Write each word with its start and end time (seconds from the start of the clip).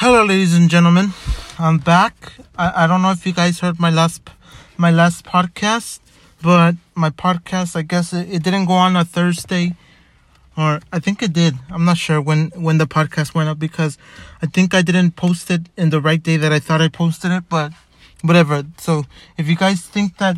Hello, 0.00 0.24
ladies 0.24 0.54
and 0.54 0.70
gentlemen. 0.70 1.12
I'm 1.58 1.78
back. 1.78 2.34
I, 2.56 2.84
I 2.84 2.86
don't 2.86 3.02
know 3.02 3.10
if 3.10 3.26
you 3.26 3.32
guys 3.32 3.58
heard 3.58 3.80
my 3.80 3.90
last 3.90 4.30
my 4.76 4.92
last 4.92 5.24
podcast, 5.24 5.98
but 6.40 6.76
my 6.94 7.10
podcast, 7.10 7.74
I 7.74 7.82
guess 7.82 8.12
it, 8.12 8.30
it 8.32 8.44
didn't 8.44 8.66
go 8.66 8.74
on 8.74 8.94
a 8.94 9.04
Thursday, 9.04 9.74
or 10.56 10.78
I 10.92 11.00
think 11.00 11.20
it 11.20 11.32
did. 11.32 11.54
I'm 11.68 11.84
not 11.84 11.96
sure 11.98 12.20
when 12.20 12.52
when 12.54 12.78
the 12.78 12.86
podcast 12.86 13.34
went 13.34 13.48
up 13.48 13.58
because 13.58 13.98
I 14.40 14.46
think 14.46 14.72
I 14.72 14.82
didn't 14.82 15.16
post 15.16 15.50
it 15.50 15.62
in 15.76 15.90
the 15.90 16.00
right 16.00 16.22
day 16.22 16.36
that 16.36 16.52
I 16.52 16.60
thought 16.60 16.80
I 16.80 16.86
posted 16.86 17.32
it, 17.32 17.48
but 17.48 17.72
whatever. 18.22 18.62
So 18.76 19.02
if 19.36 19.48
you 19.48 19.56
guys 19.56 19.82
think 19.82 20.18
that 20.18 20.36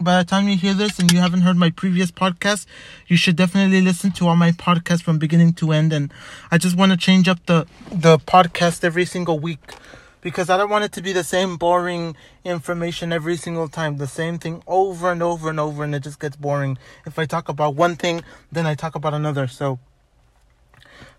by 0.00 0.18
the 0.18 0.24
time 0.24 0.48
you 0.48 0.56
hear 0.56 0.72
this 0.72 0.98
and 0.98 1.12
you 1.12 1.18
haven't 1.18 1.42
heard 1.42 1.56
my 1.56 1.70
previous 1.70 2.10
podcast, 2.10 2.66
you 3.06 3.16
should 3.16 3.36
definitely 3.36 3.82
listen 3.82 4.10
to 4.12 4.26
all 4.26 4.36
my 4.36 4.50
podcasts 4.52 5.02
from 5.02 5.18
beginning 5.18 5.52
to 5.54 5.72
end. 5.72 5.92
And 5.92 6.12
I 6.50 6.58
just 6.58 6.76
want 6.76 6.92
to 6.92 6.98
change 6.98 7.28
up 7.28 7.44
the 7.46 7.66
the 7.92 8.18
podcast 8.18 8.82
every 8.82 9.04
single 9.04 9.38
week 9.38 9.74
because 10.22 10.48
I 10.48 10.56
don't 10.56 10.70
want 10.70 10.84
it 10.84 10.92
to 10.92 11.02
be 11.02 11.12
the 11.12 11.24
same 11.24 11.56
boring 11.56 12.16
information 12.44 13.12
every 13.12 13.36
single 13.36 13.68
time, 13.68 13.98
the 13.98 14.06
same 14.06 14.38
thing 14.38 14.62
over 14.66 15.12
and 15.12 15.22
over 15.22 15.50
and 15.50 15.60
over, 15.60 15.84
and 15.84 15.94
it 15.94 16.02
just 16.02 16.18
gets 16.18 16.36
boring. 16.36 16.78
If 17.06 17.18
I 17.18 17.26
talk 17.26 17.48
about 17.48 17.74
one 17.74 17.96
thing, 17.96 18.22
then 18.50 18.66
I 18.66 18.74
talk 18.74 18.94
about 18.94 19.14
another. 19.14 19.46
So. 19.46 19.78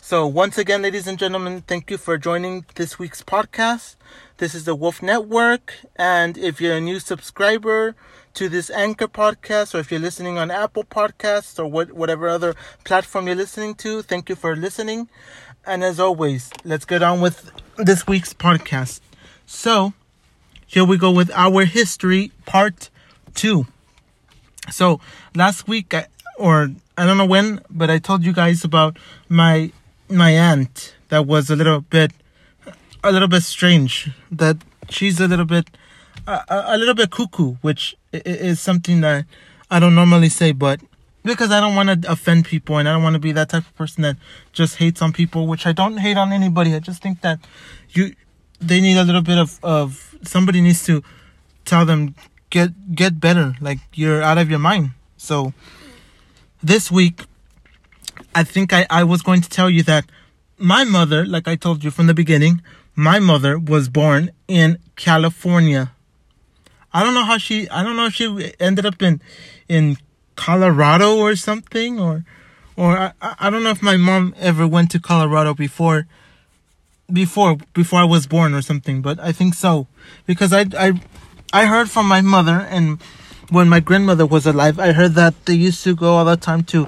So, 0.03 0.25
once 0.25 0.57
again, 0.57 0.81
ladies 0.81 1.05
and 1.05 1.17
gentlemen, 1.17 1.61
thank 1.61 1.91
you 1.91 1.97
for 1.97 2.17
joining 2.17 2.65
this 2.73 2.97
week's 2.97 3.21
podcast. 3.21 3.95
This 4.37 4.55
is 4.55 4.65
the 4.65 4.73
Wolf 4.73 5.03
Network. 5.03 5.75
And 5.95 6.39
if 6.39 6.59
you're 6.59 6.75
a 6.75 6.81
new 6.81 6.99
subscriber 6.99 7.95
to 8.33 8.49
this 8.49 8.69
Anchor 8.69 9.07
podcast, 9.07 9.75
or 9.75 9.79
if 9.79 9.91
you're 9.91 9.99
listening 9.99 10.37
on 10.37 10.51
Apple 10.51 10.83
Podcasts 10.83 11.59
or 11.59 11.65
what, 11.65 11.91
whatever 11.91 12.27
other 12.27 12.55
platform 12.83 13.27
you're 13.27 13.35
listening 13.35 13.75
to, 13.75 14.01
thank 14.01 14.29
you 14.29 14.35
for 14.35 14.55
listening. 14.55 15.09
And 15.65 15.83
as 15.83 15.99
always, 15.99 16.49
let's 16.63 16.85
get 16.85 17.03
on 17.03 17.21
with 17.21 17.51
this 17.77 18.07
week's 18.07 18.33
podcast. 18.33 19.01
So, 19.45 19.93
here 20.65 20.85
we 20.85 20.97
go 20.97 21.11
with 21.11 21.29
our 21.31 21.65
history 21.65 22.31
part 22.45 22.89
two. 23.35 23.67
So, 24.71 24.99
last 25.35 25.67
week, 25.67 25.93
or 26.37 26.71
I 26.97 27.05
don't 27.05 27.17
know 27.17 27.25
when, 27.25 27.61
but 27.69 27.89
I 27.89 27.99
told 27.99 28.23
you 28.23 28.33
guys 28.33 28.63
about 28.63 28.97
my 29.27 29.71
my 30.09 30.31
aunt 30.31 30.95
that 31.09 31.25
was 31.25 31.49
a 31.49 31.55
little 31.55 31.81
bit 31.81 32.11
a 33.03 33.11
little 33.11 33.27
bit 33.27 33.43
strange 33.43 34.11
that 34.31 34.57
she's 34.89 35.19
a 35.19 35.27
little 35.27 35.45
bit 35.45 35.69
a, 36.27 36.43
a 36.49 36.77
little 36.77 36.93
bit 36.93 37.09
cuckoo 37.09 37.55
which 37.61 37.95
is 38.13 38.59
something 38.59 39.01
that 39.01 39.25
i 39.69 39.79
don't 39.79 39.95
normally 39.95 40.29
say 40.29 40.51
but 40.51 40.79
because 41.23 41.51
i 41.51 41.59
don't 41.59 41.75
want 41.75 42.03
to 42.03 42.11
offend 42.11 42.45
people 42.45 42.77
and 42.77 42.87
i 42.87 42.93
don't 42.93 43.03
want 43.03 43.13
to 43.13 43.19
be 43.19 43.31
that 43.31 43.49
type 43.49 43.65
of 43.65 43.75
person 43.75 44.01
that 44.03 44.17
just 44.53 44.77
hates 44.77 45.01
on 45.01 45.13
people 45.13 45.47
which 45.47 45.65
i 45.65 45.71
don't 45.71 45.97
hate 45.97 46.17
on 46.17 46.31
anybody. 46.31 46.75
I 46.75 46.79
just 46.79 47.01
think 47.01 47.21
that 47.21 47.39
you 47.91 48.15
they 48.59 48.79
need 48.79 48.97
a 48.97 49.03
little 49.03 49.21
bit 49.21 49.37
of 49.37 49.59
of 49.63 50.15
somebody 50.23 50.61
needs 50.61 50.83
to 50.85 51.03
tell 51.65 51.85
them 51.85 52.15
get 52.49 52.95
get 52.95 53.19
better. 53.19 53.55
Like 53.59 53.79
you're 53.93 54.21
out 54.21 54.37
of 54.37 54.49
your 54.49 54.59
mind. 54.59 54.91
So 55.17 55.53
this 56.63 56.91
week 56.91 57.25
I 58.35 58.43
think 58.43 58.71
I, 58.71 58.85
I 58.89 59.03
was 59.03 59.21
going 59.21 59.41
to 59.41 59.49
tell 59.49 59.69
you 59.69 59.83
that 59.83 60.05
my 60.57 60.83
mother, 60.83 61.25
like 61.25 61.47
I 61.47 61.55
told 61.55 61.83
you 61.83 61.91
from 61.91 62.07
the 62.07 62.13
beginning, 62.13 62.61
my 62.95 63.19
mother 63.19 63.57
was 63.57 63.89
born 63.89 64.31
in 64.47 64.77
California. 64.95 65.91
I 66.93 67.03
don't 67.03 67.13
know 67.13 67.23
how 67.23 67.37
she, 67.37 67.69
I 67.69 67.83
don't 67.83 67.95
know 67.95 68.05
if 68.05 68.13
she 68.13 68.53
ended 68.59 68.85
up 68.85 69.01
in, 69.01 69.21
in 69.67 69.97
Colorado 70.35 71.17
or 71.17 71.35
something, 71.35 71.99
or, 71.99 72.25
or 72.75 72.97
I, 72.97 73.13
I 73.21 73.49
don't 73.49 73.63
know 73.63 73.71
if 73.71 73.81
my 73.81 73.97
mom 73.97 74.35
ever 74.37 74.67
went 74.67 74.91
to 74.91 74.99
Colorado 74.99 75.53
before, 75.53 76.07
before, 77.11 77.57
before 77.73 77.99
I 77.99 78.05
was 78.05 78.27
born 78.27 78.53
or 78.53 78.61
something, 78.61 79.01
but 79.01 79.19
I 79.19 79.31
think 79.31 79.53
so. 79.53 79.87
Because 80.25 80.51
I, 80.53 80.65
I, 80.77 80.99
I 81.53 81.65
heard 81.65 81.89
from 81.89 82.07
my 82.07 82.21
mother 82.21 82.67
and 82.69 83.01
when 83.49 83.67
my 83.67 83.81
grandmother 83.81 84.25
was 84.25 84.45
alive, 84.45 84.79
I 84.79 84.93
heard 84.93 85.13
that 85.15 85.45
they 85.45 85.53
used 85.53 85.83
to 85.83 85.95
go 85.95 86.15
all 86.15 86.25
the 86.25 86.37
time 86.37 86.63
to 86.65 86.87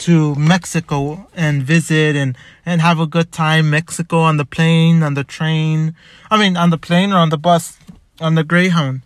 to 0.00 0.34
Mexico 0.34 1.28
and 1.34 1.62
visit 1.62 2.16
and, 2.16 2.36
and 2.64 2.80
have 2.80 2.98
a 2.98 3.06
good 3.06 3.30
time. 3.30 3.70
Mexico 3.70 4.20
on 4.20 4.38
the 4.38 4.46
plane, 4.46 5.02
on 5.02 5.14
the 5.14 5.24
train. 5.24 5.94
I 6.30 6.38
mean, 6.38 6.56
on 6.56 6.70
the 6.70 6.78
plane 6.78 7.12
or 7.12 7.18
on 7.18 7.28
the 7.28 7.36
bus, 7.36 7.78
on 8.18 8.34
the 8.34 8.42
Greyhound. 8.42 9.02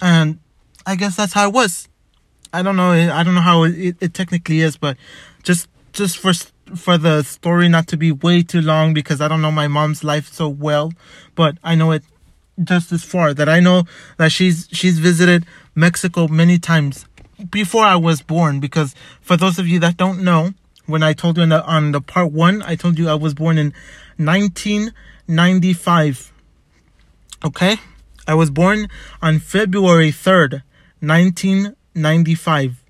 And 0.00 0.38
I 0.86 0.96
guess 0.96 1.16
that's 1.16 1.32
how 1.32 1.48
it 1.48 1.54
was. 1.54 1.88
I 2.52 2.62
don't 2.62 2.76
know. 2.76 2.90
I 2.90 3.22
don't 3.22 3.34
know 3.34 3.40
how 3.40 3.64
it, 3.64 3.96
it 4.00 4.14
technically 4.14 4.60
is, 4.60 4.76
but 4.76 4.96
just, 5.42 5.68
just 5.92 6.18
for, 6.18 6.32
for 6.74 6.98
the 6.98 7.22
story 7.22 7.68
not 7.68 7.86
to 7.88 7.96
be 7.96 8.12
way 8.12 8.42
too 8.42 8.60
long 8.60 8.94
because 8.94 9.20
I 9.20 9.28
don't 9.28 9.42
know 9.42 9.52
my 9.52 9.68
mom's 9.68 10.02
life 10.02 10.32
so 10.32 10.48
well, 10.48 10.92
but 11.34 11.58
I 11.62 11.74
know 11.74 11.92
it 11.92 12.02
just 12.62 12.92
as 12.92 13.04
far 13.04 13.32
that 13.34 13.48
I 13.48 13.60
know 13.60 13.84
that 14.18 14.32
she's, 14.32 14.68
she's 14.72 14.98
visited 14.98 15.46
Mexico 15.74 16.28
many 16.28 16.58
times 16.58 17.06
before 17.50 17.84
I 17.84 17.96
was 17.96 18.20
born 18.20 18.60
because 18.60 18.94
for 19.20 19.36
those 19.36 19.58
of 19.58 19.66
you 19.66 19.80
that 19.80 19.96
don't 19.96 20.22
know, 20.22 20.52
when 20.86 21.02
I 21.02 21.12
told 21.12 21.36
you 21.38 21.46
the, 21.46 21.64
on 21.64 21.92
the 21.92 22.00
part 22.00 22.32
one, 22.32 22.62
I 22.62 22.74
told 22.74 22.98
you 22.98 23.08
I 23.08 23.14
was 23.14 23.34
born 23.34 23.58
in 23.58 23.72
1995. 24.16 26.32
Okay? 27.44 27.76
I 28.26 28.34
was 28.34 28.50
born 28.50 28.88
on 29.22 29.38
February 29.38 30.10
3rd, 30.10 30.62
1995. 31.00 32.84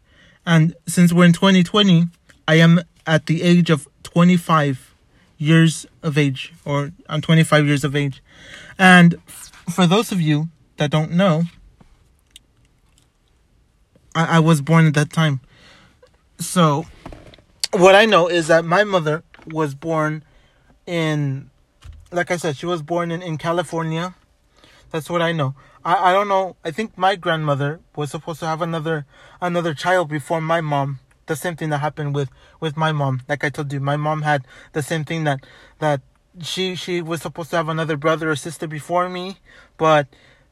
And 0.46 0.74
since 0.86 1.12
we're 1.12 1.26
in 1.26 1.32
2020, 1.32 2.06
I 2.48 2.54
am 2.56 2.80
at 3.06 3.26
the 3.26 3.42
age 3.42 3.70
of 3.70 3.88
25 4.02 4.94
years 5.38 5.86
of 6.02 6.18
age, 6.18 6.52
or 6.64 6.92
I'm 7.08 7.20
25 7.20 7.66
years 7.66 7.84
of 7.84 7.96
age. 7.96 8.22
And 8.78 9.20
for 9.70 9.86
those 9.86 10.12
of 10.12 10.20
you 10.20 10.48
that 10.76 10.90
don't 10.90 11.12
know, 11.12 11.44
I, 14.14 14.36
I 14.36 14.38
was 14.40 14.60
born 14.60 14.86
at 14.86 14.94
that 14.94 15.12
time. 15.12 15.40
So, 16.38 16.86
what 17.72 17.94
I 17.94 18.04
know 18.06 18.28
is 18.28 18.48
that 18.48 18.64
my 18.64 18.84
mother 18.84 19.22
was 19.46 19.74
born 19.74 20.24
in, 20.86 21.50
like 22.10 22.30
I 22.30 22.36
said, 22.36 22.56
she 22.56 22.66
was 22.66 22.82
born 22.82 23.10
in, 23.10 23.22
in 23.22 23.38
California. 23.38 24.14
That's 24.90 25.08
what 25.08 25.22
I 25.22 25.32
know. 25.32 25.54
I, 25.84 26.10
I 26.10 26.12
don't 26.12 26.28
know. 26.28 26.56
I 26.64 26.70
think 26.70 26.98
my 26.98 27.16
grandmother 27.16 27.80
was 27.96 28.10
supposed 28.10 28.40
to 28.40 28.46
have 28.46 28.62
another 28.62 29.06
another 29.40 29.74
child 29.74 30.08
before 30.08 30.40
my 30.40 30.60
mom. 30.60 31.00
The 31.26 31.36
same 31.36 31.56
thing 31.56 31.70
that 31.70 31.78
happened 31.78 32.14
with 32.14 32.30
with 32.58 32.76
my 32.76 32.92
mom. 32.92 33.22
Like 33.28 33.44
I 33.44 33.50
told 33.50 33.72
you, 33.72 33.80
my 33.80 33.96
mom 33.96 34.22
had 34.22 34.46
the 34.72 34.82
same 34.82 35.04
thing 35.04 35.24
that 35.24 35.40
that 35.78 36.00
she 36.42 36.74
she 36.74 37.00
was 37.02 37.22
supposed 37.22 37.50
to 37.50 37.56
have 37.56 37.68
another 37.68 37.96
brother 37.96 38.30
or 38.30 38.36
sister 38.36 38.66
before 38.66 39.08
me, 39.08 39.38
but 39.76 40.08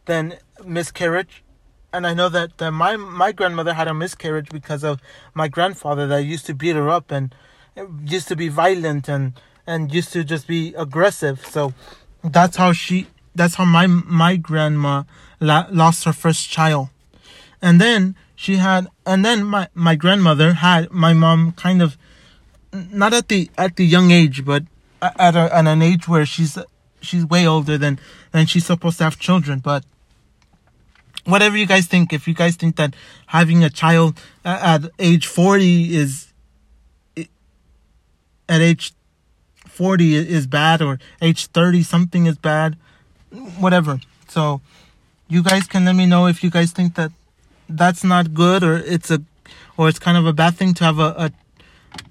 then 0.06 0.38
miscarriage 0.64 1.44
and 1.92 2.06
I 2.06 2.14
know 2.14 2.28
that, 2.28 2.58
that 2.58 2.70
my 2.70 2.96
my 2.96 3.32
grandmother 3.32 3.74
had 3.74 3.88
a 3.88 3.94
miscarriage 3.94 4.50
because 4.50 4.84
of 4.84 5.00
my 5.34 5.48
grandfather 5.48 6.06
that 6.08 6.24
used 6.24 6.46
to 6.46 6.54
beat 6.54 6.76
her 6.76 6.88
up 6.88 7.10
and 7.10 7.34
used 8.04 8.28
to 8.28 8.36
be 8.36 8.48
violent 8.48 9.08
and 9.08 9.40
and 9.66 9.92
used 9.92 10.12
to 10.12 10.24
just 10.24 10.46
be 10.46 10.74
aggressive. 10.74 11.44
So 11.46 11.72
that's 12.22 12.56
how 12.56 12.72
she 12.72 13.06
that's 13.38 13.54
how 13.54 13.64
my 13.64 13.86
my 13.86 14.36
grandma 14.36 15.04
la- 15.40 15.68
lost 15.70 16.04
her 16.04 16.12
first 16.12 16.50
child. 16.50 16.88
And 17.62 17.80
then 17.80 18.16
she 18.34 18.56
had 18.56 18.88
and 19.06 19.24
then 19.24 19.44
my 19.44 19.68
my 19.74 19.94
grandmother 19.94 20.54
had 20.54 20.90
my 20.90 21.12
mom 21.12 21.52
kind 21.52 21.80
of 21.80 21.96
not 22.72 23.14
at 23.14 23.28
the 23.28 23.50
at 23.56 23.76
the 23.76 23.86
young 23.86 24.10
age 24.10 24.44
but 24.44 24.62
at, 25.00 25.34
a, 25.34 25.56
at 25.56 25.66
an 25.66 25.80
age 25.80 26.06
where 26.06 26.26
she's 26.26 26.58
she's 27.00 27.24
way 27.24 27.46
older 27.46 27.78
than 27.78 27.98
than 28.32 28.46
she's 28.46 28.66
supposed 28.66 28.98
to 28.98 29.04
have 29.04 29.18
children 29.18 29.58
but 29.60 29.84
whatever 31.28 31.56
you 31.56 31.66
guys 31.66 31.86
think, 31.86 32.12
if 32.12 32.26
you 32.26 32.34
guys 32.34 32.56
think 32.56 32.76
that 32.76 32.94
having 33.26 33.62
a 33.62 33.70
child 33.70 34.18
at 34.44 34.84
age 34.98 35.26
40 35.26 35.94
is, 35.94 36.32
at 37.16 38.60
age 38.60 38.94
40 39.66 40.16
is 40.16 40.46
bad 40.46 40.80
or 40.80 40.98
age 41.20 41.46
30 41.46 41.82
something 41.82 42.26
is 42.26 42.38
bad, 42.38 42.76
whatever. 43.58 44.00
So 44.28 44.60
you 45.28 45.42
guys 45.42 45.66
can 45.66 45.84
let 45.84 45.94
me 45.94 46.06
know 46.06 46.26
if 46.26 46.42
you 46.42 46.50
guys 46.50 46.72
think 46.72 46.94
that 46.94 47.12
that's 47.68 48.02
not 48.04 48.34
good 48.34 48.62
or 48.62 48.76
it's 48.76 49.10
a, 49.10 49.22
or 49.76 49.88
it's 49.88 49.98
kind 49.98 50.16
of 50.16 50.26
a 50.26 50.32
bad 50.32 50.56
thing 50.56 50.74
to 50.74 50.84
have 50.84 50.98
a, 50.98 51.14
a 51.16 51.32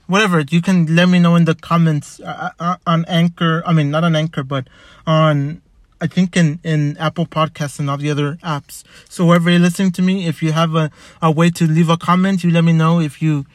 whatever 0.08 0.44
you 0.50 0.62
can 0.62 0.96
let 0.96 1.08
me 1.10 1.19
know 1.19 1.36
in 1.36 1.46
the 1.46 1.54
comments 1.54 2.19
uh, 2.22 2.50
uh 2.60 2.78
on 2.88 3.06
anchor 3.08 3.62
i 3.66 3.74
mean 3.74 3.92
not 3.92 4.04
on 4.04 4.16
anchor 4.16 4.44
but 4.44 4.68
on 5.06 5.62
I 6.00 6.08
think 6.08 6.38
in, 6.38 6.60
in 6.64 6.96
Apple 6.98 7.25
Podcasts 7.25 7.80
and 7.80 7.90
all 7.90 7.98
the 7.98 8.12
other 8.12 8.36
apps. 8.44 8.84
So 9.10 9.25
wherever 9.25 9.50
you're 9.50 9.60
listening 9.60 9.92
to 9.94 10.02
me, 10.02 10.28
if 10.28 10.44
you 10.44 10.52
have 10.52 10.75
a, 10.75 10.92
a 11.22 11.31
way 11.31 11.50
to 11.52 11.66
leave 11.66 11.90
a 11.90 11.98
comment, 11.98 12.44
you 12.44 12.52
let 12.52 12.64
me 12.64 12.74
know 12.74 13.00
if 13.00 13.22
you 13.22 13.46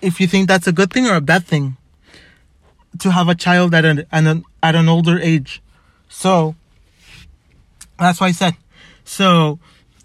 if 0.00 0.20
you 0.20 0.26
think 0.26 0.48
that's 0.48 0.66
a 0.66 0.72
good 0.72 0.92
thing 0.92 1.06
or 1.06 1.14
a 1.14 1.20
bad 1.20 1.44
thing 1.44 1.76
to 2.98 3.10
have 3.10 3.28
a 3.28 3.34
child 3.34 3.74
at 3.74 3.84
an, 3.84 4.06
at 4.12 4.24
an, 4.24 4.44
at 4.62 4.74
an 4.74 4.88
older 4.88 5.18
age. 5.18 5.62
So 6.08 6.54
that's 7.98 8.20
why 8.20 8.28
I 8.28 8.32
said. 8.32 8.56
So 9.04 9.58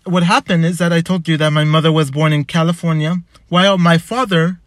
what 0.04 0.24
happened 0.24 0.66
is 0.66 0.78
that 0.78 0.94
I 0.94 1.02
told 1.02 1.28
you 1.28 1.38
that 1.38 1.52
my 1.52 1.64
mother 1.64 1.92
was 1.92 2.12
born 2.12 2.34
in 2.34 2.44
California 2.46 3.18
while 3.50 3.78
my 3.78 3.98
father 3.98 4.60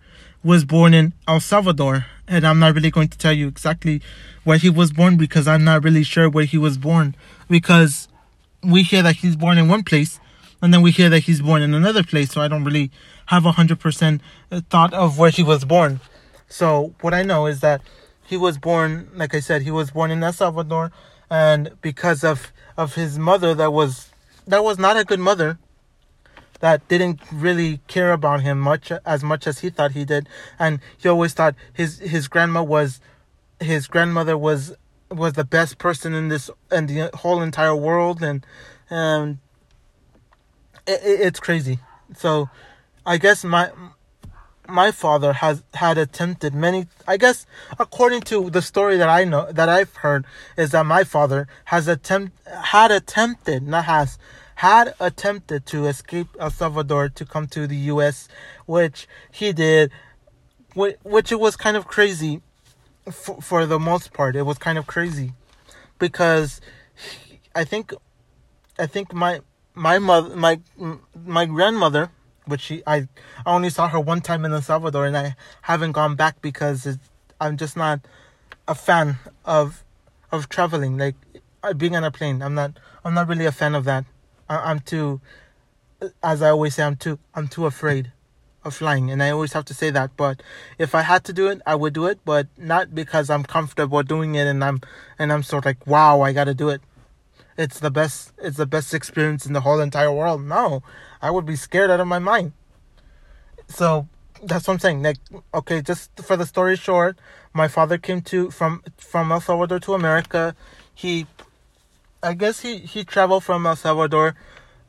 was 0.44 0.64
born 0.64 0.94
in 0.94 1.12
El 1.28 1.40
Salvador 1.40 2.06
and 2.26 2.46
I'm 2.46 2.58
not 2.58 2.74
really 2.74 2.90
going 2.90 3.08
to 3.08 3.18
tell 3.18 3.32
you 3.32 3.48
exactly 3.48 4.00
where 4.44 4.58
he 4.58 4.70
was 4.70 4.92
born 4.92 5.16
because 5.16 5.46
I'm 5.46 5.64
not 5.64 5.84
really 5.84 6.02
sure 6.02 6.28
where 6.28 6.44
he 6.44 6.58
was 6.58 6.78
born 6.78 7.14
because 7.48 8.08
we 8.62 8.82
hear 8.82 9.02
that 9.02 9.16
he's 9.16 9.36
born 9.36 9.58
in 9.58 9.68
one 9.68 9.82
place 9.82 10.18
and 10.60 10.72
then 10.72 10.82
we 10.82 10.90
hear 10.90 11.10
that 11.10 11.20
he's 11.20 11.42
born 11.42 11.62
in 11.62 11.74
another 11.74 12.02
place 12.02 12.32
so 12.32 12.40
I 12.40 12.48
don't 12.48 12.64
really 12.64 12.90
have 13.26 13.46
a 13.46 13.52
hundred 13.52 13.80
percent 13.80 14.20
thought 14.70 14.92
of 14.94 15.18
where 15.18 15.30
he 15.30 15.42
was 15.42 15.64
born. 15.64 16.00
So 16.48 16.94
what 17.00 17.14
I 17.14 17.22
know 17.22 17.46
is 17.46 17.60
that 17.60 17.82
he 18.24 18.36
was 18.36 18.58
born, 18.58 19.10
like 19.14 19.34
I 19.34 19.40
said, 19.40 19.62
he 19.62 19.70
was 19.70 19.90
born 19.90 20.10
in 20.10 20.22
El 20.22 20.32
Salvador, 20.32 20.92
and 21.32 21.70
because 21.80 22.22
of 22.22 22.52
of 22.76 22.94
his 22.94 23.18
mother, 23.18 23.54
that 23.54 23.72
was 23.72 24.10
that 24.46 24.62
was 24.62 24.78
not 24.78 24.98
a 24.98 25.04
good 25.04 25.18
mother, 25.18 25.58
that 26.60 26.86
didn't 26.88 27.20
really 27.32 27.80
care 27.86 28.12
about 28.12 28.42
him 28.42 28.60
much 28.60 28.92
as 29.06 29.24
much 29.24 29.46
as 29.46 29.60
he 29.60 29.70
thought 29.70 29.92
he 29.92 30.04
did, 30.04 30.28
and 30.58 30.78
he 30.98 31.08
always 31.08 31.32
thought 31.32 31.54
his 31.72 32.00
his 32.00 32.28
grandma 32.28 32.62
was 32.62 33.00
his 33.60 33.86
grandmother 33.86 34.36
was 34.36 34.74
was 35.10 35.32
the 35.32 35.44
best 35.44 35.78
person 35.78 36.12
in 36.12 36.28
this 36.28 36.50
and 36.70 36.86
the 36.86 37.10
whole 37.14 37.40
entire 37.40 37.74
world, 37.74 38.22
and 38.22 38.44
and 38.90 39.38
it, 40.86 41.00
it's 41.02 41.40
crazy. 41.40 41.78
So 42.14 42.50
I 43.06 43.16
guess 43.16 43.42
my 43.42 43.70
my 44.72 44.90
father 44.90 45.34
has 45.34 45.62
had 45.74 45.98
attempted 45.98 46.54
many 46.54 46.86
I 47.06 47.16
guess 47.16 47.46
according 47.78 48.22
to 48.22 48.50
the 48.50 48.62
story 48.62 48.96
that 48.96 49.08
I 49.08 49.24
know 49.24 49.52
that 49.52 49.68
I've 49.68 49.94
heard 49.96 50.24
is 50.56 50.70
that 50.70 50.86
my 50.86 51.04
father 51.04 51.46
has 51.66 51.88
attempt 51.88 52.32
had 52.48 52.90
attempted 52.90 53.62
not 53.62 53.84
has 53.84 54.18
had 54.56 54.94
attempted 54.98 55.66
to 55.66 55.86
escape 55.86 56.28
El 56.40 56.50
Salvador 56.50 57.08
to 57.10 57.24
come 57.24 57.46
to 57.48 57.66
the 57.66 57.76
US 57.92 58.28
which 58.66 59.06
he 59.30 59.52
did 59.52 59.90
which 60.74 61.30
it 61.30 61.38
was 61.38 61.54
kind 61.54 61.76
of 61.76 61.86
crazy 61.86 62.40
for, 63.10 63.40
for 63.42 63.66
the 63.66 63.78
most 63.78 64.12
part 64.12 64.34
it 64.36 64.42
was 64.42 64.58
kind 64.58 64.78
of 64.78 64.86
crazy 64.86 65.34
because 65.98 66.60
I 67.54 67.64
think 67.64 67.92
I 68.78 68.86
think 68.86 69.12
my 69.12 69.40
my 69.74 69.98
mother 69.98 70.34
my 70.34 70.60
my 71.24 71.44
grandmother 71.44 72.10
which 72.46 72.60
she 72.60 72.82
I, 72.86 73.08
I 73.46 73.54
only 73.54 73.70
saw 73.70 73.88
her 73.88 74.00
one 74.00 74.20
time 74.20 74.44
in 74.44 74.52
El 74.52 74.62
Salvador 74.62 75.06
and 75.06 75.16
I 75.16 75.36
haven't 75.62 75.92
gone 75.92 76.14
back 76.16 76.40
because 76.42 76.98
I'm 77.40 77.56
just 77.56 77.76
not 77.76 78.00
a 78.66 78.74
fan 78.74 79.16
of 79.44 79.84
of 80.30 80.48
traveling. 80.48 80.98
Like 80.98 81.16
being 81.76 81.96
on 81.96 82.04
a 82.04 82.10
plane 82.10 82.42
I'm 82.42 82.54
not 82.54 82.78
I'm 83.04 83.14
not 83.14 83.28
really 83.28 83.46
a 83.46 83.52
fan 83.52 83.74
of 83.74 83.84
that. 83.84 84.04
I, 84.48 84.56
I'm 84.70 84.80
too 84.80 85.20
as 86.22 86.42
I 86.42 86.50
always 86.50 86.74
say 86.74 86.82
I'm 86.82 86.96
too 86.96 87.18
I'm 87.34 87.48
too 87.48 87.66
afraid 87.66 88.12
of 88.64 88.74
flying 88.74 89.10
and 89.10 89.22
I 89.22 89.30
always 89.30 89.52
have 89.54 89.64
to 89.66 89.74
say 89.74 89.90
that. 89.90 90.16
But 90.16 90.42
if 90.78 90.94
I 90.94 91.02
had 91.02 91.24
to 91.24 91.32
do 91.32 91.48
it 91.48 91.60
I 91.66 91.74
would 91.74 91.92
do 91.92 92.06
it 92.06 92.18
but 92.24 92.48
not 92.56 92.94
because 92.94 93.30
I'm 93.30 93.44
comfortable 93.44 94.02
doing 94.02 94.34
it 94.34 94.46
and 94.46 94.64
I'm 94.64 94.80
and 95.18 95.32
I'm 95.32 95.42
sort 95.42 95.62
of 95.62 95.66
like 95.66 95.86
wow 95.86 96.20
I 96.22 96.32
got 96.32 96.44
to 96.44 96.54
do 96.54 96.68
it 96.70 96.80
it's 97.56 97.80
the 97.80 97.90
best 97.90 98.32
it's 98.38 98.56
the 98.56 98.66
best 98.66 98.94
experience 98.94 99.46
in 99.46 99.52
the 99.52 99.60
whole 99.60 99.80
entire 99.80 100.12
world 100.12 100.42
no 100.42 100.82
I 101.22 101.30
would 101.30 101.46
be 101.46 101.54
scared 101.54 101.90
out 101.90 102.00
of 102.00 102.08
my 102.08 102.18
mind. 102.18 102.52
So 103.68 104.08
that's 104.42 104.66
what 104.66 104.74
I'm 104.74 104.80
saying. 104.80 105.02
Like, 105.02 105.18
okay, 105.54 105.80
just 105.80 106.10
for 106.20 106.36
the 106.36 106.44
story 106.44 106.76
short, 106.76 107.16
my 107.54 107.68
father 107.68 107.96
came 107.96 108.20
to 108.22 108.50
from 108.50 108.82
from 108.98 109.30
El 109.30 109.40
Salvador 109.40 109.78
to 109.80 109.94
America. 109.94 110.56
He, 110.92 111.26
I 112.22 112.34
guess 112.34 112.60
he 112.60 112.78
he 112.78 113.04
traveled 113.04 113.44
from 113.44 113.64
El 113.64 113.76
Salvador, 113.76 114.34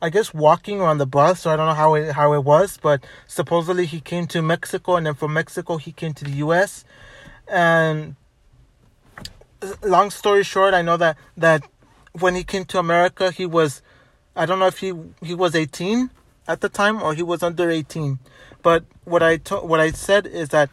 I 0.02 0.10
guess 0.10 0.34
walking 0.34 0.80
or 0.80 0.88
on 0.88 0.98
the 0.98 1.06
bus. 1.06 1.42
So 1.42 1.50
I 1.50 1.56
don't 1.56 1.68
know 1.68 1.74
how 1.74 1.94
it 1.94 2.12
how 2.12 2.32
it 2.32 2.42
was, 2.42 2.78
but 2.82 3.04
supposedly 3.28 3.86
he 3.86 4.00
came 4.00 4.26
to 4.28 4.42
Mexico, 4.42 4.96
and 4.96 5.06
then 5.06 5.14
from 5.14 5.32
Mexico 5.32 5.76
he 5.76 5.92
came 5.92 6.14
to 6.14 6.24
the 6.24 6.32
U.S. 6.46 6.84
And 7.46 8.16
long 9.82 10.10
story 10.10 10.42
short, 10.42 10.74
I 10.74 10.82
know 10.82 10.96
that 10.96 11.16
that 11.36 11.62
when 12.18 12.34
he 12.34 12.44
came 12.44 12.64
to 12.66 12.78
America, 12.78 13.30
he 13.30 13.46
was, 13.46 13.82
I 14.36 14.46
don't 14.46 14.58
know 14.58 14.66
if 14.66 14.78
he 14.78 14.92
he 15.22 15.34
was 15.34 15.54
18 15.54 16.10
at 16.46 16.60
the 16.60 16.68
time 16.68 17.02
or 17.02 17.14
he 17.14 17.22
was 17.22 17.42
under 17.42 17.70
18 17.70 18.18
but 18.62 18.84
what 19.04 19.22
i 19.22 19.36
to- 19.36 19.60
what 19.60 19.80
i 19.80 19.90
said 19.90 20.26
is 20.26 20.50
that 20.50 20.70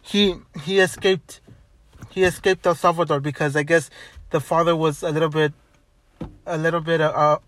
he 0.00 0.36
he 0.64 0.80
escaped 0.80 1.40
he 2.10 2.24
escaped 2.24 2.66
el 2.66 2.74
salvador 2.74 3.20
because 3.20 3.54
i 3.56 3.62
guess 3.62 3.90
the 4.30 4.40
father 4.40 4.74
was 4.74 5.02
a 5.02 5.10
little 5.10 5.28
bit 5.28 5.52
a 6.46 6.56
little 6.56 6.80
bit 6.80 7.00
uh, 7.00 7.08
uh 7.08 7.38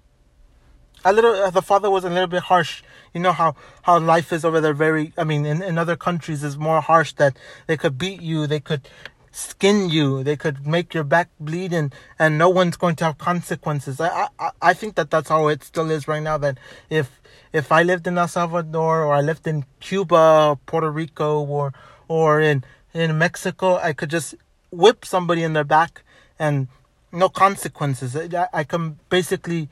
a 1.05 1.13
little 1.13 1.35
uh, 1.35 1.51
the 1.51 1.63
father 1.63 1.91
was 1.91 2.05
a 2.05 2.09
little 2.09 2.27
bit 2.27 2.45
harsh. 2.45 2.83
You 3.13 3.21
know 3.21 3.33
how 3.33 3.55
how 3.83 3.99
life 3.99 4.33
is 4.33 4.45
over 4.45 4.61
there 4.61 4.75
very 4.75 5.13
i 5.17 5.25
mean 5.25 5.47
in, 5.47 5.63
in 5.63 5.79
other 5.79 5.97
countries 5.97 6.43
is 6.43 6.57
more 6.59 6.81
harsh 6.81 7.13
that 7.15 7.37
they 7.67 7.77
could 7.77 7.97
beat 7.97 8.21
you 8.21 8.47
they 8.47 8.59
could 8.59 8.89
skin 9.35 9.91
you. 9.91 10.23
They 10.23 10.37
could 10.37 10.67
make 10.67 10.95
your 10.95 11.05
back 11.05 11.29
bleed, 11.41 11.73
and 11.73 11.95
and 12.19 12.39
no 12.39 12.49
one's 12.49 12.77
going 12.77 12.97
to 12.97 13.05
have 13.05 13.19
consequences. 13.19 14.01
I 14.01 14.29
I 14.39 14.51
I 14.63 14.75
think 14.75 14.95
that 14.95 15.11
that's 15.11 15.29
how 15.29 15.49
it 15.49 15.65
still 15.65 15.91
is 15.91 16.07
right 16.09 16.23
now. 16.23 16.39
That 16.39 16.59
if 16.89 17.21
if 17.53 17.73
I 17.73 17.83
lived 17.83 18.07
in 18.07 18.17
El 18.17 18.29
Salvador 18.29 19.05
or 19.05 19.15
I 19.15 19.21
lived 19.21 19.47
in 19.47 19.65
Cuba, 19.81 20.59
Puerto 20.67 20.91
Rico, 20.91 21.41
or 21.45 21.73
or 22.09 22.41
in 22.41 22.65
in 22.93 23.19
Mexico, 23.19 23.77
I 23.77 23.93
could 23.93 24.11
just 24.11 24.35
whip 24.71 25.05
somebody 25.05 25.43
in 25.43 25.53
their 25.53 25.65
back 25.65 26.03
and 26.39 26.69
no 27.13 27.29
consequences. 27.29 28.17
I, 28.17 28.49
I 28.53 28.65
can 28.65 28.99
basically 29.09 29.69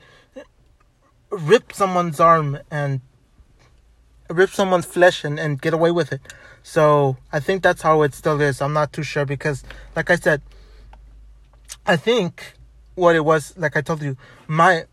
rip 1.29 1.73
someone's 1.73 2.19
arm 2.19 2.59
and 2.69 3.01
rip 4.29 4.51
someone's 4.51 4.85
flesh 4.85 5.23
and, 5.23 5.39
and 5.39 5.61
get 5.61 5.73
away 5.73 5.91
with 5.91 6.13
it. 6.13 6.21
So 6.63 7.17
I 7.31 7.39
think 7.41 7.61
that's 7.61 7.81
how 7.81 8.01
it 8.03 8.13
still 8.13 8.39
is. 8.41 8.61
I'm 8.61 8.73
not 8.73 8.93
too 8.93 9.03
sure 9.03 9.25
because, 9.25 9.63
like 9.95 10.09
I 10.09 10.15
said, 10.15 10.41
I 11.85 11.97
think 11.97 12.53
what 12.95 13.15
it 13.15 13.25
was, 13.25 13.53
like 13.57 13.75
I 13.75 13.81
told 13.81 14.01
you, 14.01 14.15
my 14.47 14.85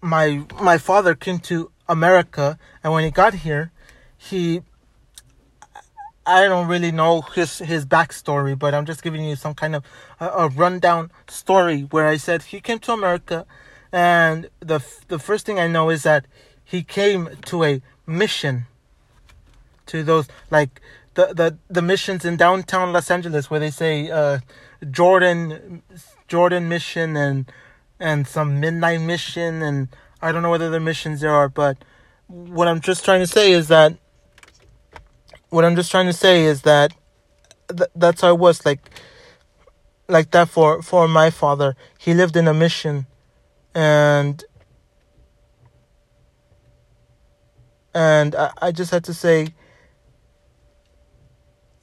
my 0.00 0.44
my 0.60 0.78
father 0.78 1.14
came 1.14 1.38
to 1.40 1.70
America, 1.88 2.58
and 2.82 2.92
when 2.92 3.04
he 3.04 3.10
got 3.10 3.34
here, 3.34 3.72
he 4.16 4.62
I 6.24 6.46
don't 6.46 6.66
really 6.66 6.90
know 6.90 7.20
his 7.20 7.58
his 7.58 7.84
backstory, 7.84 8.58
but 8.58 8.74
I'm 8.74 8.86
just 8.86 9.02
giving 9.02 9.22
you 9.24 9.36
some 9.36 9.54
kind 9.54 9.76
of 9.76 9.84
a, 10.18 10.26
a 10.26 10.48
rundown 10.48 11.10
story 11.28 11.82
where 11.82 12.06
I 12.06 12.16
said 12.16 12.42
he 12.44 12.60
came 12.60 12.78
to 12.80 12.92
America, 12.92 13.46
and 13.92 14.48
the 14.60 14.80
the 15.08 15.18
first 15.18 15.44
thing 15.44 15.58
I 15.60 15.68
know 15.68 15.90
is 15.90 16.02
that 16.04 16.26
he 16.64 16.82
came 16.82 17.28
to 17.46 17.64
a 17.64 17.82
mission 18.06 18.66
to 19.86 20.02
those 20.02 20.28
like 20.50 20.80
the 21.14 21.26
the 21.34 21.58
the 21.68 21.82
missions 21.82 22.24
in 22.24 22.36
downtown 22.36 22.92
Los 22.92 23.10
Angeles 23.10 23.50
where 23.50 23.60
they 23.60 23.70
say 23.70 24.10
uh, 24.10 24.38
Jordan 24.90 25.82
Jordan 26.28 26.68
mission 26.68 27.16
and 27.16 27.50
and 27.98 28.26
some 28.26 28.60
midnight 28.60 29.00
mission 29.00 29.62
and 29.62 29.88
I 30.20 30.32
don't 30.32 30.42
know 30.42 30.50
what 30.50 30.62
other 30.62 30.80
missions 30.80 31.20
there 31.20 31.34
are, 31.34 31.48
but 31.48 31.78
what 32.26 32.68
I'm 32.68 32.80
just 32.80 33.04
trying 33.04 33.20
to 33.20 33.26
say 33.26 33.52
is 33.52 33.68
that 33.68 33.96
what 35.50 35.64
I'm 35.64 35.76
just 35.76 35.90
trying 35.90 36.06
to 36.06 36.12
say 36.12 36.44
is 36.44 36.62
that 36.62 36.92
th- 37.68 37.90
that's 37.94 38.20
how 38.20 38.30
it 38.30 38.38
was 38.38 38.66
like 38.66 38.90
like 40.08 40.30
that 40.32 40.48
for 40.48 40.82
for 40.82 41.08
my 41.08 41.30
father. 41.30 41.76
He 41.98 42.14
lived 42.14 42.36
in 42.36 42.48
a 42.48 42.54
mission 42.54 43.06
and 43.74 44.44
and 47.94 48.34
I, 48.34 48.50
I 48.60 48.72
just 48.72 48.90
had 48.90 49.04
to 49.04 49.14
say 49.14 49.54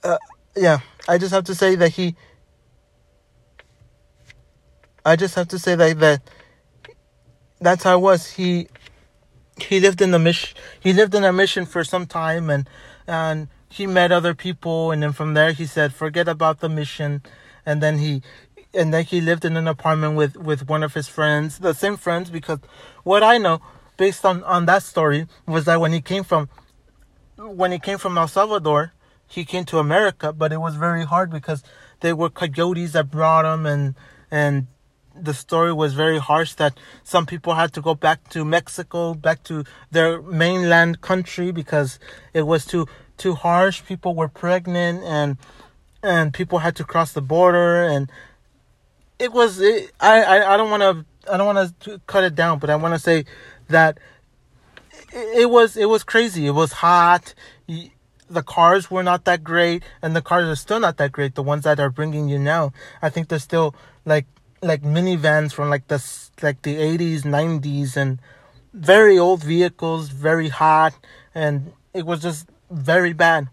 uh, 0.04 0.18
yeah, 0.56 0.80
I 1.08 1.18
just 1.18 1.34
have 1.34 1.46
to 1.46 1.56
say 1.56 1.76
that 1.76 1.90
he. 1.90 2.16
I 5.06 5.16
just 5.16 5.36
have 5.36 5.48
to 5.50 5.60
say 5.60 5.76
that 5.76 6.00
that 6.00 6.22
that's 7.60 7.84
how 7.84 7.98
it 7.98 8.02
was. 8.02 8.32
He 8.32 8.68
he 9.60 9.80
lived 9.80 10.02
in 10.02 10.12
the 10.12 10.20
mission. 10.20 10.58
He 10.80 10.94
lived 10.94 11.16
in 11.16 11.24
a 11.24 11.34
mission 11.34 11.66
for 11.66 11.84
some 11.84 12.06
time, 12.06 12.50
and 12.50 12.70
and 13.08 13.48
he 13.70 13.88
met 13.88 14.12
other 14.12 14.34
people, 14.34 14.92
and 14.92 15.04
then 15.04 15.14
from 15.14 15.34
there 15.34 15.52
he 15.52 15.66
said, 15.66 15.94
"Forget 15.94 16.28
about 16.28 16.60
the 16.60 16.70
mission," 16.70 17.22
and 17.66 17.82
then 17.82 17.98
he 17.98 18.22
and 18.74 18.94
then 18.94 19.04
he 19.04 19.22
lived 19.22 19.46
in 19.46 19.58
an 19.58 19.68
apartment 19.68 20.16
with 20.16 20.38
with 20.38 20.68
one 20.68 20.84
of 20.84 20.94
his 20.94 21.08
friends, 21.08 21.60
the 21.60 21.74
same 21.74 21.98
friends, 21.98 22.30
because 22.30 22.60
what 23.04 23.24
I 23.24 23.38
know 23.38 23.62
based 23.98 24.26
on 24.26 24.44
on 24.44 24.66
that 24.66 24.84
story 24.84 25.28
was 25.48 25.66
that 25.66 25.80
when 25.80 25.94
he 25.94 26.02
came 26.02 26.24
from 26.24 26.50
when 27.38 27.72
he 27.72 27.80
came 27.80 27.98
from 27.98 28.18
El 28.18 28.28
Salvador 28.28 28.94
he 29.34 29.46
came 29.46 29.66
to 29.66 29.80
America, 29.80 30.32
but 30.32 30.54
it 30.54 30.62
was 30.62 30.76
very 30.76 31.06
hard 31.06 31.32
because 31.32 31.64
there 32.02 32.16
were 32.16 32.30
coyotes 32.30 32.92
that 32.92 33.10
brought 33.10 33.46
him 33.46 33.66
and 33.66 33.96
and 34.30 34.68
the 35.16 35.34
story 35.34 35.74
was 35.74 35.94
very 35.94 36.20
harsh 36.20 36.54
that 36.56 36.74
some 37.04 37.26
people 37.26 37.54
had 37.54 37.72
to 37.74 37.82
go 37.82 37.94
back 37.94 38.30
to 38.30 38.44
Mexico, 38.44 39.14
back 39.14 39.44
to 39.44 39.64
their 39.92 40.22
mainland 40.22 41.02
country 41.02 41.52
because 41.52 42.00
it 42.34 42.44
was 42.44 42.66
too 42.66 42.88
too 43.18 43.34
harsh. 43.34 43.84
People 43.86 44.14
were 44.16 44.28
pregnant 44.28 45.04
and 45.04 45.38
and 46.04 46.34
people 46.34 46.60
had 46.60 46.76
to 46.76 46.84
cross 46.84 47.14
the 47.14 47.22
border 47.22 47.84
and 47.84 48.12
it 49.18 49.32
was 49.32 49.60
it, 49.60 49.92
I, 50.00 50.24
I 50.24 50.54
I 50.54 50.58
don't 50.58 50.70
want 50.70 50.84
to 50.84 51.32
I 51.32 51.38
don't 51.38 51.56
want 51.56 51.80
to 51.82 52.02
cut 52.06 52.24
it 52.24 52.36
down, 52.36 52.60
but 52.60 52.70
I 52.70 52.76
want 52.76 52.94
to 52.94 53.00
say 53.00 53.26
that 53.70 54.00
it, 55.12 55.50
was 55.50 55.78
it 55.78 55.90
was 55.90 56.04
crazy. 56.04 56.46
It 56.46 56.52
was 56.52 56.72
hot 56.72 57.34
the 58.34 58.44
cars 58.44 58.90
were 58.92 59.04
not 59.04 59.26
that 59.26 59.44
great, 59.44 59.84
and 60.02 60.16
the 60.16 60.22
cars 60.22 60.48
are 60.48 60.56
still 60.56 60.80
not 60.80 60.98
that 60.98 61.12
great. 61.12 61.36
The 61.36 61.44
ones 61.44 61.64
that 61.64 61.80
are 61.80 61.90
bringing 61.90 62.28
you 62.30 62.40
now, 62.40 62.74
I 63.02 63.10
think 63.10 63.28
they're 63.28 63.40
still 63.40 63.76
like 64.06 64.26
like 64.62 64.82
minivans 64.82 65.54
from 65.54 65.70
like 65.70 65.88
the 65.88 66.04
like 66.42 66.62
the 66.64 66.76
80s, 66.76 67.22
90s, 67.22 67.96
and 67.96 68.20
very 68.74 69.18
old 69.20 69.44
vehicles, 69.44 70.10
very 70.10 70.50
hot, 70.50 70.94
and 71.36 71.74
it 71.94 72.06
was 72.06 72.22
just 72.22 72.48
very 72.72 73.14
bad. 73.14 73.50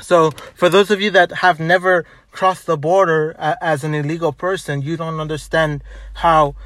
So, 0.00 0.30
for 0.54 0.68
those 0.68 0.90
of 0.90 1.00
you 1.00 1.10
that 1.10 1.30
have 1.32 1.60
never 1.60 2.06
crossed 2.30 2.66
the 2.66 2.78
border 2.78 3.36
as 3.38 3.84
an 3.84 3.94
illegal 3.94 4.32
person, 4.32 4.82
you 4.82 4.96
don't 4.96 5.20
understand 5.20 5.84
how 6.14 6.56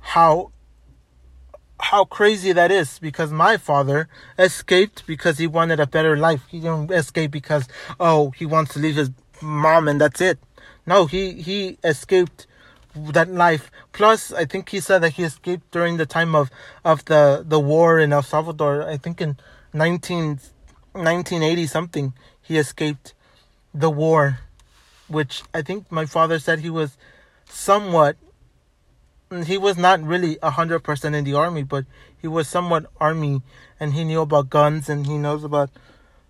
how 0.00 0.52
how 1.80 2.04
crazy 2.04 2.52
that 2.52 2.70
is 2.70 2.98
because 2.98 3.32
my 3.32 3.56
father 3.56 4.08
escaped 4.38 5.06
because 5.06 5.38
he 5.38 5.46
wanted 5.46 5.80
a 5.80 5.86
better 5.86 6.16
life. 6.16 6.42
He 6.48 6.60
didn't 6.60 6.90
escape 6.90 7.30
because 7.30 7.68
oh, 7.98 8.30
he 8.30 8.46
wants 8.46 8.74
to 8.74 8.78
leave 8.78 8.96
his 8.96 9.10
mom 9.42 9.88
and 9.88 10.00
that's 10.00 10.20
it. 10.20 10.38
No, 10.86 11.06
he 11.06 11.32
he 11.32 11.78
escaped 11.82 12.46
that 12.94 13.28
life. 13.28 13.70
Plus, 13.92 14.32
I 14.32 14.44
think 14.44 14.68
he 14.68 14.80
said 14.80 15.00
that 15.00 15.14
he 15.14 15.24
escaped 15.24 15.70
during 15.70 15.96
the 15.96 16.06
time 16.06 16.34
of 16.34 16.50
of 16.84 17.04
the 17.06 17.44
the 17.46 17.60
war 17.60 17.98
in 17.98 18.12
El 18.12 18.22
Salvador. 18.22 18.88
I 18.88 18.96
think 18.96 19.20
in 19.20 19.36
19, 19.72 20.38
1980 20.92 21.66
something 21.66 22.12
he 22.40 22.58
escaped 22.58 23.14
the 23.72 23.90
war, 23.90 24.40
which 25.08 25.42
I 25.52 25.62
think 25.62 25.90
my 25.90 26.06
father 26.06 26.38
said 26.38 26.60
he 26.60 26.70
was 26.70 26.96
somewhat. 27.48 28.16
He 29.42 29.58
was 29.58 29.76
not 29.76 30.02
really 30.02 30.38
a 30.42 30.50
hundred 30.50 30.80
percent 30.80 31.14
in 31.14 31.24
the 31.24 31.34
army, 31.34 31.62
but 31.62 31.84
he 32.16 32.28
was 32.28 32.48
somewhat 32.48 32.86
army, 33.00 33.42
and 33.80 33.92
he 33.92 34.04
knew 34.04 34.20
about 34.20 34.50
guns 34.50 34.88
and 34.88 35.06
he 35.06 35.18
knows 35.18 35.44
about. 35.44 35.70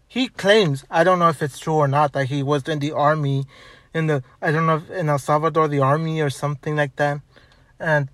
He 0.07 0.29
claims 0.29 0.85
I 0.91 1.05
don't 1.05 1.19
know 1.19 1.29
if 1.29 1.43
it's 1.43 1.59
true 1.59 1.75
or 1.75 1.89
not 1.89 2.13
that 2.13 2.27
he 2.27 2.43
was 2.43 2.69
in 2.69 2.79
the 2.79 2.93
army 2.93 3.45
in 3.95 4.09
the 4.09 4.23
I 4.43 4.51
don't 4.51 4.67
know 4.67 4.83
in 4.93 5.09
El 5.09 5.19
Salvador 5.19 5.69
the 5.69 5.81
army 5.81 6.21
or 6.21 6.29
something 6.29 6.77
like 6.77 6.97
that, 6.97 7.21
and 7.79 8.09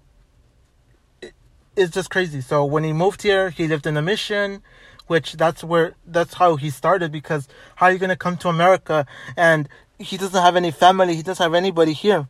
it, 1.22 1.32
it's 1.74 1.92
just 1.92 2.10
crazy. 2.10 2.40
So 2.40 2.64
when 2.64 2.84
he 2.84 2.92
moved 2.92 3.22
here, 3.22 3.50
he 3.50 3.66
lived 3.66 3.86
in 3.86 3.96
a 3.96 4.02
mission, 4.02 4.62
which 5.06 5.32
that's 5.32 5.64
where 5.64 5.94
that's 6.06 6.34
how 6.34 6.56
he 6.56 6.70
started. 6.70 7.10
Because 7.10 7.48
how 7.76 7.86
are 7.86 7.92
you 7.92 7.98
gonna 7.98 8.16
come 8.16 8.36
to 8.38 8.48
America 8.48 9.06
and 9.36 9.68
he 9.98 10.16
doesn't 10.16 10.40
have 10.40 10.56
any 10.56 10.70
family, 10.70 11.16
he 11.16 11.22
doesn't 11.22 11.42
have 11.42 11.54
anybody 11.54 11.92
here. 11.92 12.28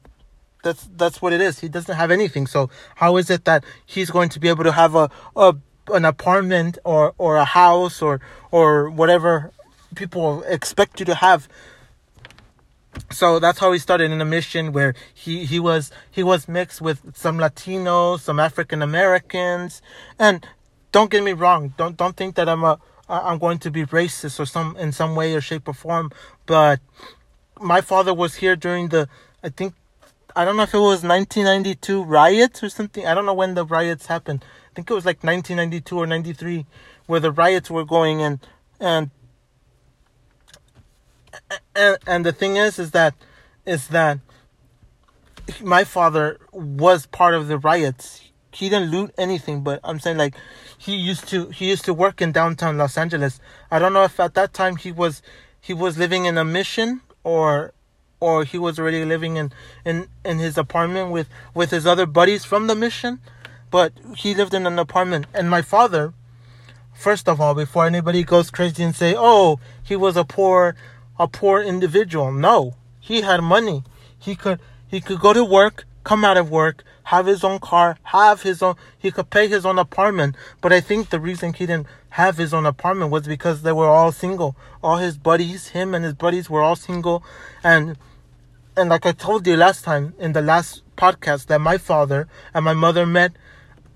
That's 0.63 0.89
that's 0.97 1.23
what 1.23 1.33
it 1.33 1.41
is. 1.41 1.61
He 1.61 1.69
doesn't 1.69 1.95
have 1.95 2.11
anything. 2.11 2.47
So 2.47 2.71
how 2.97 3.17
is 3.17 3.31
it 3.31 3.45
that 3.45 3.65
he's 3.87 4.11
going 4.11 4.29
to 4.31 4.41
be 4.41 4.49
able 4.49 4.65
to 4.65 4.73
have 4.73 4.95
a, 4.95 5.11
a 5.37 5.57
an 5.89 6.05
apartment 6.05 6.79
or 6.85 7.15
or 7.19 7.37
a 7.37 7.45
house 7.45 8.03
or 8.03 8.21
or 8.51 8.91
whatever 8.91 9.53
people 9.97 10.43
expect 10.45 11.01
you 11.01 11.07
to 11.07 11.17
have 11.17 11.49
so 13.11 13.39
that's 13.39 13.59
how 13.59 13.73
he 13.73 13.79
started 13.79 14.11
in 14.11 14.21
a 14.21 14.25
mission 14.25 14.73
where 14.73 14.95
he, 15.15 15.45
he 15.45 15.59
was 15.59 15.91
he 16.11 16.23
was 16.23 16.49
mixed 16.49 16.81
with 16.81 17.17
some 17.17 17.39
Latinos, 17.39 18.21
some 18.21 18.41
African 18.41 18.83
Americans, 18.83 19.81
and 20.19 20.47
don't 20.93 21.11
get 21.11 21.23
me 21.23 21.33
wrong, 21.33 21.75
don't 21.77 21.97
don't 21.97 22.17
think 22.17 22.35
that 22.35 22.49
I'm 22.49 22.65
a 22.65 22.79
I'm 23.09 23.39
going 23.39 23.59
to 23.61 23.71
be 23.71 23.85
racist 23.87 24.39
or 24.39 24.47
some 24.47 24.77
in 24.77 24.93
some 24.93 25.15
way 25.15 25.35
or 25.35 25.41
shape 25.41 25.69
or 25.69 25.75
form, 25.75 26.11
but 26.47 26.81
my 27.61 27.81
father 27.81 28.15
was 28.15 28.37
here 28.37 28.57
during 28.57 28.89
the 28.89 29.09
I 29.43 29.49
think 29.49 29.75
I 30.37 30.45
don't 30.45 30.57
know 30.57 30.63
if 30.63 30.75
it 30.75 30.79
was 30.79 31.03
1992 31.03 32.03
riots 32.03 32.63
or 32.63 32.69
something. 32.69 33.07
I 33.07 33.15
don't 33.15 33.27
know 33.27 33.35
when 33.35 33.55
the 33.55 33.65
riots 33.65 34.07
happened. 34.07 34.45
I 34.71 34.75
think 34.75 34.91
it 34.91 34.95
was 34.95 35.05
like 35.05 35.25
1992 35.25 35.99
or 35.99 36.07
93 36.07 36.67
where 37.07 37.21
the 37.21 37.33
riots 37.33 37.71
were 37.71 37.85
going 37.85 38.23
and 38.23 38.39
and 38.79 39.11
and 41.75 41.99
and 42.07 42.25
the 42.25 42.33
thing 42.33 42.57
is 42.57 42.79
is 42.79 42.93
that 42.93 43.15
is 43.67 43.89
that 43.89 44.19
my 45.63 45.85
father 45.85 46.39
was 46.53 47.07
part 47.07 47.35
of 47.35 47.49
the 47.49 47.59
riots 47.59 48.31
he 48.53 48.69
didn't 48.69 48.91
loot 48.91 49.13
anything 49.19 49.63
but 49.63 49.81
i'm 49.85 49.99
saying 49.99 50.17
like 50.17 50.35
he 50.79 50.95
used 50.95 51.27
to 51.29 51.49
he 51.49 51.69
used 51.69 51.85
to 51.85 51.95
work 51.95 52.23
in 52.23 52.33
downtown 52.33 52.79
los 52.79 52.97
angeles 52.97 53.41
i 53.71 53.79
don't 53.79 53.93
know 53.93 54.05
if 54.05 54.19
at 54.21 54.35
that 54.35 54.53
time 54.53 54.77
he 54.77 54.93
was 54.93 55.23
he 55.61 55.75
was 55.75 55.99
living 55.99 56.25
in 56.25 56.39
a 56.39 56.45
mission 56.45 57.01
or 57.25 57.73
or 58.21 58.45
he 58.45 58.59
was 58.59 58.79
already 58.79 59.05
living 59.05 59.37
in 59.37 59.53
in 59.85 60.07
in 60.25 60.39
his 60.39 60.57
apartment 60.57 61.11
with 61.11 61.29
with 61.55 61.71
his 61.71 61.87
other 61.87 62.07
buddies 62.07 62.45
from 62.45 62.67
the 62.67 62.75
mission 62.75 63.21
but 63.71 63.93
he 64.17 64.35
lived 64.35 64.55
in 64.55 64.67
an 64.67 64.79
apartment 64.79 65.27
and 65.35 65.49
my 65.49 65.63
father 65.63 66.13
first 66.93 67.29
of 67.29 67.41
all 67.41 67.55
before 67.55 67.87
anybody 67.87 68.23
goes 68.23 68.51
crazy 68.51 68.83
and 68.83 68.95
say 68.95 69.15
oh 69.17 69.59
he 69.83 69.97
was 69.97 70.17
a 70.17 70.25
poor 70.25 70.77
a 71.21 71.29
poor 71.29 71.61
individual. 71.61 72.33
No, 72.33 72.77
he 72.99 73.21
had 73.21 73.43
money. 73.43 73.85
He 74.19 74.35
could 74.35 74.59
he 74.89 75.03
could 75.03 75.21
go 75.21 75.35
to 75.35 75.45
work, 75.45 75.85
come 76.03 76.25
out 76.25 76.39
of 76.39 76.51
work, 76.51 76.83
have 77.05 77.27
his 77.27 77.45
own 77.45 77.59
car, 77.59 77.99
have 78.05 78.41
his 78.41 78.63
own 78.63 78.75
he 78.99 79.11
could 79.11 79.29
pay 79.29 79.47
his 79.47 79.67
own 79.67 79.79
apartment. 79.79 80.35
But 80.63 80.73
I 80.73 80.81
think 80.81 81.11
the 81.11 81.21
reason 81.21 81.53
he 81.53 81.67
didn't 81.67 81.89
have 82.11 82.39
his 82.39 82.55
own 82.55 82.65
apartment 82.65 83.11
was 83.11 83.27
because 83.27 83.61
they 83.61 83.73
were 83.73 83.87
all 83.87 84.13
single. 84.13 84.57
All 84.83 84.97
his 84.97 85.19
buddies, 85.19 85.69
him 85.69 85.95
and 85.95 86.07
his 86.07 86.15
buddies 86.15 86.49
were 86.49 86.63
all 86.63 86.75
single 86.75 87.23
and 87.63 87.99
and 88.81 88.91
like 88.91 89.07
I 89.07 89.13
told 89.13 89.47
you 89.47 89.57
last 89.57 89.85
time 89.85 90.15
in 90.19 90.33
the 90.33 90.43
last 90.43 90.83
podcast 90.97 91.47
that 91.47 91.61
my 91.61 91.79
father 91.79 92.29
and 92.55 92.65
my 92.65 92.75
mother 92.75 93.07
met 93.07 93.33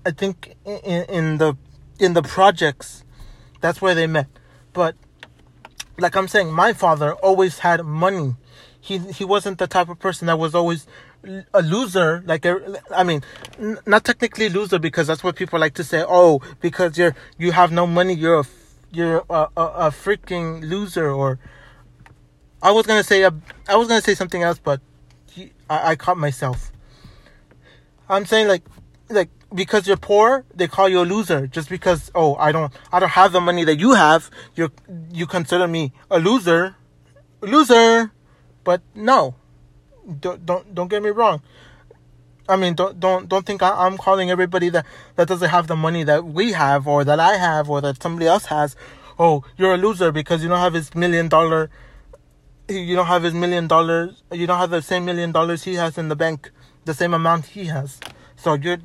I 0.05 0.11
think 0.11 0.55
in, 0.65 1.03
in 1.05 1.37
the 1.37 1.57
in 1.99 2.13
the 2.13 2.21
projects 2.21 3.03
that's 3.61 3.81
where 3.81 3.95
they 3.95 4.05
met. 4.05 4.27
But 4.73 4.95
like 5.97 6.15
I'm 6.15 6.27
saying, 6.27 6.51
my 6.51 6.73
father 6.73 7.13
always 7.13 7.59
had 7.59 7.83
money. 7.83 8.35
He 8.79 8.99
he 8.99 9.25
wasn't 9.25 9.57
the 9.57 9.67
type 9.67 9.89
of 9.89 9.97
person 9.99 10.27
that 10.27 10.37
was 10.37 10.53
always 10.53 10.85
a 11.51 11.61
loser. 11.61 12.23
Like 12.25 12.45
er, 12.45 12.77
I 12.95 13.03
mean, 13.03 13.23
not 13.85 14.03
technically 14.05 14.49
loser 14.49 14.77
because 14.77 15.07
that's 15.07 15.23
what 15.23 15.35
people 15.35 15.59
like 15.59 15.73
to 15.75 15.83
say. 15.83 16.03
Oh, 16.07 16.41
because 16.61 16.97
you're 16.97 17.15
you 17.37 17.51
have 17.53 17.71
no 17.71 17.87
money, 17.87 18.13
you're 18.13 18.41
a 18.41 18.45
you're 18.91 19.23
a, 19.29 19.47
a, 19.57 19.63
a 19.87 19.89
freaking 19.89 20.69
loser. 20.69 21.09
Or 21.09 21.39
I 22.65 22.71
was 22.71 22.87
gonna 22.87 23.03
say 23.03 23.23
I 23.23 23.75
was 23.75 23.87
gonna 23.87 24.01
say 24.01 24.15
something 24.15 24.41
else, 24.41 24.57
but 24.57 24.81
I, 25.69 25.91
I 25.91 25.95
caught 25.95 26.17
myself. 26.17 26.71
I'm 28.09 28.25
saying 28.25 28.47
like 28.47 28.63
like 29.07 29.29
because 29.53 29.87
you're 29.87 29.97
poor, 29.97 30.45
they 30.51 30.67
call 30.67 30.89
you 30.89 31.01
a 31.01 31.05
loser. 31.05 31.45
Just 31.45 31.69
because 31.69 32.11
oh 32.15 32.33
I 32.37 32.51
don't 32.51 32.73
I 32.91 32.99
don't 32.99 33.11
have 33.11 33.33
the 33.33 33.39
money 33.39 33.65
that 33.65 33.77
you 33.77 33.93
have, 33.93 34.31
you 34.55 34.71
you 35.13 35.27
consider 35.27 35.67
me 35.67 35.93
a 36.09 36.17
loser, 36.17 36.75
loser. 37.41 38.11
But 38.63 38.81
no, 38.95 39.35
don't 40.19 40.43
don't 40.43 40.73
don't 40.73 40.87
get 40.87 41.03
me 41.03 41.09
wrong. 41.09 41.43
I 42.49 42.55
mean, 42.55 42.73
don't 42.73 42.99
don't 42.99 43.29
don't 43.29 43.45
think 43.45 43.61
I, 43.61 43.85
am 43.85 43.95
calling 43.95 44.31
everybody 44.31 44.69
that 44.69 44.87
that 45.17 45.27
doesn't 45.27 45.49
have 45.49 45.67
the 45.67 45.75
money 45.75 46.03
that 46.03 46.25
we 46.25 46.53
have, 46.53 46.87
or 46.87 47.03
that 47.03 47.19
I 47.19 47.37
have, 47.37 47.69
or 47.69 47.79
that 47.81 48.01
somebody 48.01 48.25
else 48.25 48.45
has. 48.45 48.75
Oh, 49.19 49.43
you're 49.55 49.75
a 49.75 49.77
loser 49.77 50.11
because 50.11 50.41
you 50.41 50.49
don't 50.49 50.65
have 50.65 50.73
his 50.73 50.95
million 50.95 51.27
dollar. 51.27 51.69
You 52.67 52.95
don't 52.95 53.05
have 53.05 53.23
his 53.23 53.33
million 53.33 53.67
dollars. 53.67 54.23
You 54.31 54.47
don't 54.47 54.57
have 54.57 54.71
the 54.71 54.81
same 54.81 55.05
million 55.05 55.31
dollars 55.31 55.63
he 55.63 55.75
has 55.75 55.97
in 55.97 56.09
the 56.09 56.15
bank, 56.15 56.51
the 56.85 56.95
same 56.95 57.13
amount 57.13 57.45
he 57.45 57.65
has. 57.65 57.99
So 58.37 58.55
you're 58.55 58.79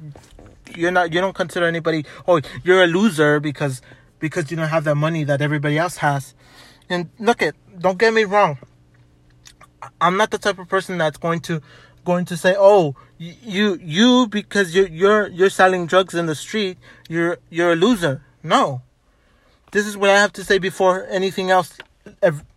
you're 0.76 0.90
not 0.90 1.12
you 1.12 1.20
don't 1.20 1.34
consider 1.34 1.66
anybody 1.66 2.04
oh 2.28 2.40
you're 2.62 2.84
a 2.84 2.86
loser 2.86 3.40
because 3.40 3.82
because 4.18 4.50
you 4.50 4.56
don't 4.56 4.68
have 4.68 4.84
the 4.84 4.94
money 4.94 5.24
that 5.24 5.40
everybody 5.40 5.78
else 5.78 5.96
has. 5.98 6.34
And 6.90 7.08
look 7.18 7.40
at 7.40 7.54
don't 7.78 7.98
get 7.98 8.12
me 8.12 8.24
wrong. 8.24 8.58
I'm 10.00 10.18
not 10.18 10.30
the 10.30 10.38
type 10.38 10.58
of 10.58 10.68
person 10.68 10.98
that's 10.98 11.16
going 11.16 11.40
to 11.40 11.62
going 12.04 12.26
to 12.26 12.36
say, 12.36 12.54
"Oh, 12.58 12.96
you 13.18 13.78
you 13.80 14.26
because 14.28 14.74
you're 14.74 14.88
you're 14.88 15.28
you're 15.28 15.50
selling 15.50 15.86
drugs 15.86 16.14
in 16.14 16.26
the 16.26 16.34
street, 16.34 16.76
you're 17.08 17.38
you're 17.48 17.72
a 17.72 17.76
loser." 17.76 18.22
No. 18.42 18.82
This 19.72 19.86
is 19.86 19.96
what 19.96 20.10
I 20.10 20.18
have 20.18 20.32
to 20.34 20.44
say 20.44 20.58
before 20.58 21.06
anything 21.08 21.50
else 21.50 21.78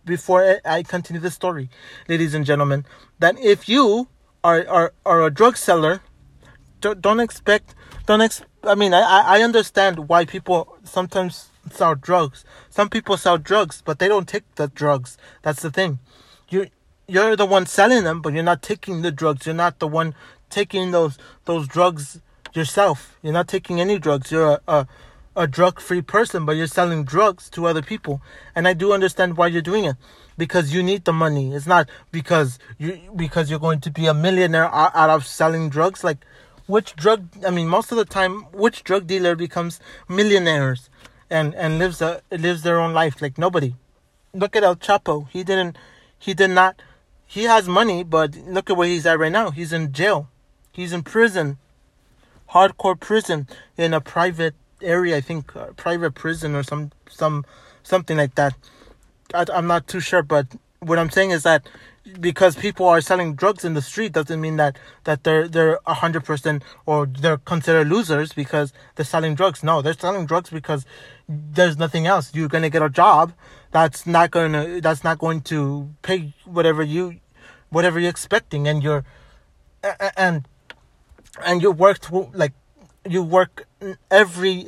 before 0.04 0.60
I 0.64 0.82
continue 0.82 1.20
the 1.20 1.30
story, 1.30 1.70
ladies 2.08 2.34
and 2.34 2.44
gentlemen, 2.44 2.84
that 3.18 3.38
if 3.38 3.68
you 3.68 4.08
are 4.42 4.66
are, 4.68 4.92
are 5.06 5.22
a 5.22 5.30
drug 5.30 5.56
seller 5.56 6.02
don't, 6.80 7.00
don't 7.00 7.20
expect 7.20 7.74
don't 8.06 8.20
ex- 8.20 8.42
I 8.62 8.74
mean 8.74 8.92
I 8.92 9.02
I 9.02 9.42
understand 9.42 10.08
why 10.08 10.24
people 10.24 10.76
sometimes 10.84 11.48
sell 11.70 11.94
drugs. 11.94 12.44
Some 12.70 12.88
people 12.90 13.16
sell 13.16 13.38
drugs, 13.38 13.82
but 13.84 13.98
they 13.98 14.08
don't 14.08 14.28
take 14.28 14.54
the 14.56 14.68
drugs. 14.68 15.16
That's 15.42 15.62
the 15.62 15.70
thing. 15.70 15.98
You 16.48 16.68
you're 17.06 17.36
the 17.36 17.46
one 17.46 17.66
selling 17.66 18.04
them, 18.04 18.22
but 18.22 18.32
you're 18.32 18.42
not 18.42 18.62
taking 18.62 19.02
the 19.02 19.10
drugs. 19.10 19.46
You're 19.46 19.54
not 19.54 19.78
the 19.78 19.88
one 19.88 20.14
taking 20.50 20.90
those 20.90 21.18
those 21.44 21.66
drugs 21.66 22.20
yourself. 22.54 23.18
You're 23.22 23.32
not 23.32 23.48
taking 23.48 23.80
any 23.80 23.98
drugs. 23.98 24.30
You're 24.30 24.52
a, 24.52 24.60
a 24.68 24.88
a 25.36 25.46
drug 25.46 25.80
free 25.80 26.02
person, 26.02 26.44
but 26.44 26.56
you're 26.56 26.66
selling 26.66 27.04
drugs 27.04 27.50
to 27.50 27.66
other 27.66 27.82
people. 27.82 28.22
And 28.54 28.68
I 28.68 28.74
do 28.74 28.92
understand 28.92 29.36
why 29.36 29.48
you're 29.48 29.62
doing 29.62 29.84
it. 29.84 29.96
Because 30.36 30.74
you 30.74 30.82
need 30.82 31.04
the 31.04 31.12
money. 31.12 31.54
It's 31.54 31.66
not 31.66 31.88
because 32.10 32.58
you 32.78 32.98
because 33.14 33.50
you're 33.50 33.60
going 33.60 33.80
to 33.82 33.90
be 33.90 34.06
a 34.06 34.14
millionaire 34.14 34.68
out 34.74 35.10
of 35.10 35.26
selling 35.26 35.68
drugs. 35.68 36.02
Like 36.02 36.18
which 36.66 36.96
drug 36.96 37.28
i 37.46 37.50
mean 37.50 37.68
most 37.68 37.92
of 37.92 37.98
the 37.98 38.06
time 38.06 38.44
which 38.50 38.82
drug 38.84 39.06
dealer 39.06 39.36
becomes 39.36 39.80
millionaires 40.08 40.88
and 41.28 41.54
and 41.56 41.78
lives 41.78 42.00
a 42.00 42.22
lives 42.30 42.62
their 42.62 42.80
own 42.80 42.94
life 42.94 43.20
like 43.20 43.36
nobody 43.36 43.74
look 44.34 44.56
at 44.56 44.64
El 44.64 44.76
Chapo. 44.76 45.28
He 45.30 45.44
didn't. 45.44 45.76
He 46.18 46.34
did 46.34 46.50
not. 46.50 46.82
He 47.26 47.44
has 47.44 47.68
money, 47.68 48.04
but 48.04 48.36
look 48.36 48.68
at 48.68 48.76
where 48.76 48.88
he's 48.88 49.06
at 49.06 49.18
right 49.18 49.32
now. 49.32 49.50
He's 49.50 49.72
in 49.72 49.92
jail. 49.92 50.28
He's 50.72 50.92
in 50.92 51.02
prison. 51.02 51.58
Hardcore 52.50 52.98
prison 52.98 53.48
in 53.76 53.94
a 53.94 54.00
private 54.00 54.54
area. 54.84 55.16
I 55.16 55.20
think 55.20 55.54
uh, 55.56 55.66
private 55.76 56.14
prison 56.14 56.54
or 56.54 56.62
some 56.62 56.92
some 57.08 57.44
something 57.82 58.16
like 58.16 58.34
that. 58.36 58.54
I, 59.32 59.44
I'm 59.52 59.66
not 59.66 59.88
too 59.88 60.00
sure, 60.00 60.22
but 60.22 60.46
what 60.80 60.98
I'm 60.98 61.10
saying 61.10 61.30
is 61.30 61.42
that 61.44 61.66
because 62.20 62.54
people 62.54 62.86
are 62.86 63.00
selling 63.00 63.34
drugs 63.34 63.64
in 63.64 63.72
the 63.72 63.80
street 63.80 64.12
doesn't 64.12 64.40
mean 64.40 64.56
that 64.56 64.78
that 65.04 65.24
they're 65.24 65.48
they're 65.48 65.78
a 65.86 65.94
hundred 65.94 66.24
percent 66.24 66.62
or 66.84 67.06
they're 67.06 67.38
considered 67.38 67.88
losers 67.88 68.32
because 68.32 68.72
they're 68.94 69.04
selling 69.04 69.34
drugs. 69.34 69.62
No, 69.62 69.80
they're 69.80 69.94
selling 69.94 70.26
drugs 70.26 70.50
because 70.50 70.84
there's 71.28 71.78
nothing 71.78 72.06
else. 72.06 72.34
You're 72.34 72.48
gonna 72.48 72.70
get 72.70 72.82
a 72.82 72.90
job 72.90 73.32
that's 73.70 74.06
not 74.06 74.30
gonna 74.30 74.80
that's 74.80 75.02
not 75.02 75.18
going 75.18 75.40
to 75.42 75.90
pay 76.02 76.34
whatever 76.44 76.82
you 76.82 77.20
whatever 77.70 77.98
you're 77.98 78.10
expecting, 78.10 78.68
and 78.68 78.82
you're 78.82 79.04
and 80.16 80.46
and 81.44 81.62
you 81.62 81.70
work 81.70 81.98
like 82.34 82.52
you 83.08 83.22
work 83.22 83.66
every 84.10 84.66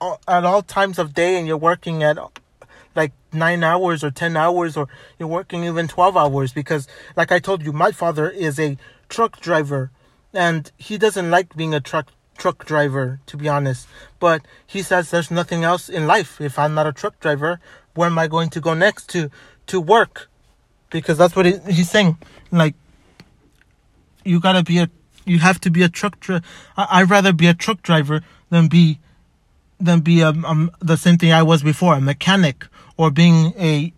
uh, 0.00 0.16
at 0.28 0.44
all 0.44 0.62
times 0.62 0.98
of 0.98 1.14
day, 1.14 1.36
and 1.36 1.46
you're 1.46 1.56
working 1.56 2.02
at 2.02 2.18
like 2.94 3.12
nine 3.32 3.62
hours 3.62 4.02
or 4.02 4.10
10 4.10 4.36
hours 4.36 4.76
or 4.76 4.88
you're 5.18 5.28
working 5.28 5.62
even 5.62 5.86
12 5.86 6.16
hours 6.16 6.52
because 6.52 6.88
like 7.16 7.30
i 7.30 7.38
told 7.38 7.62
you 7.62 7.72
my 7.72 7.92
father 7.92 8.28
is 8.28 8.58
a 8.58 8.76
truck 9.08 9.40
driver 9.40 9.92
and 10.32 10.72
he 10.76 10.98
doesn't 10.98 11.30
like 11.30 11.54
being 11.56 11.74
a 11.74 11.80
truck 11.80 12.08
truck 12.38 12.64
driver 12.64 13.20
to 13.26 13.36
be 13.36 13.48
honest. 13.48 13.86
But 14.18 14.42
he 14.66 14.82
says 14.82 15.10
there's 15.10 15.30
nothing 15.30 15.62
else 15.62 15.88
in 15.88 16.06
life. 16.06 16.40
If 16.40 16.58
i'm 16.58 16.74
not 16.74 16.86
a 16.86 16.92
truck 16.92 17.20
driver 17.20 17.60
where 17.94 18.08
am 18.08 18.18
i 18.18 18.26
going 18.26 18.50
to 18.50 18.60
go 18.60 18.74
next 18.74 19.08
to 19.10 19.30
to 19.66 19.80
work? 19.80 20.28
Because 20.90 21.18
that's 21.18 21.36
what 21.36 21.46
he, 21.46 21.58
he's 21.70 21.90
saying. 21.90 22.18
Like 22.50 22.74
you 24.24 24.40
gotta 24.40 24.62
be 24.62 24.78
a 24.78 24.90
you 25.24 25.38
have 25.38 25.60
to 25.60 25.70
be 25.70 25.82
a 25.82 25.88
truck 25.88 26.18
driver 26.20 26.44
i'd 26.76 27.10
rather 27.10 27.32
be 27.32 27.46
a 27.46 27.54
truck 27.54 27.82
driver 27.82 28.22
than 28.50 28.68
be 28.68 28.98
than 29.80 30.00
be 30.00 30.20
a, 30.20 30.28
um, 30.28 30.70
the 30.80 30.96
same 30.96 31.16
thing 31.16 31.32
I 31.32 31.42
was 31.42 31.62
before, 31.62 31.94
a 31.94 32.00
mechanic 32.00 32.66
or 32.96 33.10
being 33.10 33.54
a 33.58 33.92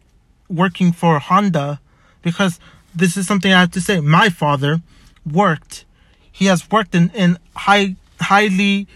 working 0.48 0.92
for 0.92 1.18
Honda, 1.18 1.80
because 2.22 2.60
this 2.94 3.16
is 3.16 3.26
something 3.26 3.52
I 3.52 3.60
have 3.60 3.72
to 3.72 3.80
say. 3.80 4.00
My 4.00 4.28
father 4.28 4.80
worked. 5.30 5.84
He 6.30 6.46
has 6.46 6.70
worked 6.70 6.94
in, 6.94 7.10
in 7.10 7.38
high, 7.56 7.96
highly, 8.20 8.86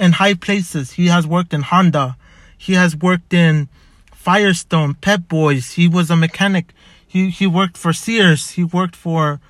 in 0.00 0.12
high 0.12 0.34
places. 0.34 0.92
He 0.92 1.06
has 1.08 1.26
worked 1.26 1.52
in 1.52 1.62
Honda. 1.62 2.16
He 2.56 2.72
has 2.74 2.96
worked 2.96 3.34
in 3.34 3.68
Firestone, 4.12 4.94
Pep 4.94 5.28
Boys. 5.28 5.72
He 5.72 5.86
was 5.88 6.10
a 6.10 6.16
mechanic. 6.16 6.72
He, 7.06 7.30
he 7.30 7.46
worked 7.46 7.76
for 7.76 7.92
Sears. 7.92 8.50
He 8.50 8.64
worked 8.64 8.96
for, 8.96 9.40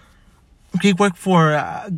he 0.82 0.92
worked 0.92 1.16
for, 1.16 1.54
uh, 1.54 1.90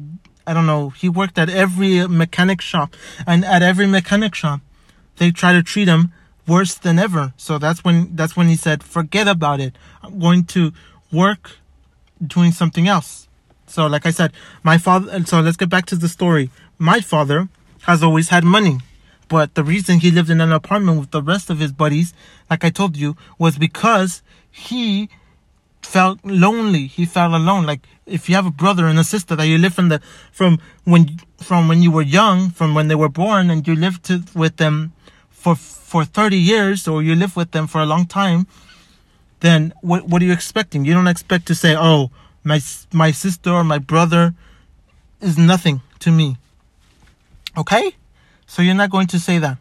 I 0.47 0.55
don't 0.55 0.67
know, 0.67 0.91
he 0.91 1.09
worked 1.09 1.39
at 1.39 1.49
every 1.49 2.07
mechanic 2.07 2.61
shop. 2.61 2.95
And 3.27 3.45
at 3.45 3.63
every 3.63 3.87
mechanic 3.87 4.35
shop, 4.35 4.61
they 5.17 5.31
try 5.31 5.53
to 5.53 5.63
treat 5.63 5.89
him 5.89 6.13
worse 6.47 6.75
than 6.75 6.99
ever. 6.99 7.33
So 7.37 7.59
that's 7.59 7.85
when 7.85 8.17
that's 8.17 8.37
when 8.37 8.49
he 8.49 8.57
said, 8.57 8.83
"Forget 8.83 9.29
about 9.29 9.61
it. 9.61 9.77
I'm 10.03 10.19
going 10.19 10.45
to 10.57 10.73
work 11.13 11.59
doing 12.25 12.53
something 12.53 12.89
else." 12.89 13.29
So 13.67 13.87
like 13.87 14.05
I 14.07 14.11
said, 14.11 14.33
my 14.63 14.79
father 14.79 15.25
so 15.25 15.41
let's 15.41 15.57
get 15.57 15.69
back 15.69 15.87
to 15.87 15.97
the 15.97 16.09
story. 16.09 16.51
My 16.79 17.01
father 17.01 17.49
has 17.83 18.03
always 18.03 18.29
had 18.31 18.45
money. 18.45 18.79
But 19.29 19.55
the 19.55 19.63
reason 19.63 20.01
he 20.01 20.11
lived 20.11 20.29
in 20.29 20.41
an 20.41 20.51
apartment 20.51 20.99
with 20.99 21.13
the 21.13 21.23
rest 21.23 21.51
of 21.51 21.61
his 21.61 21.71
buddies, 21.71 22.13
like 22.51 22.65
I 22.65 22.71
told 22.71 22.97
you, 22.97 23.17
was 23.39 23.59
because 23.59 24.23
he 24.51 25.09
felt 25.83 26.19
lonely. 26.25 26.87
He 26.87 27.05
felt 27.05 27.33
alone. 27.33 27.67
Like 27.67 27.87
if 28.07 28.29
you 28.29 28.35
have 28.35 28.47
a 28.47 28.51
brother 28.51 28.87
and 28.87 28.99
a 28.99 29.05
sister 29.05 29.37
that 29.37 29.47
you 29.47 29.59
live 29.59 29.75
from 29.75 29.89
the 29.89 30.01
from 30.33 30.59
when 30.85 31.21
from 31.39 31.69
when 31.69 31.83
you 31.83 31.91
were 31.91 32.03
young, 32.03 32.51
from 32.51 32.75
when 32.75 32.89
they 32.89 32.95
were 32.95 33.09
born, 33.09 33.51
and 33.51 33.67
you 33.67 33.75
lived 33.75 34.05
to, 34.05 34.23
with 34.35 34.57
them 34.57 34.93
for 35.31 35.57
for 35.57 36.05
30 36.05 36.37
years 36.37 36.87
or 36.87 37.03
you 37.03 37.15
live 37.15 37.35
with 37.35 37.51
them 37.51 37.67
for 37.67 37.81
a 37.81 37.87
long 37.87 38.07
time, 38.07 38.47
then 39.41 39.73
what 39.81 40.07
what 40.07 40.23
are 40.23 40.25
you 40.25 40.33
expecting? 40.33 40.85
You 40.85 40.95
don't 40.95 41.09
expect 41.09 41.47
to 41.47 41.55
say, 41.55 41.77
"Oh, 41.77 42.11
my 42.45 42.61
my 42.93 43.11
sister 43.11 43.51
or 43.51 43.65
my 43.65 43.79
brother 43.79 44.35
is 45.21 45.37
nothing 45.37 45.81
to 46.01 46.11
me." 46.11 46.37
Okay? 47.57 47.95
So 48.47 48.63
you're 48.63 48.75
not 48.75 48.91
going 48.91 49.07
to 49.09 49.19
say 49.19 49.39
that. 49.39 49.59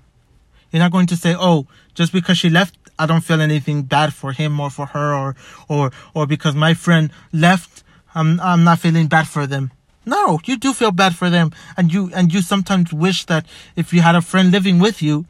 You're 0.71 0.83
not 0.83 0.91
going 0.91 1.07
to 1.07 1.17
say, 1.17 1.35
"Oh, 1.37 1.65
just 1.95 2.11
because 2.13 2.37
she 2.37 2.49
left, 2.49 2.78
I 2.99 3.05
don't 3.05 3.21
feel 3.21 3.41
anything 3.41 3.83
bad 3.83 4.13
for 4.13 4.33
him 4.33 4.59
or 4.59 4.69
for 4.69 4.87
her 4.87 5.13
or 5.13 5.35
or 5.67 5.91
or 6.13 6.27
because 6.27 6.53
my 6.53 6.73
friend 6.73 7.11
left, 7.31 7.83
I'm 8.13 8.39
I'm 8.41 8.63
not 8.63 8.79
feeling 8.79 9.07
bad 9.07 9.27
for 9.27 9.47
them." 9.47 9.71
No, 10.05 10.39
you 10.45 10.57
do 10.57 10.73
feel 10.73 10.91
bad 10.91 11.15
for 11.15 11.29
them, 11.29 11.51
and 11.77 11.93
you 11.93 12.11
and 12.13 12.33
you 12.33 12.41
sometimes 12.41 12.91
wish 12.91 13.25
that 13.25 13.45
if 13.75 13.93
you 13.93 14.01
had 14.01 14.15
a 14.15 14.21
friend 14.21 14.51
living 14.51 14.79
with 14.79 15.01
you, 15.01 15.25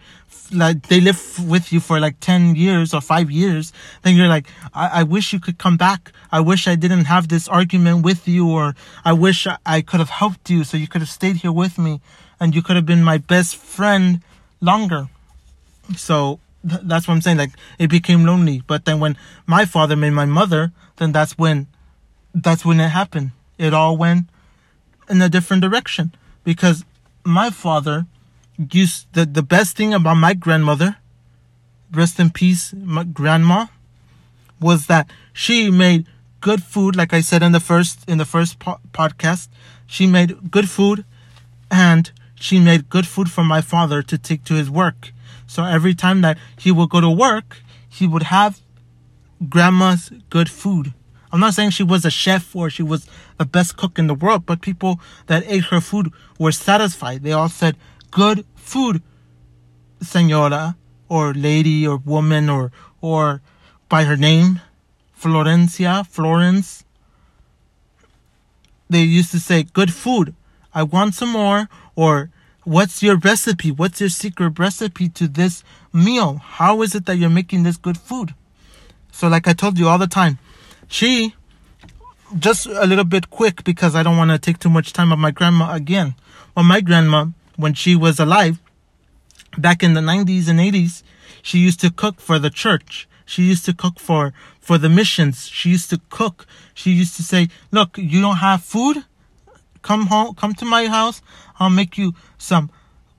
like 0.53 0.87
they 0.87 1.01
live 1.01 1.19
with 1.47 1.73
you 1.73 1.79
for 1.79 1.99
like 1.99 2.19
ten 2.19 2.55
years 2.55 2.93
or 2.93 3.01
five 3.01 3.29
years, 3.29 3.73
then 4.03 4.15
you're 4.15 4.27
like, 4.27 4.47
I, 4.73 5.01
I 5.01 5.03
wish 5.03 5.33
you 5.33 5.39
could 5.39 5.57
come 5.57 5.75
back. 5.75 6.11
I 6.31 6.39
wish 6.39 6.67
I 6.67 6.75
didn't 6.75 7.05
have 7.05 7.27
this 7.27 7.47
argument 7.47 8.05
with 8.05 8.27
you, 8.27 8.49
or 8.49 8.73
I 9.03 9.13
wish 9.13 9.47
I 9.65 9.81
could 9.81 9.99
have 9.99 10.09
helped 10.09 10.49
you 10.49 10.63
so 10.63 10.77
you 10.77 10.87
could 10.87 11.01
have 11.01 11.09
stayed 11.09 11.37
here 11.37 11.51
with 11.51 11.77
me, 11.77 11.99
and 12.39 12.55
you 12.55 12.61
could 12.61 12.75
have 12.75 12.85
been 12.85 13.03
my 13.03 13.17
best 13.17 13.55
friend 13.57 14.21
longer. 14.61 15.09
So 15.97 16.39
th- 16.67 16.81
that's 16.83 17.07
what 17.07 17.15
I'm 17.15 17.21
saying. 17.21 17.37
Like 17.37 17.51
it 17.77 17.89
became 17.89 18.25
lonely, 18.25 18.63
but 18.65 18.85
then 18.85 18.99
when 18.99 19.17
my 19.45 19.65
father 19.65 19.95
made 19.95 20.11
my 20.11 20.25
mother, 20.25 20.71
then 20.97 21.11
that's 21.11 21.37
when, 21.37 21.67
that's 22.33 22.65
when 22.65 22.79
it 22.79 22.89
happened. 22.89 23.31
It 23.57 23.73
all 23.73 23.97
went 23.97 24.27
in 25.09 25.21
a 25.21 25.29
different 25.29 25.61
direction 25.61 26.13
because 26.43 26.85
my 27.23 27.49
father 27.49 28.05
used 28.71 29.07
the, 29.13 29.25
the 29.25 29.43
best 29.43 29.75
thing 29.75 29.93
about 29.93 30.15
my 30.15 30.33
grandmother, 30.33 30.97
rest 31.91 32.19
in 32.19 32.29
peace, 32.29 32.73
my 32.73 33.03
grandma, 33.03 33.67
was 34.59 34.87
that 34.87 35.09
she 35.33 35.71
made 35.71 36.05
good 36.41 36.63
food. 36.63 36.95
Like 36.95 37.13
I 37.13 37.21
said 37.21 37.43
in 37.43 37.51
the 37.51 37.59
first 37.59 38.07
in 38.07 38.17
the 38.17 38.25
first 38.25 38.59
po- 38.59 38.79
podcast, 38.91 39.47
she 39.87 40.07
made 40.07 40.51
good 40.51 40.69
food, 40.69 41.05
and 41.71 42.11
she 42.39 42.59
made 42.59 42.89
good 42.89 43.05
food 43.05 43.29
for 43.29 43.43
my 43.43 43.61
father 43.61 44.01
to 44.01 44.17
take 44.17 44.43
to 44.45 44.53
his 44.55 44.69
work. 44.69 45.11
So 45.45 45.63
every 45.63 45.93
time 45.93 46.21
that 46.21 46.37
he 46.57 46.71
would 46.71 46.89
go 46.89 47.01
to 47.01 47.09
work, 47.09 47.57
he 47.87 48.07
would 48.07 48.23
have 48.23 48.61
grandma's 49.47 50.11
good 50.29 50.49
food. 50.49 50.93
I'm 51.31 51.39
not 51.39 51.53
saying 51.53 51.71
she 51.71 51.83
was 51.83 52.05
a 52.05 52.09
chef 52.09 52.55
or 52.55 52.69
she 52.69 52.81
was 52.83 53.07
the 53.37 53.45
best 53.45 53.77
cook 53.77 53.99
in 53.99 54.07
the 54.07 54.15
world, 54.15 54.45
but 54.45 54.61
people 54.61 54.99
that 55.27 55.43
ate 55.47 55.65
her 55.65 55.81
food 55.81 56.11
were 56.39 56.51
satisfied. 56.51 57.23
They 57.23 57.31
all 57.31 57.49
said, 57.49 57.77
good 58.09 58.45
food, 58.55 59.03
senora, 60.01 60.75
or 61.07 61.33
lady, 61.33 61.85
or 61.85 61.97
woman, 61.97 62.49
or, 62.49 62.71
or 63.01 63.41
by 63.89 64.03
her 64.05 64.17
name, 64.17 64.61
Florencia, 65.19 66.05
Florence. 66.05 66.83
They 68.89 69.01
used 69.01 69.31
to 69.31 69.39
say, 69.39 69.63
good 69.63 69.93
food. 69.93 70.35
I 70.73 70.83
want 70.83 71.15
some 71.15 71.29
more, 71.29 71.67
or 71.95 72.29
what's 72.63 73.01
your 73.01 73.17
recipe? 73.17 73.71
What's 73.71 73.99
your 73.99 74.09
secret 74.09 74.59
recipe 74.59 75.09
to 75.09 75.27
this 75.27 75.63
meal? 75.91 76.37
How 76.37 76.81
is 76.81 76.95
it 76.95 77.05
that 77.05 77.17
you're 77.17 77.29
making 77.29 77.63
this 77.63 77.77
good 77.77 77.97
food? 77.97 78.33
So 79.11 79.27
like 79.27 79.47
I 79.47 79.53
told 79.53 79.79
you 79.79 79.87
all 79.87 79.97
the 79.97 80.07
time, 80.07 80.37
she 80.87 81.33
just 82.37 82.67
a 82.67 82.85
little 82.85 83.05
bit 83.05 83.29
quick 83.29 83.63
because 83.63 83.95
I 83.95 84.03
don't 84.03 84.17
want 84.17 84.31
to 84.31 84.37
take 84.37 84.59
too 84.59 84.69
much 84.69 84.93
time 84.93 85.11
of 85.11 85.19
my 85.19 85.31
grandma 85.31 85.73
again. 85.73 86.15
Well, 86.55 86.65
my 86.65 86.81
grandma, 86.81 87.27
when 87.55 87.73
she 87.73 87.95
was 87.95 88.19
alive, 88.19 88.59
back 89.57 89.81
in 89.81 89.93
the 89.93 90.01
90s 90.01 90.47
and 90.47 90.59
80s, 90.59 91.03
she 91.41 91.57
used 91.57 91.79
to 91.81 91.91
cook 91.91 92.19
for 92.19 92.37
the 92.37 92.49
church. 92.49 93.07
She 93.25 93.43
used 93.43 93.65
to 93.65 93.73
cook 93.73 93.99
for, 93.99 94.33
for 94.59 94.77
the 94.77 94.89
missions. 94.89 95.47
She 95.47 95.69
used 95.69 95.89
to 95.91 96.01
cook. 96.09 96.45
She 96.73 96.91
used 96.91 97.15
to 97.17 97.23
say, 97.23 97.49
look, 97.71 97.97
you 97.97 98.21
don't 98.21 98.37
have 98.37 98.63
food? 98.63 99.05
Come 99.81 100.07
home, 100.07 100.35
come 100.35 100.53
to 100.55 100.65
my 100.65 100.87
house. 100.87 101.21
I'll 101.59 101.69
make 101.69 101.97
you 101.97 102.13
some 102.37 102.69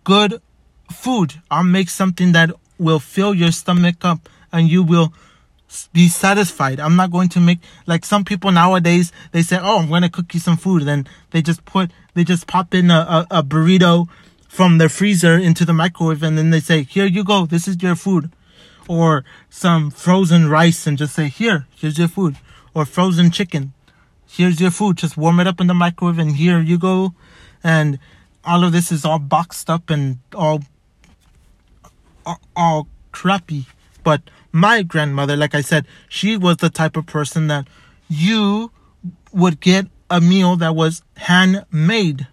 good 0.05 0.41
food. 0.93 1.35
I'll 1.51 1.65
make 1.65 1.89
something 1.89 2.33
that 2.33 2.51
will 2.79 2.99
fill 2.99 3.35
your 3.35 3.53
stomach 3.53 4.05
up 4.05 4.29
and 4.53 4.69
you 4.69 4.83
will 4.83 5.13
be 5.93 6.09
satisfied. 6.09 6.81
I'm 6.81 6.97
not 6.97 7.13
going 7.13 7.29
to 7.31 7.41
make 7.41 7.61
like 7.87 8.05
some 8.05 8.25
people 8.25 8.51
nowadays. 8.51 9.13
They 9.33 9.43
say, 9.43 9.59
"Oh, 9.61 9.79
I'm 9.79 9.89
going 9.89 10.03
to 10.03 10.09
cook 10.09 10.35
you 10.35 10.41
some 10.41 10.57
food." 10.57 10.83
Then 10.83 11.07
they 11.31 11.43
just 11.43 11.65
put, 11.65 11.93
they 12.15 12.25
just 12.25 12.47
pop 12.47 12.75
in 12.75 12.91
a, 12.91 13.27
a, 13.31 13.39
a 13.39 13.43
burrito 13.43 14.09
from 14.49 14.79
their 14.79 14.89
freezer 14.89 15.35
into 15.35 15.65
the 15.65 15.73
microwave, 15.73 16.23
and 16.23 16.37
then 16.37 16.51
they 16.51 16.61
say, 16.61 16.83
"Here 16.83 17.07
you 17.07 17.23
go. 17.23 17.47
This 17.47 17.69
is 17.69 17.81
your 17.81 17.95
food," 17.95 18.33
or 18.89 19.25
some 19.49 19.91
frozen 19.91 20.49
rice, 20.49 20.87
and 20.87 20.99
just 20.99 21.15
say, 21.15 21.29
"Here, 21.29 21.67
here's 21.77 21.99
your 21.99 22.09
food," 22.09 22.37
or 22.75 22.85
frozen 22.85 23.31
chicken. 23.31 23.73
Here's 24.31 24.61
your 24.61 24.71
food. 24.71 24.97
Just 24.97 25.17
warm 25.17 25.41
it 25.41 25.47
up 25.47 25.61
in 25.61 25.67
the 25.67 25.75
microwave, 25.75 26.19
and 26.19 26.37
here 26.37 26.61
you 26.61 26.79
go. 26.79 27.15
And 27.65 27.99
all 28.45 28.65
of 28.65 28.73
this 28.73 28.93
is 28.93 29.05
all 29.05 29.19
boxed 29.19 29.69
up 29.69 29.91
and 29.91 30.19
all 30.35 30.63
all, 32.25 32.41
all 32.57 32.89
crappy 33.13 33.67
But 34.03 34.23
my 34.53 34.83
grandmother, 34.83 35.37
like 35.37 35.55
I 35.55 35.61
said, 35.61 35.87
she 36.09 36.37
was 36.37 36.59
the 36.59 36.71
type 36.71 36.97
of 36.97 37.07
person 37.07 37.49
that 37.49 37.67
you 38.09 38.71
would 39.33 39.61
get 39.61 39.87
a 40.09 40.21
meal 40.21 40.57
that 40.57 40.75
was 40.75 41.03
handmade. 41.17 42.27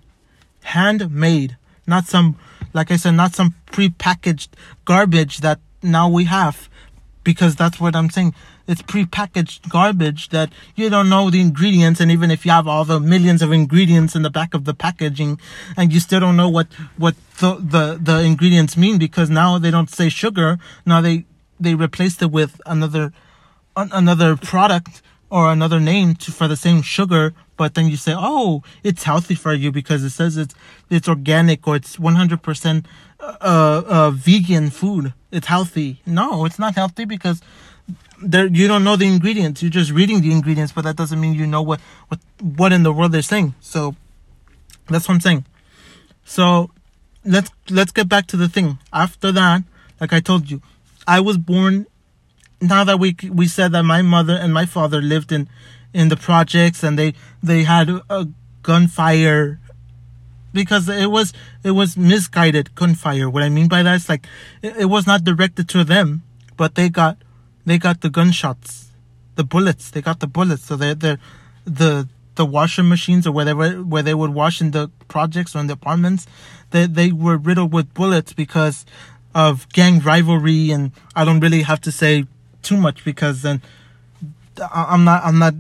Handmade. 0.64 1.58
Not 1.86 2.06
some, 2.06 2.38
like 2.74 2.92
I 2.92 2.96
said, 2.96 3.12
not 3.12 3.36
some 3.36 3.56
prepackaged 3.68 4.50
garbage 4.86 5.40
that 5.40 5.60
now 5.82 6.10
we 6.10 6.26
have. 6.26 6.70
Because 7.24 7.56
that's 7.56 7.80
what 7.80 7.96
I'm 7.96 8.10
saying. 8.10 8.34
It's 8.68 8.82
prepackaged 8.82 9.70
garbage 9.70 10.30
that 10.30 10.52
you 10.76 10.90
don't 10.90 11.10
know 11.10 11.30
the 11.30 11.42
ingredients. 11.42 12.00
And 12.00 12.12
even 12.12 12.32
if 12.32 12.46
you 12.46 12.52
have 12.52 12.68
all 12.68 12.86
the 12.86 13.00
millions 13.00 13.42
of 13.42 13.52
ingredients 13.52 14.16
in 14.16 14.22
the 14.22 14.30
back 14.30 14.54
of 14.54 14.66
the 14.66 14.74
packaging 14.74 15.40
and 15.76 15.94
you 15.94 16.00
still 16.00 16.20
don't 16.20 16.38
know 16.38 16.50
what, 16.50 16.68
what 16.98 17.16
the, 17.40 17.56
the, 17.56 18.00
the 18.02 18.22
ingredients 18.22 18.76
mean 18.76 18.98
because 18.98 19.30
now 19.30 19.58
they 19.58 19.72
don't 19.72 19.90
say 19.90 20.10
sugar. 20.10 20.58
Now 20.86 21.02
they, 21.02 21.26
they 21.60 21.76
replaced 21.76 22.22
it 22.22 22.32
with 22.32 22.60
another, 22.66 23.14
another 23.76 24.36
product 24.36 25.02
or 25.30 25.52
another 25.52 25.80
name 25.80 26.16
to, 26.16 26.32
for 26.32 26.48
the 26.48 26.56
same 26.56 26.82
sugar, 26.82 27.34
but 27.58 27.74
then 27.74 27.88
you 27.88 27.98
say, 27.98 28.14
oh, 28.16 28.64
it's 28.84 29.04
healthy 29.04 29.36
for 29.36 29.54
you 29.54 29.72
because 29.72 30.04
it 30.04 30.12
says 30.12 30.38
it's 30.38 30.56
it's 30.90 31.10
organic 31.10 31.68
or 31.68 31.76
it's 31.76 31.98
100% 31.98 32.86
uh, 33.20 33.34
uh, 33.42 34.12
vegan 34.12 34.70
food. 34.70 35.14
It's 35.32 35.48
healthy. 35.48 36.02
No, 36.06 36.46
it's 36.46 36.60
not 36.60 36.76
healthy 36.76 37.04
because 37.06 37.42
there 38.22 38.48
you 38.48 38.68
don't 38.68 38.84
know 38.84 38.96
the 38.96 39.08
ingredients. 39.08 39.62
You're 39.62 39.72
just 39.72 39.92
reading 39.92 40.22
the 40.22 40.32
ingredients, 40.32 40.72
but 40.72 40.84
that 40.84 40.96
doesn't 40.96 41.20
mean 41.20 41.34
you 41.34 41.48
know 41.48 41.62
what 41.62 41.80
what 42.08 42.20
what 42.42 42.74
in 42.74 42.84
the 42.84 42.94
world 42.94 43.12
they're 43.12 43.22
saying. 43.22 43.56
So 43.60 43.96
that's 44.90 45.08
what 45.08 45.16
I'm 45.16 45.22
saying. 45.22 45.46
So 46.24 46.72
let's 47.24 47.52
let's 47.70 47.92
get 47.92 48.10
back 48.10 48.28
to 48.28 48.38
the 48.38 48.48
thing. 48.48 48.80
After 48.92 49.32
that, 49.32 49.64
like 50.00 50.14
I 50.14 50.20
told 50.20 50.50
you, 50.50 50.62
I 51.08 51.20
was 51.20 51.38
born 51.38 51.86
now 52.62 52.84
that 52.84 53.00
we 53.00 53.16
we 53.30 53.48
said 53.48 53.72
that 53.74 53.84
my 53.84 54.02
mother 54.02 54.34
and 54.34 54.54
my 54.54 54.66
father 54.66 55.02
lived 55.02 55.32
in 55.32 55.48
in 55.94 56.10
the 56.10 56.18
projects 56.18 56.84
and 56.84 56.98
they 56.98 57.14
they 57.42 57.64
had 57.64 57.90
a 58.10 58.28
gunfire 58.64 59.60
because 60.54 60.90
it 60.90 61.12
was 61.12 61.34
it 61.64 61.72
was 61.72 61.98
misguided 61.98 62.74
gunfire. 62.76 63.30
What 63.30 63.44
I 63.44 63.50
mean 63.50 63.68
by 63.68 63.84
that 63.84 63.96
is 63.96 64.10
like 64.10 64.26
it, 64.62 64.76
it 64.78 64.86
was 64.86 65.06
not 65.06 65.24
directed 65.24 65.70
to 65.70 65.84
them, 65.84 66.24
but 66.56 66.76
they 66.76 66.90
got 66.90 67.18
they 67.68 67.78
got 67.78 68.00
the 68.00 68.10
gunshots, 68.10 68.92
the 69.36 69.44
bullets. 69.44 69.92
They 69.92 70.02
got 70.02 70.22
the 70.22 70.28
bullets. 70.28 70.64
So 70.64 70.78
they 70.78 70.94
they 70.94 71.18
the 71.66 72.08
the 72.36 72.46
washing 72.46 72.88
machines 72.88 73.28
or 73.28 73.34
whatever 73.34 73.72
where 73.84 74.02
they 74.02 74.14
would 74.14 74.34
wash 74.34 74.62
in 74.62 74.72
the 74.72 74.90
projects 75.10 75.54
or 75.54 75.60
in 75.60 75.68
the 75.68 75.74
apartments, 75.74 76.26
they 76.72 76.88
they 76.88 77.12
were 77.12 77.36
riddled 77.36 77.74
with 77.74 77.94
bullets 77.94 78.32
because 78.32 78.86
of 79.36 79.68
gang 79.74 80.00
rivalry 80.00 80.72
and 80.72 80.94
I 81.14 81.26
don't 81.26 81.42
really 81.42 81.64
have 81.64 81.82
to 81.82 81.92
say 81.92 82.26
too 82.62 82.78
much 82.78 83.04
because 83.04 83.42
then 83.42 83.62
I'm 84.74 85.04
not 85.04 85.26
I'm 85.26 85.38
not 85.38 85.54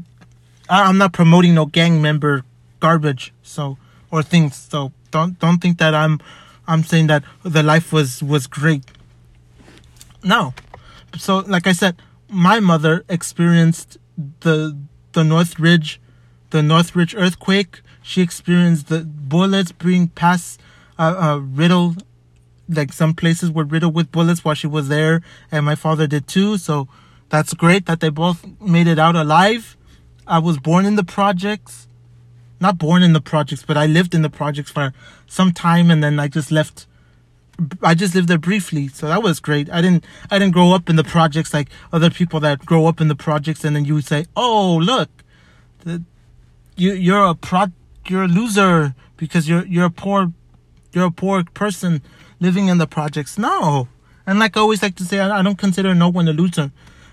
I'm 0.69 0.97
not 0.97 1.11
promoting 1.11 1.55
no 1.55 1.65
gang 1.65 2.01
member 2.01 2.45
garbage 2.79 3.33
so 3.43 3.77
or 4.11 4.23
things 4.23 4.55
so 4.55 4.93
don't 5.11 5.37
don't 5.39 5.59
think 5.59 5.77
that 5.79 5.93
I'm 5.93 6.21
I'm 6.67 6.83
saying 6.83 7.07
that 7.07 7.23
the 7.43 7.63
life 7.63 7.91
was 7.91 8.23
was 8.23 8.47
great 8.47 8.83
no 10.23 10.53
so 11.17 11.39
like 11.39 11.67
I 11.67 11.73
said 11.73 11.95
my 12.29 12.59
mother 12.59 13.03
experienced 13.09 13.97
the 14.41 14.77
the 15.13 15.23
Northridge 15.23 15.99
the 16.49 16.61
Northridge 16.61 17.15
earthquake 17.15 17.81
she 18.01 18.21
experienced 18.21 18.87
the 18.87 19.01
bullets 19.03 19.71
being 19.71 20.07
passed 20.07 20.59
uh, 20.97 21.15
uh, 21.19 21.37
riddled 21.37 22.03
like 22.69 22.91
some 22.93 23.13
places 23.13 23.51
were 23.51 23.63
riddled 23.63 23.95
with 23.95 24.11
bullets 24.11 24.43
while 24.43 24.55
she 24.55 24.67
was 24.67 24.89
there, 24.89 25.21
and 25.51 25.65
my 25.65 25.75
father 25.75 26.07
did 26.07 26.27
too. 26.27 26.57
So 26.57 26.87
that's 27.29 27.53
great 27.53 27.85
that 27.85 27.99
they 27.99 28.09
both 28.09 28.45
made 28.59 28.87
it 28.87 28.99
out 28.99 29.15
alive. 29.15 29.77
I 30.25 30.39
was 30.39 30.57
born 30.57 30.85
in 30.85 30.95
the 30.95 31.03
projects, 31.03 31.87
not 32.59 32.77
born 32.77 33.03
in 33.03 33.13
the 33.13 33.21
projects, 33.21 33.63
but 33.63 33.77
I 33.77 33.85
lived 33.85 34.13
in 34.13 34.21
the 34.21 34.29
projects 34.29 34.71
for 34.71 34.93
some 35.25 35.53
time, 35.53 35.89
and 35.89 36.03
then 36.03 36.19
I 36.19 36.27
just 36.27 36.51
left. 36.51 36.86
I 37.81 37.95
just 37.95 38.13
lived 38.13 38.27
there 38.27 38.37
briefly, 38.37 38.87
so 38.87 39.07
that 39.07 39.23
was 39.23 39.39
great. 39.39 39.69
I 39.71 39.81
didn't 39.81 40.05
I 40.29 40.37
didn't 40.39 40.53
grow 40.53 40.73
up 40.73 40.89
in 40.89 40.95
the 40.95 41.03
projects 41.03 41.53
like 41.53 41.69
other 41.91 42.09
people 42.09 42.39
that 42.41 42.65
grow 42.65 42.85
up 42.85 43.01
in 43.01 43.07
the 43.07 43.15
projects, 43.15 43.63
and 43.63 43.75
then 43.75 43.85
you 43.85 43.95
would 43.95 44.05
say, 44.05 44.25
"Oh, 44.35 44.77
look, 44.77 45.09
the, 45.83 46.03
you 46.75 46.93
you're 46.93 47.25
a 47.25 47.35
pro 47.35 47.65
you're 48.07 48.23
a 48.23 48.27
loser 48.27 48.93
because 49.17 49.49
you're 49.49 49.65
you're 49.65 49.85
a 49.85 49.91
poor 49.91 50.31
you're 50.93 51.05
a 51.05 51.11
poor 51.11 51.43
person 51.43 52.01
living 52.39 52.67
in 52.67 52.77
the 52.77 52.87
projects. 52.87 53.37
No. 53.37 53.87
And 54.25 54.39
like 54.39 54.57
I 54.57 54.61
always 54.61 54.81
like 54.81 54.95
to 54.95 55.05
say, 55.05 55.19
I, 55.19 55.39
I 55.39 55.41
don't 55.41 55.57
consider 55.57 55.93
no 55.95 56.09
one 56.09 56.27
a 56.27 56.33
loser. 56.33 56.71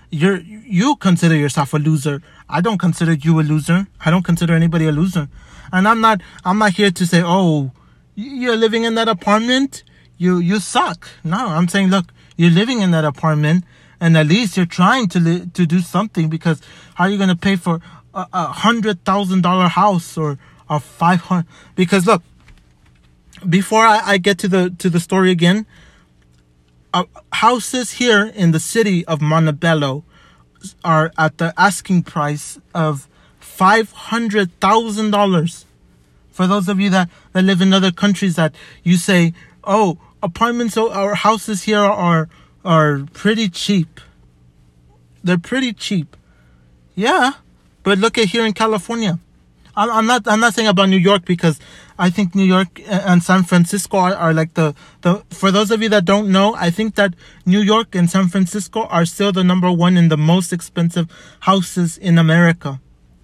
You're, 0.09 0.37
you 0.37 0.95
consider 0.97 1.35
yourself 1.35 1.73
a 1.73 1.77
loser. 1.77 2.21
I 2.49 2.61
don't 2.61 2.77
consider 2.77 3.13
you 3.13 3.39
a 3.39 3.43
loser. 3.43 3.87
I 4.05 4.11
don't 4.11 4.23
consider 4.23 4.53
anybody 4.53 4.87
a 4.87 4.91
loser. 4.91 5.27
And 5.71 5.87
I'm 5.87 5.99
not, 5.99 6.21
I'm 6.43 6.57
not 6.57 6.73
here 6.73 6.91
to 6.91 7.05
say, 7.05 7.21
oh, 7.23 7.71
you're 8.15 8.55
living 8.55 8.83
in 8.83 8.95
that 8.95 9.07
apartment. 9.07 9.83
You, 10.17 10.37
you 10.39 10.59
suck. 10.59 11.07
No, 11.23 11.47
I'm 11.47 11.67
saying, 11.67 11.89
look, 11.89 12.05
you're 12.37 12.51
living 12.51 12.81
in 12.81 12.91
that 12.91 13.05
apartment 13.05 13.65
and 13.99 14.17
at 14.17 14.27
least 14.27 14.57
you're 14.57 14.65
trying 14.65 15.07
to 15.09 15.19
li- 15.19 15.49
to 15.53 15.65
do 15.65 15.79
something 15.79 16.29
because 16.29 16.61
how 16.95 17.05
are 17.05 17.09
you 17.09 17.17
going 17.17 17.29
to 17.29 17.35
pay 17.35 17.55
for 17.55 17.79
a, 18.13 18.27
a 18.33 18.47
hundred 18.47 19.03
thousand 19.05 19.41
dollar 19.41 19.67
house 19.67 20.17
or 20.17 20.37
a 20.69 20.79
five 20.79 21.21
hundred? 21.21 21.47
Because 21.75 22.05
look, 22.05 22.23
before 23.47 23.85
I, 23.85 24.01
I 24.05 24.17
get 24.17 24.37
to 24.39 24.47
the 24.47 24.69
to 24.77 24.89
the 24.89 24.99
story 24.99 25.31
again, 25.31 25.65
uh, 26.93 27.05
houses 27.33 27.93
here 27.93 28.31
in 28.35 28.51
the 28.51 28.59
city 28.59 29.05
of 29.05 29.21
Montebello 29.21 30.03
are 30.83 31.11
at 31.17 31.37
the 31.37 31.53
asking 31.57 32.03
price 32.03 32.59
of 32.73 33.07
five 33.39 33.91
hundred 33.91 34.59
thousand 34.59 35.11
dollars. 35.11 35.65
For 36.31 36.47
those 36.47 36.67
of 36.67 36.81
you 36.81 36.89
that, 36.89 37.09
that 37.31 37.43
live 37.43 37.61
in 37.61 37.71
other 37.73 37.91
countries, 37.91 38.35
that 38.35 38.53
you 38.83 38.97
say, 38.97 39.33
"Oh, 39.63 39.97
apartments 40.29 40.75
or 40.77 41.15
houses 41.15 41.63
here 41.69 41.85
are 42.05 42.27
are 42.63 42.91
pretty 43.13 43.47
cheap." 43.49 44.01
They're 45.23 45.45
pretty 45.51 45.73
cheap. 45.73 46.15
Yeah, 46.95 47.27
but 47.83 47.97
look 47.97 48.17
at 48.17 48.25
here 48.33 48.45
in 48.45 48.53
California. 48.53 49.19
I'm 49.77 50.05
not 50.05 50.27
I'm 50.27 50.39
not 50.39 50.53
saying 50.53 50.67
about 50.67 50.87
New 50.89 50.97
York 50.97 51.25
because 51.25 51.59
I 51.99 52.09
think 52.09 52.33
New 52.33 52.43
York 52.43 52.81
and 52.87 53.21
San 53.21 53.43
Francisco 53.43 53.97
are, 53.97 54.15
are 54.15 54.33
like 54.33 54.53
the 54.53 54.73
the 55.01 55.23
for 55.31 55.51
those 55.51 55.69
of 55.71 55.81
you 55.81 55.89
that 55.89 56.05
don't 56.05 56.31
know, 56.31 56.55
I 56.55 56.69
think 56.69 56.95
that 56.95 57.13
New 57.45 57.59
York 57.59 57.93
and 57.93 58.09
San 58.09 58.27
Francisco 58.29 58.85
are 58.85 59.05
still 59.05 59.31
the 59.31 59.43
number 59.43 59.71
one 59.71 59.97
in 59.97 60.07
the 60.07 60.17
most 60.17 60.53
expensive 60.53 61.07
houses 61.41 61.97
in 61.97 62.17
America. 62.17 62.79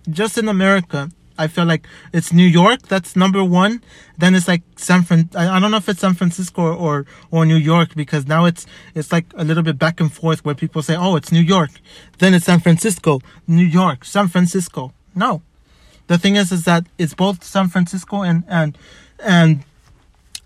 Just 0.09 0.37
in 0.37 0.49
America. 0.49 1.09
I 1.37 1.47
feel 1.47 1.65
like 1.65 1.87
it's 2.13 2.31
New 2.33 2.45
York 2.45 2.83
that's 2.83 3.15
number 3.15 3.43
one. 3.43 3.81
Then 4.17 4.35
it's 4.35 4.47
like 4.47 4.63
San 4.75 5.03
Fran. 5.03 5.29
I 5.35 5.59
don't 5.59 5.71
know 5.71 5.77
if 5.77 5.89
it's 5.89 6.01
San 6.01 6.13
Francisco 6.13 6.61
or, 6.61 6.73
or, 6.73 7.05
or 7.31 7.45
New 7.45 7.55
York 7.55 7.95
because 7.95 8.27
now 8.27 8.45
it's 8.45 8.65
it's 8.93 9.11
like 9.11 9.25
a 9.35 9.43
little 9.43 9.63
bit 9.63 9.77
back 9.79 9.99
and 9.99 10.11
forth 10.11 10.43
where 10.45 10.55
people 10.55 10.81
say, 10.81 10.95
"Oh, 10.95 11.15
it's 11.15 11.31
New 11.31 11.41
York," 11.41 11.71
then 12.19 12.33
it's 12.33 12.45
San 12.45 12.59
Francisco, 12.59 13.19
New 13.47 13.65
York, 13.65 14.05
San 14.05 14.27
Francisco. 14.27 14.93
No, 15.15 15.41
the 16.07 16.17
thing 16.17 16.35
is, 16.35 16.51
is 16.51 16.65
that 16.65 16.85
it's 16.97 17.13
both 17.13 17.43
San 17.43 17.67
Francisco 17.69 18.21
and 18.21 18.43
and 18.47 18.77
and 19.19 19.63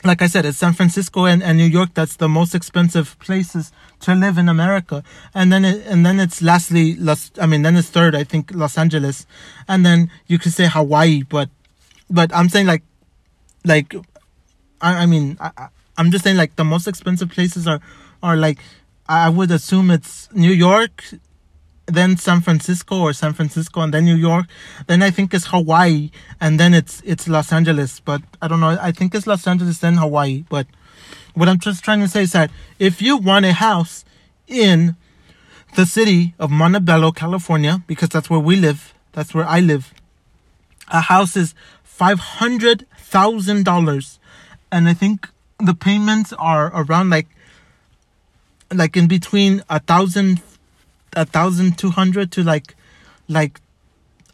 like 0.05 0.21
I 0.21 0.27
said, 0.27 0.45
it's 0.45 0.57
San 0.59 0.73
Francisco 0.73 1.25
and, 1.25 1.41
and 1.41 1.57
New 1.57 1.65
York 1.65 1.89
that's 1.93 2.17
the 2.17 2.29
most 2.29 2.53
expensive 2.53 3.17
places 3.19 3.71
to 4.01 4.13
live 4.13 4.37
in 4.37 4.47
America. 4.47 5.03
And 5.33 5.51
then 5.51 5.65
it, 5.65 5.85
and 5.87 6.05
then 6.05 6.19
it's 6.19 6.41
lastly 6.41 6.95
Los 6.95 7.31
I 7.41 7.47
mean 7.47 7.63
then 7.63 7.75
it's 7.75 7.89
third, 7.89 8.15
I 8.15 8.23
think, 8.23 8.51
Los 8.53 8.77
Angeles. 8.77 9.25
And 9.67 9.85
then 9.85 10.11
you 10.27 10.37
could 10.37 10.53
say 10.53 10.67
Hawaii, 10.67 11.23
but 11.23 11.49
but 12.09 12.33
I'm 12.35 12.49
saying 12.49 12.67
like 12.67 12.83
like 13.65 13.95
I, 14.79 15.03
I 15.03 15.05
mean 15.05 15.37
I, 15.39 15.69
I'm 15.97 16.11
just 16.11 16.23
saying 16.23 16.37
like 16.37 16.55
the 16.55 16.65
most 16.65 16.87
expensive 16.87 17.29
places 17.29 17.67
are 17.67 17.79
are 18.21 18.37
like 18.37 18.59
I 19.07 19.29
would 19.29 19.51
assume 19.51 19.91
it's 19.91 20.29
New 20.33 20.51
York, 20.51 21.03
then 21.87 22.17
San 22.17 22.41
Francisco 22.41 22.99
or 22.99 23.13
San 23.13 23.33
Francisco 23.33 23.81
and 23.81 23.93
then 23.93 24.05
New 24.05 24.15
York. 24.15 24.45
Then 24.87 25.03
I 25.03 25.11
think 25.11 25.33
it's 25.33 25.47
Hawaii 25.47 26.11
and 26.41 26.59
then 26.59 26.73
it's 26.73 27.01
it's 27.05 27.27
Los 27.27 27.51
Angeles. 27.51 27.99
But 27.99 28.21
I 28.41 28.47
don't 28.47 28.59
know. 28.59 28.77
I 28.81 28.91
think 28.91 29.13
it's 29.13 29.27
Los 29.27 29.45
Angeles 29.47 29.79
then 29.79 29.95
Hawaii. 29.95 30.45
But 30.49 30.67
what 31.33 31.49
I'm 31.49 31.59
just 31.59 31.83
trying 31.83 31.99
to 31.99 32.07
say 32.07 32.23
is 32.23 32.31
that 32.31 32.49
if 32.79 33.01
you 33.01 33.17
want 33.17 33.45
a 33.45 33.53
house 33.53 34.05
in 34.47 34.95
the 35.75 35.85
city 35.85 36.33
of 36.39 36.49
Montebello, 36.49 37.11
California, 37.11 37.83
because 37.87 38.09
that's 38.09 38.29
where 38.29 38.39
we 38.39 38.55
live, 38.55 38.93
that's 39.11 39.33
where 39.33 39.45
I 39.45 39.59
live, 39.59 39.93
a 40.87 41.01
house 41.01 41.35
is 41.35 41.53
five 41.83 42.19
hundred 42.19 42.87
thousand 42.97 43.65
dollars, 43.65 44.19
and 44.71 44.87
I 44.87 44.93
think 44.93 45.29
the 45.59 45.73
payments 45.73 46.33
are 46.33 46.71
around 46.73 47.09
like 47.09 47.27
like 48.73 48.97
in 48.97 49.07
between 49.07 49.63
a 49.69 49.79
thousand 49.79 50.41
a 51.15 51.25
thousand 51.25 51.77
two 51.77 51.91
hundred 51.91 52.31
to 52.33 52.43
like 52.43 52.75
like 53.27 53.61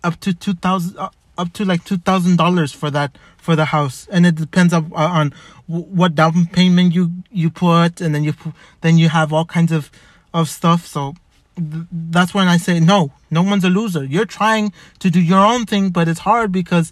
up 0.04 0.20
to 0.22 0.34
two 0.34 0.54
thousand 0.54 0.98
uh, 0.98 1.10
up 1.38 1.54
to 1.54 1.66
like 1.66 1.84
two 1.84 1.98
thousand 1.98 2.38
dollars 2.38 2.72
for 2.72 2.90
that 2.92 3.18
for 3.38 3.56
the 3.56 3.66
house, 3.66 4.08
and 4.12 4.26
it 4.26 4.36
depends 4.36 4.74
on, 4.74 4.92
on 4.94 5.34
what 5.68 6.16
down 6.16 6.46
payment 6.48 6.94
you 6.94 7.12
you 7.32 7.50
put, 7.50 8.02
and 8.02 8.14
then 8.14 8.24
you 8.24 8.34
then 8.82 8.98
you 8.98 9.10
have 9.10 9.34
all 9.34 9.46
kinds 9.46 9.72
of 9.72 9.90
of 10.34 10.50
stuff. 10.50 10.86
So 10.86 11.16
th- 11.56 11.86
that's 11.92 12.34
when 12.34 12.48
I 12.48 12.58
say 12.58 12.80
no. 12.80 13.12
No 13.30 13.44
one's 13.44 13.64
a 13.64 13.70
loser. 13.70 14.04
You're 14.04 14.26
trying 14.26 14.74
to 15.00 15.10
do 15.10 15.22
your 15.22 15.40
own 15.40 15.66
thing, 15.66 15.90
but 15.90 16.08
it's 16.08 16.20
hard 16.20 16.52
because 16.52 16.92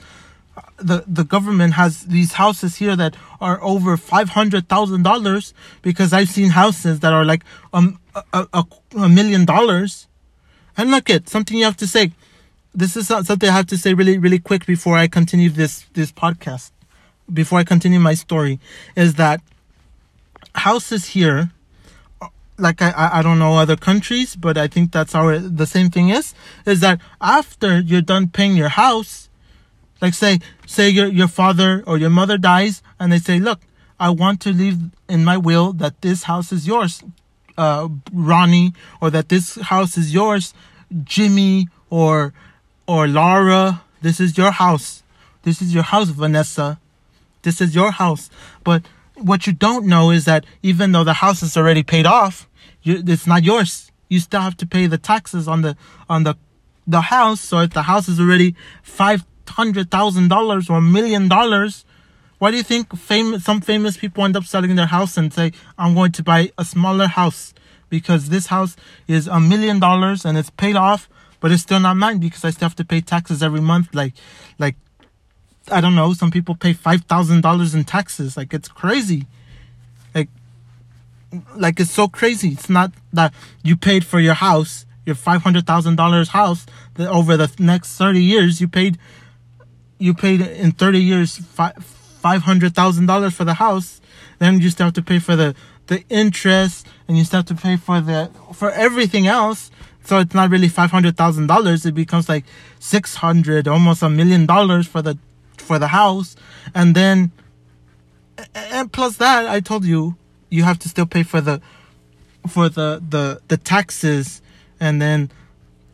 the 0.78 1.04
the 1.08 1.24
government 1.24 1.74
has 1.74 2.06
these 2.06 2.34
houses 2.34 2.78
here 2.78 2.96
that 2.96 3.16
are 3.40 3.62
over 3.64 3.98
five 3.98 4.30
hundred 4.30 4.68
thousand 4.68 5.04
dollars 5.04 5.54
because 5.82 6.14
I've 6.14 6.30
seen 6.30 6.50
houses 6.50 7.00
that 7.02 7.14
are 7.14 7.26
like 7.26 7.44
um 7.74 8.00
a, 8.34 8.48
a, 8.54 8.64
a 8.98 9.10
million 9.10 9.46
dollars. 9.46 10.08
And 10.78 10.92
look 10.92 11.10
at 11.10 11.28
something 11.28 11.58
you 11.58 11.66
have 11.66 11.78
to 11.78 11.88
say. 11.88 12.12
This 12.74 12.96
is 12.96 13.08
something 13.08 13.50
I 13.50 13.54
have 13.54 13.68
to 13.68 13.78
say 13.78 13.94
really 13.94 14.18
really 14.18 14.40
quick 14.40 14.66
before 14.66 14.96
I 14.96 15.08
continue 15.08 15.50
this 15.50 15.86
this 15.94 16.12
podcast. 16.12 16.72
Before 17.32 17.60
I 17.60 17.64
continue 17.64 18.00
my 18.00 18.16
story, 18.16 18.60
is 18.96 19.16
that 19.16 19.42
houses 20.56 21.08
here 21.08 21.52
like 22.60 22.82
I, 22.82 23.10
I 23.14 23.22
don't 23.22 23.40
know 23.40 23.58
other 23.58 23.76
countries, 23.76 24.36
but 24.36 24.58
I 24.58 24.68
think 24.68 24.92
that's 24.92 25.16
it, 25.16 25.58
the 25.58 25.66
same 25.66 25.90
thing 25.90 26.10
is, 26.10 26.34
is 26.66 26.82
that 26.82 27.00
after 27.22 27.80
you're 27.80 28.02
done 28.02 28.28
paying 28.30 28.56
your 28.56 28.70
house, 28.70 29.29
like 30.02 30.14
say, 30.14 30.40
say 30.66 30.90
your, 30.90 31.08
your 31.08 31.28
father 31.28 31.84
or 31.86 31.98
your 31.98 32.10
mother 32.10 32.38
dies 32.38 32.82
and 33.00 33.12
they 33.12 33.20
say, 33.20 33.40
look, 33.40 33.62
I 34.00 34.10
want 34.10 34.40
to 34.42 34.54
leave 34.54 34.78
in 35.10 35.26
my 35.26 35.38
will 35.38 35.74
that 35.74 36.02
this 36.02 36.24
house 36.24 36.52
is 36.52 36.66
yours, 36.66 37.04
uh, 37.58 37.90
Ronnie, 38.14 38.74
or 39.02 39.10
that 39.10 39.30
this 39.30 39.56
house 39.56 39.98
is 39.98 40.14
yours, 40.14 40.54
Jimmy, 41.04 41.68
or, 41.90 42.34
or 42.88 43.08
Laura. 43.08 43.82
This 44.02 44.20
is 44.20 44.38
your 44.38 44.52
house. 44.52 45.04
This 45.44 45.62
is 45.62 45.74
your 45.74 45.84
house, 45.84 46.10
Vanessa. 46.10 46.80
This 47.42 47.60
is 47.60 47.76
your 47.76 47.92
house. 47.92 48.30
But 48.64 48.84
what 49.16 49.48
you 49.48 49.54
don't 49.54 49.86
know 49.86 50.12
is 50.12 50.26
that 50.26 50.46
even 50.64 50.92
though 50.92 51.04
the 51.04 51.14
house 51.14 51.44
is 51.44 51.58
already 51.58 51.84
paid 51.84 52.06
off, 52.06 52.48
you, 52.84 53.04
it's 53.06 53.28
not 53.28 53.44
yours. 53.44 53.92
You 54.08 54.20
still 54.20 54.42
have 54.42 54.58
to 54.58 54.66
pay 54.66 54.88
the 54.88 54.98
taxes 54.98 55.48
on 55.48 55.62
the 55.62 55.76
on 56.10 56.24
the 56.24 56.36
the 56.88 57.02
house. 57.02 57.42
So 57.42 57.60
if 57.60 57.72
the 57.72 57.84
house 57.84 58.08
is 58.08 58.20
already 58.20 58.56
five 58.82 59.24
hundred 59.50 59.92
thousand 59.92 60.30
dollars 60.30 60.70
or 60.70 60.78
a 60.78 60.82
million 60.82 61.28
dollars, 61.28 61.86
why 62.40 62.52
do 62.52 62.58
you 62.58 62.64
think 62.64 62.96
famous 62.98 63.44
some 63.44 63.62
famous 63.62 63.98
people 63.98 64.24
end 64.24 64.38
up 64.38 64.46
selling 64.46 64.76
their 64.76 64.88
house 64.88 65.18
and 65.18 65.34
say, 65.34 65.52
"I'm 65.78 65.94
going 65.94 66.12
to 66.14 66.24
buy 66.24 66.52
a 66.58 66.66
smaller 66.66 67.08
house 67.08 67.54
because 67.90 68.30
this 68.30 68.48
house 68.48 68.76
is 69.08 69.28
a 69.28 69.40
million 69.40 69.80
dollars 69.80 70.26
and 70.26 70.38
it's 70.38 70.50
paid 70.50 70.76
off, 70.76 71.10
but 71.40 71.52
it's 71.52 71.64
still 71.64 71.80
not 71.80 71.98
mine 71.98 72.20
because 72.20 72.46
I 72.46 72.52
still 72.52 72.68
have 72.68 72.76
to 72.78 72.86
pay 72.86 73.02
taxes 73.02 73.44
every 73.44 73.62
month." 73.62 73.94
Like, 73.94 74.14
like 74.58 74.76
I 75.72 75.82
don't 75.82 75.96
know. 75.96 76.14
Some 76.14 76.32
people 76.32 76.56
pay 76.56 76.74
five 76.74 77.02
thousand 77.04 77.42
dollars 77.42 77.76
in 77.76 77.84
taxes. 77.84 78.38
Like 78.38 78.54
it's 78.54 78.68
crazy. 78.68 79.28
Like, 80.16 80.30
like 81.56 81.80
it's 81.80 81.92
so 81.92 82.08
crazy. 82.08 82.50
It's 82.50 82.70
not 82.70 82.92
that 83.14 83.34
you 83.64 83.76
paid 83.76 84.06
for 84.06 84.20
your 84.20 84.34
house, 84.34 84.86
your 85.06 85.16
five 85.16 85.42
hundred 85.42 85.68
thousand 85.68 85.96
dollars 85.96 86.30
house. 86.30 86.66
That 86.96 87.10
over 87.10 87.38
the 87.38 87.52
next 87.60 87.98
thirty 87.98 88.24
years, 88.24 88.62
you 88.62 88.68
paid, 88.68 88.98
you 90.00 90.14
paid 90.14 90.42
in 90.42 90.72
thirty 90.72 91.00
years 91.00 91.38
five 91.38 91.76
five 91.84 92.42
hundred 92.42 92.74
thousand 92.74 93.06
dollars 93.06 93.34
for 93.36 93.46
the 93.46 93.56
house. 93.56 94.02
Then 94.40 94.60
you 94.60 94.70
still 94.72 94.88
have 94.88 94.94
to 94.96 95.04
pay 95.04 95.20
for 95.20 95.36
the 95.36 95.54
the 95.88 96.04
interest, 96.10 96.88
and 97.08 97.18
you 97.18 97.24
still 97.24 97.40
have 97.40 97.46
to 97.48 97.56
pay 97.56 97.78
for 97.78 98.02
the 98.02 98.32
for 98.54 98.72
everything 98.72 99.28
else. 99.28 99.70
So 100.04 100.18
it's 100.20 100.34
not 100.34 100.50
really 100.50 100.70
five 100.70 100.90
hundred 100.90 101.16
thousand 101.18 101.48
dollars. 101.48 101.86
It 101.86 101.94
becomes 101.94 102.28
like 102.28 102.46
six 102.80 103.16
hundred, 103.16 103.68
almost 103.68 104.02
a 104.02 104.10
million 104.10 104.46
dollars 104.48 104.88
for 104.88 105.02
the 105.02 105.18
for 105.58 105.78
the 105.78 105.90
house 105.90 106.36
and 106.74 106.96
then 106.96 107.32
and 108.56 108.92
plus 108.92 109.18
that 109.18 109.46
i 109.48 109.60
told 109.60 109.86
you 109.86 110.16
you 110.50 110.64
have 110.64 110.80
to 110.80 110.90
still 110.90 111.06
pay 111.06 111.22
for 111.22 111.42
the 111.42 111.62
for 112.48 112.70
the 112.70 113.04
the 113.08 113.40
the 113.50 113.58
taxes 113.58 114.42
and 114.80 115.02
then 115.02 115.30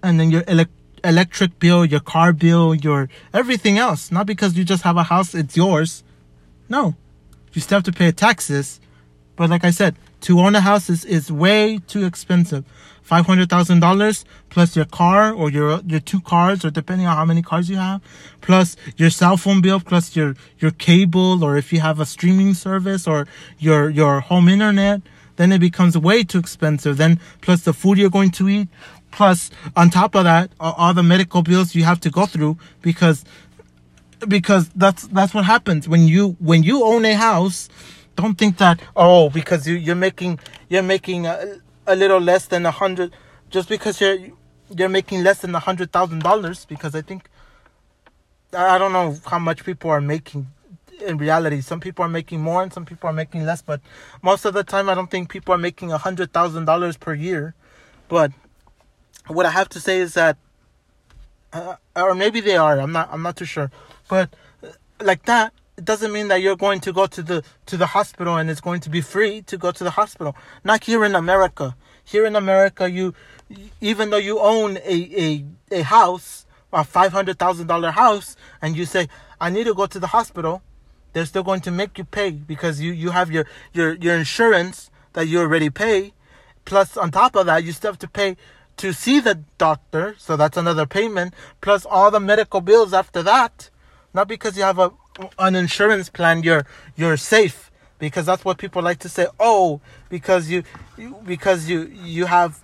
and 0.02 0.20
then 0.20 0.32
your 0.32 0.44
ele- 0.48 0.66
electric 1.06 1.60
bill 1.60 1.86
your 1.86 2.00
car 2.00 2.34
bill 2.34 2.76
your 2.76 3.10
everything 3.34 3.78
else. 3.78 4.12
Not 4.12 4.26
because 4.26 4.58
you 4.58 4.64
just 4.64 4.84
have 4.84 4.98
a 4.98 5.04
house 5.04 5.34
it's 5.34 5.56
yours. 5.56 6.04
No. 6.70 6.96
You 7.54 7.62
still 7.62 7.78
have 7.78 7.84
to 7.84 7.94
pay 7.94 8.12
taxes. 8.12 8.80
But 9.36 9.50
like 9.50 9.64
i 9.64 9.72
said 9.72 9.96
to 10.22 10.40
own 10.40 10.56
a 10.56 10.62
house 10.62 10.90
is, 10.90 11.06
is 11.06 11.32
way 11.32 11.80
too 11.88 12.06
expensive. 12.06 12.66
$500,000 13.08 14.24
plus 14.50 14.76
your 14.76 14.86
car 14.86 15.32
or 15.32 15.52
your 15.52 15.80
your 15.86 16.00
two 16.00 16.20
cars 16.22 16.66
or 16.66 16.72
depending 16.72 17.06
on 17.06 17.16
how 17.16 17.24
many 17.24 17.44
cars 17.44 17.70
you 17.70 17.76
have 17.76 18.02
plus 18.42 18.76
your 18.98 19.12
cell 19.12 19.38
phone 19.38 19.62
bill 19.62 19.80
plus 19.80 20.16
your 20.16 20.34
your 20.58 20.72
cable 20.72 21.44
or 21.44 21.56
if 21.56 21.72
you 21.72 21.80
have 21.82 22.00
a 22.00 22.06
streaming 22.06 22.56
service 22.56 23.08
or 23.08 23.28
your 23.60 23.92
your 23.92 24.22
home 24.22 24.50
internet 24.50 25.02
then 25.36 25.52
it 25.52 25.60
becomes 25.60 25.98
way 25.98 26.24
too 26.24 26.40
expensive. 26.40 26.98
Then 26.98 27.20
plus 27.42 27.62
the 27.62 27.74
food 27.74 27.98
you're 27.98 28.10
going 28.10 28.32
to 28.32 28.50
eat 28.50 28.68
plus 29.16 29.50
on 29.76 29.90
top 29.90 30.14
of 30.16 30.24
that 30.26 30.52
all 30.60 30.94
the 30.94 31.04
medical 31.04 31.42
bills 31.42 31.74
you 31.74 31.84
have 31.84 32.00
to 32.00 32.10
go 32.10 32.26
through 32.26 32.58
because 32.82 33.24
because 34.28 34.70
that's 34.76 35.08
that's 35.08 35.34
what 35.34 35.46
happens 35.46 35.88
when 35.88 36.08
you 36.08 36.36
when 36.40 36.64
you 36.64 36.84
own 36.84 37.06
a 37.06 37.14
house 37.14 37.70
don't 38.16 38.38
think 38.38 38.58
that 38.58 38.80
oh 38.96 39.30
because 39.30 39.68
you 39.68 39.76
you're 39.76 39.96
making 40.08 40.40
you're 40.70 40.84
making 40.84 41.26
a, 41.26 41.58
a 41.88 41.96
little 41.96 42.20
less 42.20 42.48
than 42.48 42.66
a 42.66 42.72
hundred 42.72 43.12
just 43.50 43.70
because 43.70 44.02
you're 44.02 44.18
you're 44.76 44.90
making 44.90 45.24
less 45.24 45.40
than 45.40 45.54
a 45.56 45.60
hundred 45.60 45.92
thousand 45.92 46.20
dollars 46.20 46.66
because 46.66 46.94
I 46.96 47.02
think 47.02 47.30
I 48.54 48.78
don't 48.78 48.94
know 48.94 49.18
how 49.26 49.40
much 49.40 49.64
people 49.66 49.92
are 49.92 50.02
making 50.02 50.48
in 51.06 51.18
reality. 51.18 51.62
Some 51.62 51.80
people 51.80 52.06
are 52.06 52.10
making 52.10 52.42
more 52.42 52.64
and 52.64 52.72
some 52.72 52.86
people 52.86 53.10
are 53.10 53.14
making 53.14 53.46
less, 53.46 53.62
but 53.62 53.82
most 54.22 54.46
of 54.46 54.54
the 54.54 54.64
time 54.64 54.90
I 54.90 54.94
don't 54.94 55.12
think 55.12 55.30
people 55.30 55.54
are 55.54 55.58
making 55.58 55.92
a 55.92 55.98
hundred 55.98 56.32
thousand 56.32 56.66
dollars 56.66 56.98
per 56.98 57.14
year. 57.14 57.54
But 58.08 58.32
what 59.28 59.46
I 59.46 59.52
have 59.52 59.70
to 59.70 59.80
say 59.80 60.00
is 60.00 60.14
that, 60.14 60.38
uh, 61.54 61.76
or 61.96 62.16
maybe 62.16 62.42
they 62.42 62.58
are. 62.58 62.80
I'm 62.80 62.92
not. 62.92 63.10
I'm 63.12 63.22
not 63.22 63.38
too 63.38 63.46
sure. 63.46 63.72
But 64.08 64.30
uh, 64.64 64.70
like 65.02 65.26
that, 65.26 65.54
it 65.78 65.86
doesn't 65.86 66.12
mean 66.12 66.28
that 66.30 66.42
you're 66.42 66.56
going 66.56 66.80
to 66.82 66.94
go 66.94 67.06
to 67.06 67.22
the 67.22 67.44
to 67.66 67.78
the 67.78 67.88
hospital 67.88 68.36
and 68.38 68.50
it's 68.50 68.62
going 68.62 68.80
to 68.82 68.90
be 68.90 69.02
free 69.02 69.42
to 69.44 69.58
go 69.58 69.72
to 69.72 69.84
the 69.84 69.92
hospital. 69.92 70.36
Not 70.64 70.84
here 70.84 71.04
in 71.04 71.16
America. 71.16 71.76
Here 72.04 72.26
in 72.26 72.36
America, 72.36 72.90
you 72.90 73.14
even 73.82 74.10
though 74.10 74.18
you 74.18 74.40
own 74.40 74.78
a 74.78 74.98
a, 75.18 75.46
a 75.72 75.82
house, 75.84 76.46
a 76.72 76.84
five 76.84 77.12
hundred 77.12 77.40
thousand 77.40 77.68
dollar 77.68 77.92
house, 77.92 78.36
and 78.62 78.78
you 78.78 78.86
say 78.86 79.08
I 79.42 79.50
need 79.50 79.66
to 79.66 79.74
go 79.74 79.86
to 79.86 80.00
the 80.00 80.08
hospital, 80.08 80.62
they're 81.14 81.26
still 81.26 81.44
going 81.44 81.62
to 81.62 81.72
make 81.72 81.98
you 81.98 82.06
pay 82.06 82.32
because 82.32 82.80
you 82.80 82.92
you 82.92 83.12
have 83.12 83.32
your 83.32 83.46
your 83.74 83.96
your 83.96 84.16
insurance 84.16 84.92
that 85.14 85.28
you 85.28 85.40
already 85.40 85.70
pay. 85.70 86.14
Plus, 86.64 86.98
on 86.98 87.12
top 87.12 87.36
of 87.36 87.46
that, 87.46 87.64
you 87.64 87.72
still 87.72 87.92
have 87.92 88.00
to 88.00 88.08
pay 88.08 88.38
to 88.78 88.94
see 88.94 89.20
the 89.20 89.44
doctor, 89.58 90.16
so 90.18 90.36
that's 90.36 90.58
another 90.58 90.86
payment. 90.86 91.34
Plus 91.62 91.86
all 91.86 92.12
the 92.12 92.20
medical 92.20 92.62
bills 92.62 92.94
after 92.94 93.24
that. 93.24 93.70
Not 94.14 94.28
because 94.28 94.58
you 94.58 94.64
have 94.64 94.80
a 94.80 94.92
an 95.40 95.56
insurance 95.56 96.10
plan, 96.10 96.44
you're 96.44 96.66
you're 96.96 97.18
safe 97.18 97.72
because 98.00 98.26
that's 98.26 98.44
what 98.44 98.58
people 98.58 98.82
like 98.82 99.00
to 99.00 99.10
say. 99.10 99.28
Oh, 99.40 99.82
because 100.10 100.50
you, 100.50 100.64
you 100.98 101.18
because 101.26 101.70
you 101.70 101.84
you 102.04 102.26
have 102.26 102.64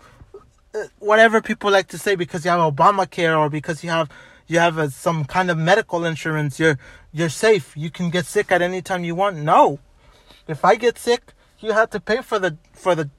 uh, 0.76 0.84
whatever 1.00 1.42
people 1.42 1.72
like 1.72 1.88
to 1.90 1.98
say 1.98 2.16
because 2.16 2.46
you 2.46 2.52
have 2.52 2.74
Obamacare 2.74 3.38
or 3.38 3.50
because 3.50 3.84
you 3.84 3.90
have 3.90 4.10
you 4.48 4.60
have 4.60 4.78
a, 4.78 4.90
some 4.92 5.26
kind 5.26 5.50
of 5.50 5.58
medical 5.58 6.06
insurance. 6.06 6.60
You're 6.60 6.78
you're 7.14 7.30
safe. 7.30 7.76
You 7.76 7.90
can 7.90 8.10
get 8.10 8.26
sick 8.26 8.52
at 8.52 8.62
any 8.62 8.82
time 8.82 9.04
you 9.04 9.16
want. 9.16 9.38
No, 9.38 9.80
if 10.48 10.66
I 10.66 10.76
get 10.76 10.98
sick, 10.98 11.34
you 11.60 11.72
have 11.72 11.90
to 11.92 12.00
pay 12.00 12.22
for 12.22 12.40
the 12.40 12.58
for 12.74 12.96
the 12.96 13.10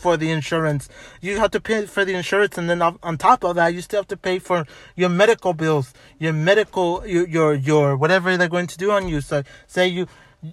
for 0.00 0.16
the 0.16 0.30
insurance. 0.30 0.88
You 1.20 1.38
have 1.38 1.50
to 1.52 1.60
pay 1.60 1.86
for 1.86 2.04
the 2.04 2.14
insurance, 2.14 2.58
and 2.58 2.68
then 2.68 2.80
on 2.82 3.18
top 3.18 3.44
of 3.44 3.56
that, 3.56 3.74
you 3.74 3.80
still 3.82 4.00
have 4.00 4.08
to 4.08 4.16
pay 4.16 4.38
for 4.38 4.66
your 4.96 5.08
medical 5.08 5.52
bills, 5.52 5.92
your 6.18 6.32
medical, 6.32 7.06
your 7.06 7.26
your, 7.28 7.54
your 7.54 7.96
whatever 7.96 8.36
they're 8.36 8.48
going 8.48 8.66
to 8.68 8.78
do 8.78 8.90
on 8.90 9.08
you. 9.08 9.20
So, 9.20 9.42
say 9.66 9.86
you 9.88 10.06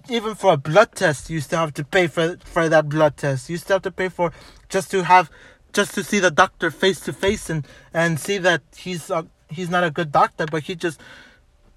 even 0.08 0.34
for 0.34 0.52
a 0.52 0.56
blood 0.56 0.92
test, 0.92 1.30
you 1.30 1.40
still 1.40 1.60
have 1.60 1.74
to 1.74 1.84
pay 1.84 2.06
for 2.06 2.36
for 2.44 2.68
that 2.68 2.88
blood 2.88 3.16
test. 3.16 3.48
You 3.48 3.56
still 3.56 3.76
have 3.76 3.82
to 3.82 3.90
pay 3.90 4.08
for 4.08 4.32
just 4.68 4.90
to 4.90 5.04
have 5.04 5.30
just 5.72 5.94
to 5.94 6.04
see 6.04 6.18
the 6.18 6.30
doctor 6.30 6.70
face 6.70 7.00
to 7.00 7.12
face 7.12 7.48
and 7.50 7.66
and 7.92 8.20
see 8.20 8.38
that 8.38 8.62
he's 8.76 9.10
a, 9.10 9.26
he's 9.48 9.70
not 9.70 9.84
a 9.84 9.90
good 9.90 10.12
doctor, 10.12 10.46
but 10.46 10.64
he 10.64 10.74
just 10.74 11.00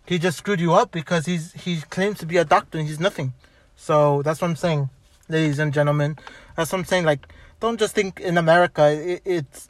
he 0.06 0.20
just 0.20 0.38
screwed 0.38 0.60
you 0.60 0.74
up 0.74 0.92
because 0.92 1.26
he's 1.26 1.54
he 1.54 1.82
claims 1.90 2.20
to 2.20 2.26
be 2.26 2.38
a 2.38 2.46
doctor 2.46 2.78
and 2.78 2.88
he's 2.88 3.00
nothing. 3.00 3.34
So 3.76 4.22
that's 4.24 4.42
what 4.42 4.50
I'm 4.50 4.56
saying, 4.56 4.90
ladies 5.30 5.60
and 5.60 5.74
gentlemen. 5.74 6.18
That's 6.56 6.72
what 6.72 6.80
I'm 6.80 6.86
saying. 6.86 7.06
Like 7.06 7.28
don't 7.62 7.80
just 7.80 7.96
think 7.96 8.20
in 8.20 8.38
America 8.38 8.92
it, 8.92 9.22
it's 9.24 9.70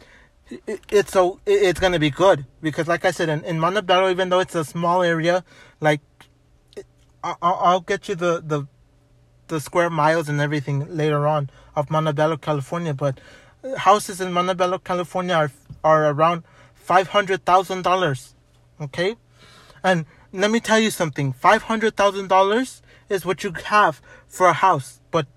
it, 0.49 0.80
it's 0.89 1.12
so 1.12 1.39
it, 1.45 1.62
it's 1.67 1.80
gonna 1.80 1.99
be 1.99 2.10
good 2.10 2.45
because 2.62 2.88
like 2.88 3.06
I 3.06 3.12
said 3.12 3.30
in, 3.30 3.43
in 3.43 3.60
Montebello, 3.60 4.10
even 4.10 4.30
though 4.30 4.39
it's 4.39 4.56
a 4.56 4.65
small 4.65 5.04
area, 5.04 5.43
like 5.80 6.01
I, 7.23 7.36
I'll 7.41 7.82
get 7.82 8.10
you 8.10 8.15
the 8.15 8.41
the 8.41 8.67
the 9.47 9.60
square 9.60 9.89
miles 9.89 10.30
and 10.30 10.39
everything 10.41 10.88
later 10.95 11.27
on 11.27 11.49
of 11.75 11.91
Montebello, 11.91 12.38
California, 12.38 12.93
but 12.93 13.19
houses 13.77 14.19
in 14.19 14.34
Montebello, 14.34 14.80
California 14.80 15.36
are 15.36 15.51
are 15.84 16.10
around 16.10 16.43
five 16.73 17.10
hundred 17.10 17.45
thousand 17.45 17.84
dollars. 17.84 18.34
Okay, 18.80 19.15
and 19.84 20.06
let 20.34 20.49
me 20.49 20.60
tell 20.60 20.80
you 20.80 20.89
something: 20.89 21.34
five 21.34 21.63
hundred 21.63 21.95
thousand 21.95 22.30
dollars 22.30 22.82
is 23.10 23.25
what 23.25 23.43
you 23.43 23.51
have 23.65 24.01
for 24.27 24.47
a 24.47 24.54
house, 24.54 25.01
but 25.12 25.27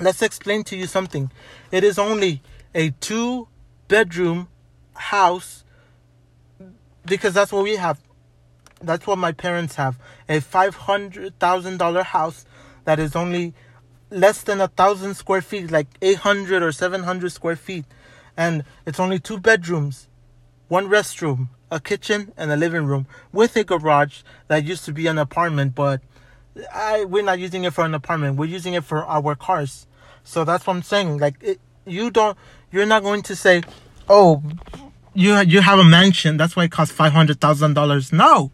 let's 0.00 0.22
explain 0.22 0.64
to 0.64 0.76
you 0.76 0.86
something. 0.86 1.30
It 1.70 1.84
is 1.84 1.98
only 1.98 2.42
a 2.74 2.90
two 2.90 3.48
bedroom 3.88 4.48
house 4.94 5.64
because 7.04 7.34
that's 7.34 7.52
what 7.52 7.64
we 7.64 7.76
have. 7.76 8.00
That's 8.82 9.06
what 9.06 9.18
my 9.18 9.32
parents 9.32 9.76
have. 9.76 9.98
A 10.28 10.40
five 10.40 10.74
hundred 10.74 11.38
thousand 11.38 11.78
dollar 11.78 12.02
house 12.02 12.44
that 12.84 12.98
is 12.98 13.16
only 13.16 13.54
less 14.10 14.42
than 14.42 14.60
a 14.60 14.68
thousand 14.68 15.14
square 15.14 15.42
feet, 15.42 15.70
like 15.70 15.88
eight 16.02 16.18
hundred 16.18 16.62
or 16.62 16.72
seven 16.72 17.02
hundred 17.04 17.32
square 17.32 17.56
feet, 17.56 17.84
and 18.36 18.64
it's 18.84 19.00
only 19.00 19.18
two 19.18 19.38
bedrooms, 19.38 20.08
one 20.68 20.88
restroom, 20.88 21.48
a 21.70 21.80
kitchen, 21.80 22.32
and 22.36 22.50
a 22.52 22.56
living 22.56 22.84
room 22.84 23.06
with 23.32 23.56
a 23.56 23.64
garage 23.64 24.22
that 24.48 24.64
used 24.64 24.84
to 24.84 24.92
be 24.92 25.06
an 25.06 25.18
apartment, 25.18 25.74
but 25.74 26.00
I 26.72 27.04
we're 27.04 27.22
not 27.22 27.38
using 27.38 27.64
it 27.64 27.72
for 27.72 27.84
an 27.84 27.94
apartment. 27.94 28.36
We're 28.36 28.46
using 28.46 28.74
it 28.74 28.84
for 28.84 29.04
our 29.04 29.34
cars. 29.34 29.86
So 30.24 30.44
that's 30.44 30.66
what 30.66 30.74
I'm 30.76 30.82
saying. 30.82 31.18
Like 31.18 31.36
it, 31.42 31.60
you 31.86 32.10
don't, 32.10 32.36
you're 32.72 32.86
not 32.86 33.02
going 33.02 33.22
to 33.22 33.36
say, 33.36 33.62
oh, 34.08 34.42
you 35.14 35.36
you 35.40 35.60
have 35.60 35.78
a 35.78 35.84
mansion. 35.84 36.36
That's 36.36 36.56
why 36.56 36.64
it 36.64 36.70
costs 36.72 36.94
five 36.94 37.12
hundred 37.12 37.40
thousand 37.40 37.74
dollars. 37.74 38.12
No, 38.12 38.50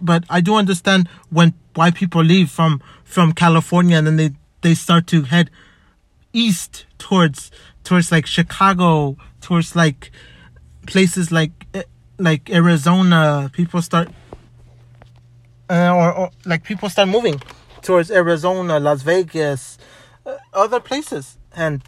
but 0.00 0.24
I 0.30 0.40
do 0.40 0.54
understand 0.54 1.08
when 1.30 1.54
why 1.74 1.90
people 1.90 2.22
leave 2.22 2.50
from 2.50 2.82
from 3.04 3.32
California 3.32 3.96
and 3.96 4.06
then 4.06 4.16
they 4.16 4.30
they 4.60 4.74
start 4.74 5.06
to 5.08 5.22
head 5.22 5.50
east 6.32 6.86
towards 6.98 7.50
towards 7.84 8.10
like 8.10 8.26
Chicago, 8.26 9.16
towards 9.40 9.76
like 9.76 10.10
places 10.86 11.30
like 11.30 11.52
eh, 11.74 11.82
like 12.18 12.50
Arizona. 12.50 13.50
People 13.52 13.82
start 13.82 14.08
uh, 15.70 15.94
or, 15.94 16.12
or 16.12 16.30
like 16.44 16.64
people 16.64 16.88
start 16.88 17.08
moving 17.08 17.40
towards 17.82 18.10
Arizona, 18.10 18.78
Las 18.80 19.02
Vegas, 19.02 19.78
uh, 20.26 20.36
other 20.52 20.80
places, 20.80 21.38
and 21.54 21.82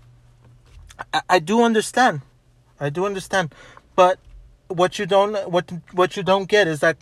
I, 1.12 1.22
I 1.28 1.38
do 1.38 1.62
understand. 1.62 2.22
I 2.78 2.90
do 2.90 3.06
understand, 3.06 3.54
but 3.94 4.18
what 4.68 4.98
you 4.98 5.06
don't 5.06 5.50
what 5.50 5.72
what 5.92 6.16
you 6.16 6.22
don't 6.22 6.48
get 6.48 6.68
is 6.68 6.80
that 6.80 6.98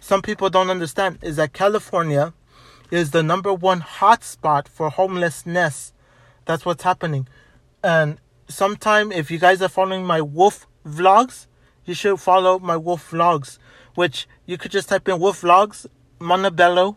some 0.00 0.22
people 0.22 0.50
don't 0.50 0.70
understand 0.70 1.18
is 1.22 1.36
that 1.36 1.52
California 1.52 2.32
is 2.90 3.10
the 3.10 3.22
number 3.22 3.52
one 3.52 3.80
hotspot 3.80 4.68
for 4.68 4.90
homelessness. 4.90 5.92
That's 6.44 6.64
what's 6.64 6.84
happening, 6.84 7.26
and 7.82 8.18
sometime 8.48 9.10
if 9.10 9.30
you 9.30 9.38
guys 9.38 9.60
are 9.62 9.68
following 9.68 10.04
my 10.04 10.20
wolf 10.20 10.66
vlogs, 10.86 11.46
you 11.84 11.94
should 11.94 12.20
follow 12.20 12.60
my 12.60 12.76
wolf 12.76 13.10
vlogs, 13.10 13.58
which 13.96 14.28
you 14.44 14.56
could 14.56 14.70
just 14.70 14.88
type 14.88 15.08
in 15.08 15.18
wolf 15.18 15.42
vlogs 15.42 15.86
Montebello, 16.18 16.96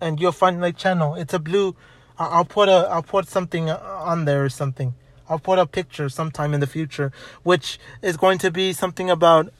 and 0.00 0.20
you'll 0.20 0.32
find 0.32 0.60
my 0.60 0.72
channel. 0.72 1.14
It's 1.14 1.34
a 1.34 1.38
blue. 1.38 1.76
I'll 2.18 2.44
put 2.44 2.68
a 2.68 2.88
I'll 2.90 3.02
put 3.02 3.28
something 3.28 3.70
on 3.70 4.24
there 4.24 4.44
or 4.44 4.48
something. 4.48 4.94
I'll 5.28 5.38
put 5.38 5.58
a 5.58 5.66
picture 5.66 6.08
sometime 6.08 6.52
in 6.52 6.60
the 6.60 6.66
future, 6.66 7.12
which 7.42 7.78
is 8.02 8.16
going 8.16 8.38
to 8.38 8.50
be 8.50 8.72
something 8.72 9.10
about. 9.10 9.52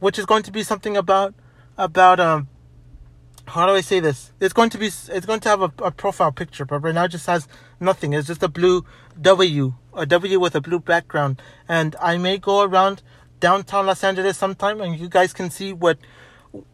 Which 0.00 0.18
is 0.18 0.26
going 0.26 0.42
to 0.44 0.52
be 0.52 0.62
something 0.62 0.96
about 0.96 1.34
about 1.78 2.20
um. 2.20 2.48
How 3.48 3.64
do 3.64 3.74
I 3.74 3.80
say 3.80 4.00
this? 4.00 4.32
It's 4.40 4.52
going 4.52 4.70
to 4.70 4.78
be 4.78 4.86
it's 4.86 5.26
going 5.26 5.38
to 5.40 5.48
have 5.48 5.62
a, 5.62 5.72
a 5.78 5.90
profile 5.92 6.32
picture, 6.32 6.64
but 6.64 6.80
right 6.80 6.92
now 6.92 7.04
it 7.04 7.10
just 7.10 7.26
has 7.26 7.46
nothing. 7.78 8.12
It's 8.12 8.26
just 8.26 8.42
a 8.42 8.48
blue 8.48 8.84
W, 9.20 9.74
a 9.94 10.04
W 10.04 10.40
with 10.40 10.56
a 10.56 10.60
blue 10.60 10.80
background, 10.80 11.40
and 11.68 11.94
I 12.00 12.18
may 12.18 12.38
go 12.38 12.62
around 12.62 13.02
downtown 13.38 13.86
Los 13.86 14.02
Angeles 14.02 14.36
sometime, 14.36 14.80
and 14.80 14.98
you 14.98 15.08
guys 15.08 15.32
can 15.32 15.50
see 15.50 15.72
what 15.72 15.96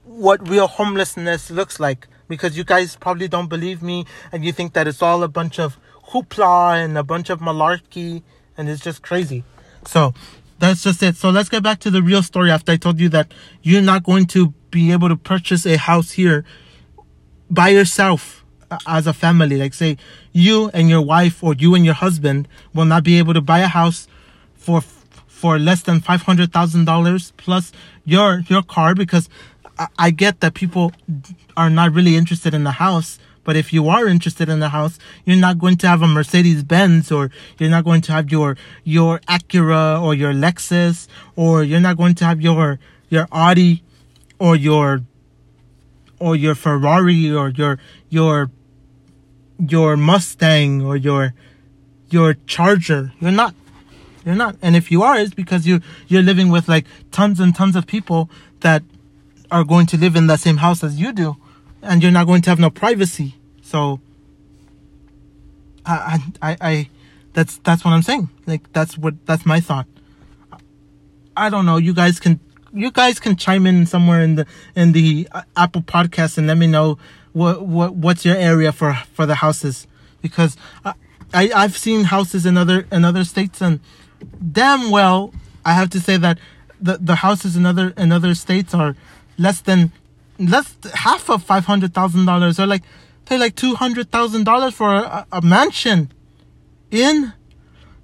what 0.04 0.46
real 0.48 0.66
homelessness 0.66 1.50
looks 1.50 1.80
like 1.80 2.08
because 2.28 2.56
you 2.56 2.64
guys 2.64 2.96
probably 2.96 3.28
don't 3.28 3.48
believe 3.48 3.82
me 3.82 4.04
and 4.30 4.44
you 4.44 4.52
think 4.52 4.72
that 4.72 4.86
it's 4.88 5.02
all 5.02 5.22
a 5.22 5.28
bunch 5.28 5.58
of 5.58 5.78
hoopla 6.08 6.82
and 6.84 6.96
a 6.96 7.02
bunch 7.02 7.30
of 7.30 7.40
malarkey 7.40 8.22
and 8.56 8.68
it's 8.68 8.82
just 8.82 9.02
crazy. 9.02 9.44
So 9.86 10.14
that's 10.58 10.82
just 10.82 11.02
it. 11.02 11.16
So 11.16 11.30
let's 11.30 11.48
get 11.48 11.62
back 11.62 11.80
to 11.80 11.90
the 11.90 12.02
real 12.02 12.22
story 12.22 12.50
after 12.50 12.72
I 12.72 12.76
told 12.76 13.00
you 13.00 13.08
that 13.10 13.32
you're 13.62 13.82
not 13.82 14.04
going 14.04 14.26
to 14.26 14.54
be 14.70 14.92
able 14.92 15.08
to 15.08 15.16
purchase 15.16 15.66
a 15.66 15.76
house 15.76 16.12
here 16.12 16.44
by 17.50 17.68
yourself 17.68 18.44
as 18.86 19.06
a 19.06 19.12
family. 19.12 19.56
Like 19.56 19.74
say 19.74 19.96
you 20.32 20.70
and 20.72 20.88
your 20.88 21.02
wife 21.02 21.42
or 21.42 21.54
you 21.54 21.74
and 21.74 21.84
your 21.84 21.94
husband 21.94 22.48
will 22.74 22.84
not 22.84 23.04
be 23.04 23.18
able 23.18 23.34
to 23.34 23.40
buy 23.40 23.60
a 23.60 23.68
house 23.68 24.08
for 24.54 24.80
for 25.26 25.58
less 25.58 25.82
than 25.82 26.00
five 26.00 26.22
hundred 26.22 26.52
thousand 26.52 26.84
dollars 26.84 27.32
plus 27.36 27.72
your 28.04 28.40
your 28.48 28.62
car 28.62 28.94
because 28.94 29.28
I 29.98 30.10
get 30.10 30.40
that 30.40 30.54
people 30.54 30.92
are 31.56 31.70
not 31.70 31.92
really 31.92 32.16
interested 32.16 32.54
in 32.54 32.64
the 32.64 32.72
house, 32.72 33.18
but 33.44 33.56
if 33.56 33.72
you 33.72 33.88
are 33.88 34.06
interested 34.06 34.48
in 34.48 34.60
the 34.60 34.68
house, 34.68 34.98
you're 35.24 35.36
not 35.36 35.58
going 35.58 35.76
to 35.78 35.88
have 35.88 36.02
a 36.02 36.06
Mercedes 36.06 36.62
Benz 36.62 37.10
or 37.10 37.30
you're 37.58 37.70
not 37.70 37.84
going 37.84 38.00
to 38.02 38.12
have 38.12 38.30
your 38.30 38.56
your 38.84 39.18
Acura 39.20 40.00
or 40.00 40.14
your 40.14 40.32
Lexus 40.32 41.08
or 41.36 41.62
you're 41.62 41.80
not 41.80 41.96
going 41.96 42.14
to 42.16 42.24
have 42.24 42.40
your 42.40 42.78
your 43.08 43.26
Audi 43.32 43.82
or 44.38 44.56
your 44.56 45.02
or 46.18 46.36
your 46.36 46.54
Ferrari 46.54 47.30
or 47.32 47.48
your 47.50 47.78
your 48.08 48.50
your 49.58 49.96
Mustang 49.96 50.82
or 50.82 50.96
your 50.96 51.34
your 52.10 52.34
Charger. 52.46 53.12
You're 53.20 53.32
not. 53.32 53.54
You're 54.24 54.36
not. 54.36 54.56
And 54.62 54.76
if 54.76 54.92
you 54.92 55.02
are, 55.02 55.18
it's 55.18 55.34
because 55.34 55.66
you 55.66 55.80
you're 56.06 56.22
living 56.22 56.50
with 56.50 56.68
like 56.68 56.86
tons 57.10 57.40
and 57.40 57.54
tons 57.54 57.74
of 57.74 57.86
people 57.86 58.30
that 58.60 58.82
are 59.52 59.64
going 59.64 59.86
to 59.86 59.96
live 59.96 60.16
in 60.16 60.26
the 60.26 60.36
same 60.36 60.56
house 60.56 60.82
as 60.82 60.98
you 60.98 61.12
do, 61.12 61.36
and 61.82 62.02
you're 62.02 62.10
not 62.10 62.26
going 62.26 62.42
to 62.42 62.50
have 62.50 62.58
no 62.58 62.70
privacy. 62.70 63.36
So, 63.62 64.00
I, 65.86 66.18
I, 66.40 66.56
I, 66.60 66.88
that's 67.32 67.58
that's 67.58 67.84
what 67.84 67.92
I'm 67.92 68.02
saying. 68.02 68.28
Like 68.46 68.72
that's 68.72 68.98
what 68.98 69.14
that's 69.26 69.46
my 69.46 69.60
thought. 69.60 69.86
I 71.36 71.48
don't 71.50 71.66
know. 71.66 71.76
You 71.76 71.94
guys 71.94 72.20
can 72.20 72.40
you 72.72 72.90
guys 72.90 73.20
can 73.20 73.36
chime 73.36 73.66
in 73.66 73.86
somewhere 73.86 74.22
in 74.22 74.36
the 74.36 74.46
in 74.74 74.92
the 74.92 75.28
uh, 75.32 75.42
Apple 75.56 75.82
podcast 75.82 76.38
and 76.38 76.46
let 76.46 76.56
me 76.56 76.66
know 76.66 76.98
what 77.32 77.66
what 77.66 77.94
what's 77.94 78.24
your 78.24 78.36
area 78.36 78.72
for 78.72 78.94
for 79.12 79.26
the 79.26 79.36
houses 79.36 79.86
because 80.20 80.56
I, 80.84 80.94
I 81.32 81.52
I've 81.54 81.76
seen 81.76 82.04
houses 82.04 82.46
in 82.46 82.56
other 82.56 82.86
in 82.90 83.04
other 83.04 83.24
states 83.24 83.60
and 83.60 83.80
damn 84.52 84.90
well 84.90 85.32
I 85.64 85.72
have 85.74 85.90
to 85.90 86.00
say 86.00 86.16
that 86.18 86.38
the 86.80 86.98
the 86.98 87.16
houses 87.16 87.56
in 87.56 87.66
other 87.66 87.94
in 87.96 88.12
other 88.12 88.34
states 88.34 88.74
are 88.74 88.96
less 89.42 89.60
than 89.60 89.92
less 90.38 90.76
half 90.94 91.28
of 91.28 91.42
five 91.42 91.64
hundred 91.66 91.92
thousand 91.94 92.24
dollars 92.26 92.58
or 92.58 92.66
like 92.66 92.82
pay 93.26 93.38
like 93.38 93.54
two 93.54 93.74
hundred 93.74 94.10
thousand 94.10 94.44
dollars 94.44 94.74
for 94.74 94.90
a, 94.92 95.26
a, 95.32 95.42
mansion 95.42 96.10
in 96.90 97.32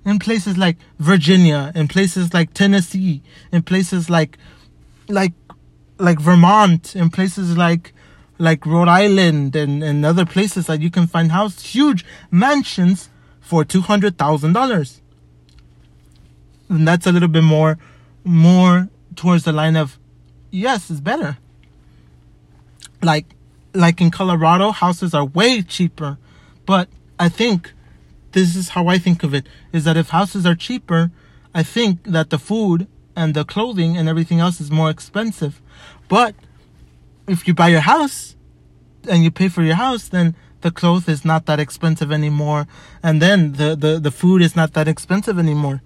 in 0.04 0.18
places 0.18 0.56
like 0.56 0.76
Virginia, 0.98 1.72
in 1.74 1.86
places 1.88 2.32
like 2.32 2.54
Tennessee, 2.54 3.22
in 3.52 3.62
places 3.62 4.08
like 4.08 4.38
like 5.08 5.32
like 5.98 6.20
Vermont, 6.20 6.96
in 6.96 7.10
places 7.10 7.56
like 7.56 7.92
like 8.38 8.64
Rhode 8.64 8.88
Island 8.88 9.56
and, 9.56 9.82
and 9.82 10.04
other 10.06 10.24
places 10.24 10.66
that 10.66 10.80
you 10.80 10.90
can 10.90 11.06
find 11.06 11.32
house 11.32 11.60
huge 11.60 12.04
mansions 12.30 13.10
for 13.40 13.64
two 13.64 13.82
hundred 13.82 14.16
thousand 14.16 14.52
dollars. 14.52 15.00
And 16.68 16.86
that's 16.86 17.06
a 17.06 17.12
little 17.12 17.28
bit 17.28 17.44
more 17.44 17.78
more 18.24 18.88
towards 19.16 19.44
the 19.44 19.52
line 19.52 19.76
of 19.76 19.98
yes, 20.50 20.90
it's 20.90 21.00
better. 21.00 21.38
Like 23.02 23.26
like 23.74 24.00
in 24.00 24.10
Colorado, 24.10 24.70
houses 24.70 25.14
are 25.14 25.24
way 25.24 25.62
cheaper. 25.62 26.18
But 26.66 26.88
I 27.18 27.28
think 27.28 27.72
this 28.32 28.56
is 28.56 28.70
how 28.70 28.88
I 28.88 28.98
think 28.98 29.22
of 29.22 29.34
it 29.34 29.46
is 29.72 29.84
that 29.84 29.96
if 29.96 30.10
houses 30.10 30.44
are 30.46 30.54
cheaper, 30.54 31.10
I 31.54 31.62
think 31.62 32.04
that 32.04 32.30
the 32.30 32.38
food 32.38 32.86
and 33.16 33.34
the 33.34 33.44
clothing 33.44 33.96
and 33.96 34.08
everything 34.08 34.40
else 34.40 34.60
is 34.60 34.70
more 34.70 34.90
expensive. 34.90 35.60
But 36.08 36.34
if 37.26 37.46
you 37.48 37.54
buy 37.54 37.68
your 37.68 37.80
house 37.80 38.36
and 39.08 39.24
you 39.24 39.30
pay 39.30 39.48
for 39.48 39.62
your 39.62 39.74
house, 39.76 40.08
then 40.08 40.34
the 40.60 40.70
clothes 40.70 41.08
is 41.08 41.24
not 41.24 41.46
that 41.46 41.60
expensive 41.60 42.10
anymore 42.10 42.66
and 43.02 43.22
then 43.22 43.52
the, 43.52 43.76
the, 43.76 44.00
the 44.00 44.10
food 44.10 44.42
is 44.42 44.56
not 44.56 44.72
that 44.74 44.88
expensive 44.88 45.38
anymore. 45.38 45.82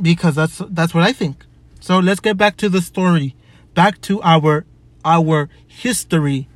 Because 0.00 0.34
that's 0.34 0.60
that's 0.70 0.92
what 0.92 1.04
I 1.04 1.12
think. 1.12 1.44
So 1.78 2.00
let's 2.00 2.18
get 2.18 2.36
back 2.36 2.56
to 2.58 2.68
the 2.68 2.82
story 2.82 3.36
back 3.74 4.00
to 4.02 4.22
our 4.22 4.64
our 5.04 5.50
history, 5.66 6.48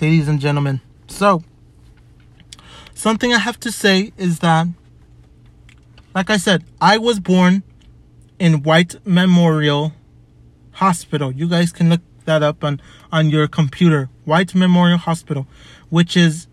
ladies 0.00 0.28
and 0.28 0.40
gentlemen. 0.40 0.80
So, 1.06 1.42
something 2.94 3.32
I 3.32 3.38
have 3.38 3.58
to 3.60 3.72
say 3.72 4.12
is 4.18 4.40
that, 4.40 4.66
like 6.14 6.28
I 6.28 6.36
said, 6.36 6.64
I 6.80 6.98
was 6.98 7.20
born 7.20 7.62
in 8.38 8.62
White 8.62 8.96
Memorial 9.06 9.92
Hospital. 10.72 11.32
You 11.32 11.48
guys 11.48 11.72
can 11.72 11.88
look 11.88 12.02
that 12.26 12.42
up 12.42 12.62
on 12.62 12.80
on 13.10 13.30
your 13.30 13.48
computer. 13.48 14.10
White 14.24 14.54
Memorial 14.54 14.98
Hospital, 14.98 15.46
which 15.88 16.16
is, 16.16 16.46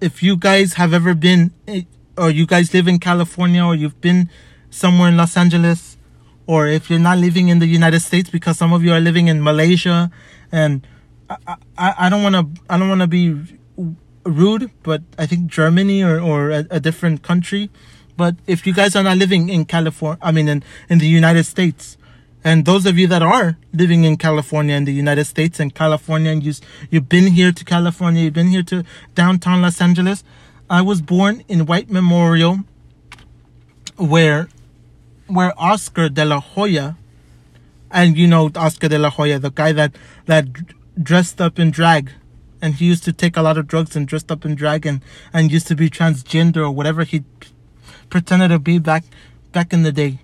if 0.00 0.22
you 0.22 0.36
guys 0.36 0.74
have 0.74 0.92
ever 0.92 1.14
been, 1.14 1.52
eh, 1.66 1.82
or 2.18 2.30
you 2.30 2.46
guys 2.46 2.74
live 2.74 2.86
in 2.86 2.98
California, 2.98 3.64
or 3.64 3.74
you've 3.74 4.00
been 4.00 4.28
somewhere 4.70 5.08
in 5.08 5.16
Los 5.16 5.36
Angeles, 5.36 5.96
or 6.50 6.66
if 6.66 6.90
you're 6.90 6.98
not 6.98 7.18
living 7.18 7.46
in 7.46 7.60
the 7.60 7.66
United 7.66 8.00
States 8.00 8.28
because 8.28 8.58
some 8.58 8.72
of 8.72 8.82
you 8.82 8.92
are 8.92 8.98
living 8.98 9.28
in 9.28 9.40
Malaysia 9.40 10.10
and 10.50 10.84
I, 11.30 11.54
I, 11.78 11.94
I 12.06 12.08
don't 12.10 12.24
want 12.24 12.34
to 12.34 12.44
I 12.68 12.76
don't 12.76 12.88
want 12.88 13.02
to 13.02 13.06
be 13.06 13.38
rude 14.24 14.68
but 14.82 15.02
I 15.16 15.26
think 15.26 15.46
Germany 15.46 16.02
or, 16.02 16.18
or 16.18 16.50
a, 16.50 16.66
a 16.78 16.80
different 16.80 17.22
country. 17.22 17.70
But 18.16 18.34
if 18.48 18.66
you 18.66 18.72
guys 18.74 18.96
are 18.96 19.04
not 19.04 19.16
living 19.16 19.48
in 19.48 19.64
California, 19.64 20.18
I 20.20 20.32
mean, 20.32 20.48
in, 20.48 20.64
in 20.88 20.98
the 20.98 21.06
United 21.06 21.44
States, 21.44 21.96
and 22.42 22.64
those 22.64 22.84
of 22.84 22.98
you 22.98 23.06
that 23.06 23.22
are 23.22 23.56
living 23.72 24.02
in 24.04 24.16
California 24.16 24.74
in 24.74 24.84
the 24.84 24.92
United 24.92 25.26
States 25.26 25.60
and 25.60 25.72
California, 25.72 26.32
and 26.32 26.42
you, 26.42 26.52
you've 26.90 27.08
been 27.08 27.28
here 27.28 27.52
to 27.52 27.64
California, 27.64 28.24
you've 28.24 28.34
been 28.34 28.48
here 28.48 28.64
to 28.64 28.82
downtown 29.14 29.62
Los 29.62 29.80
Angeles, 29.80 30.24
I 30.68 30.82
was 30.82 31.00
born 31.00 31.44
in 31.48 31.64
White 31.64 31.90
Memorial, 31.90 32.58
where, 33.96 34.48
where 35.32 35.52
Oscar 35.58 36.08
de 36.08 36.24
la 36.24 36.40
Hoya, 36.40 36.96
and 37.90 38.16
you 38.16 38.26
know 38.26 38.50
Oscar 38.54 38.88
de 38.88 38.98
la 38.98 39.10
Hoya, 39.10 39.38
the 39.38 39.50
guy 39.50 39.72
that, 39.72 39.96
that 40.26 40.46
dressed 41.02 41.40
up 41.40 41.58
in 41.58 41.70
drag 41.70 42.12
and 42.62 42.74
he 42.74 42.86
used 42.86 43.04
to 43.04 43.12
take 43.12 43.36
a 43.36 43.42
lot 43.42 43.56
of 43.56 43.66
drugs 43.66 43.96
and 43.96 44.06
dressed 44.06 44.30
up 44.30 44.44
in 44.44 44.54
drag 44.54 44.86
and, 44.86 45.00
and 45.32 45.50
used 45.50 45.66
to 45.68 45.74
be 45.74 45.88
transgender 45.88 46.58
or 46.58 46.70
whatever 46.70 47.04
he 47.04 47.24
pretended 48.08 48.48
to 48.48 48.58
be 48.58 48.78
back 48.78 49.04
back 49.52 49.72
in 49.72 49.82
the 49.82 49.92
day. 49.92 50.18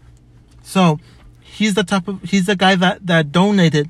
So 0.62 1.00
he's 1.40 1.74
the 1.74 1.84
type 1.84 2.08
of 2.08 2.22
he's 2.22 2.46
the 2.46 2.56
guy 2.56 2.76
that, 2.76 3.06
that 3.06 3.32
donated 3.32 3.88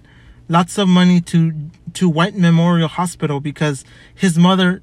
lots 0.48 0.78
of 0.78 0.88
money 0.88 1.20
to 1.22 1.52
to 1.94 2.08
White 2.08 2.36
Memorial 2.36 2.88
Hospital 2.88 3.40
because 3.40 3.84
his 4.14 4.38
mother 4.38 4.82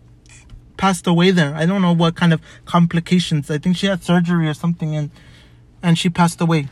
passed 0.78 1.08
away 1.08 1.32
there. 1.32 1.56
I 1.56 1.66
don't 1.66 1.82
know 1.82 1.94
what 1.94 2.16
kind 2.16 2.34
of 2.34 2.42
complications. 2.66 3.50
I 3.50 3.58
think 3.58 3.78
she 3.78 3.88
had 3.88 4.04
surgery 4.04 4.48
or 4.48 4.54
something 4.54 4.96
and 4.96 5.12
and 5.84 6.00
she 6.00 6.10
passed 6.10 6.42
away. 6.42 6.70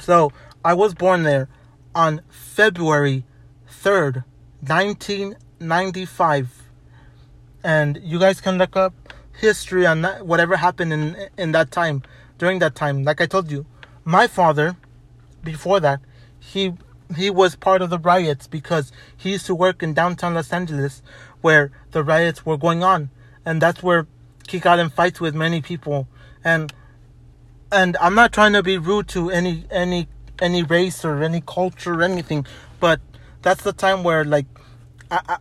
So 0.00 0.32
I 0.64 0.74
was 0.74 0.92
born 0.92 1.22
there 1.22 1.48
on 1.94 2.20
February 2.28 3.24
3rd, 3.70 4.24
1995. 4.60 6.62
And 7.62 7.98
you 8.02 8.18
guys 8.18 8.42
can 8.42 8.58
look 8.58 8.76
up 8.76 8.92
history 9.32 9.86
on 9.86 10.02
that, 10.02 10.26
whatever 10.26 10.56
happened 10.56 10.92
in 10.92 11.16
in 11.38 11.52
that 11.52 11.70
time, 11.70 12.02
during 12.36 12.58
that 12.58 12.74
time. 12.74 13.04
Like 13.04 13.22
I 13.22 13.26
told 13.26 13.50
you, 13.50 13.64
my 14.04 14.26
father, 14.26 14.76
before 15.42 15.80
that, 15.80 16.00
he 16.38 16.74
he 17.16 17.30
was 17.30 17.56
part 17.56 17.80
of 17.80 17.88
the 17.90 17.98
riots 17.98 18.46
because 18.46 18.92
he 19.16 19.32
used 19.32 19.46
to 19.46 19.54
work 19.54 19.82
in 19.82 19.94
downtown 19.94 20.34
Los 20.34 20.52
Angeles 20.52 21.00
where 21.40 21.72
the 21.92 22.02
riots 22.02 22.44
were 22.44 22.58
going 22.58 22.82
on, 22.82 23.08
and 23.46 23.62
that's 23.62 23.82
where 23.82 24.06
he 24.48 24.58
got 24.58 24.78
in 24.78 24.90
fights 24.90 25.20
with 25.20 25.34
many 25.34 25.62
people. 25.62 26.06
And 26.42 26.70
and 27.72 27.96
I'm 28.00 28.14
not 28.14 28.32
trying 28.32 28.52
to 28.52 28.62
be 28.62 28.78
rude 28.78 29.08
to 29.08 29.30
any 29.30 29.64
any 29.70 30.08
any 30.40 30.62
race 30.62 31.04
or 31.04 31.22
any 31.22 31.40
culture 31.40 31.94
or 31.94 32.02
anything, 32.02 32.46
but 32.80 33.00
that's 33.42 33.62
the 33.62 33.72
time 33.72 34.02
where 34.02 34.24
like 34.24 34.46
I, 35.10 35.20
I, 35.28 35.36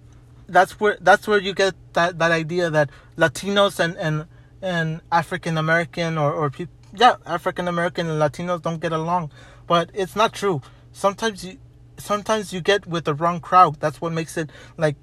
that's 0.48 0.80
where 0.80 0.98
that's 1.02 1.28
where 1.28 1.40
you 1.40 1.54
get 1.54 1.76
that 1.94 2.20
that 2.20 2.32
idea 2.32 2.70
that 2.70 2.90
Latinos 3.18 3.80
and 3.80 3.98
and 3.98 4.26
and 4.62 5.02
African 5.12 5.58
American 5.58 6.18
or 6.18 6.34
or 6.34 6.50
people 6.50 6.74
yeah 6.96 7.16
African 7.26 7.68
American 7.68 8.10
and 8.10 8.22
Latinos 8.22 8.62
don't 8.62 8.80
get 8.80 8.92
along, 8.92 9.32
but 9.68 9.90
it's 9.94 10.16
not 10.16 10.34
true. 10.34 10.62
Sometimes 10.92 11.44
you 11.44 11.58
sometimes 11.98 12.54
you 12.54 12.62
get 12.62 12.86
with 12.86 13.06
the 13.06 13.14
wrong 13.14 13.40
crowd. 13.40 13.80
That's 13.80 14.02
what 14.02 14.14
makes 14.14 14.38
it 14.38 14.50
like 14.78 14.96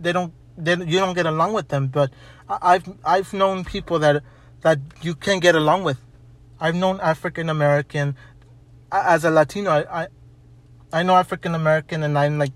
they 0.00 0.12
don't 0.12 0.32
they 0.56 0.72
you 0.72 0.98
don't 0.98 1.14
get 1.14 1.26
along 1.26 1.52
with 1.52 1.68
them. 1.68 1.88
But 1.88 2.10
I've 2.48 2.88
I've 3.04 3.32
known 3.32 3.64
people 3.64 3.98
that 4.00 4.22
that 4.62 4.78
you 5.02 5.14
can 5.14 5.40
get 5.40 5.54
along 5.54 5.84
with. 5.84 5.98
I've 6.60 6.74
known 6.74 7.00
African 7.00 7.48
American 7.48 8.16
as 8.90 9.24
a 9.24 9.30
Latino. 9.30 9.70
I, 9.70 10.02
I 10.02 10.08
I 10.92 11.02
know 11.02 11.16
African 11.16 11.54
American, 11.54 12.02
and 12.02 12.18
I'm 12.18 12.38
like, 12.38 12.52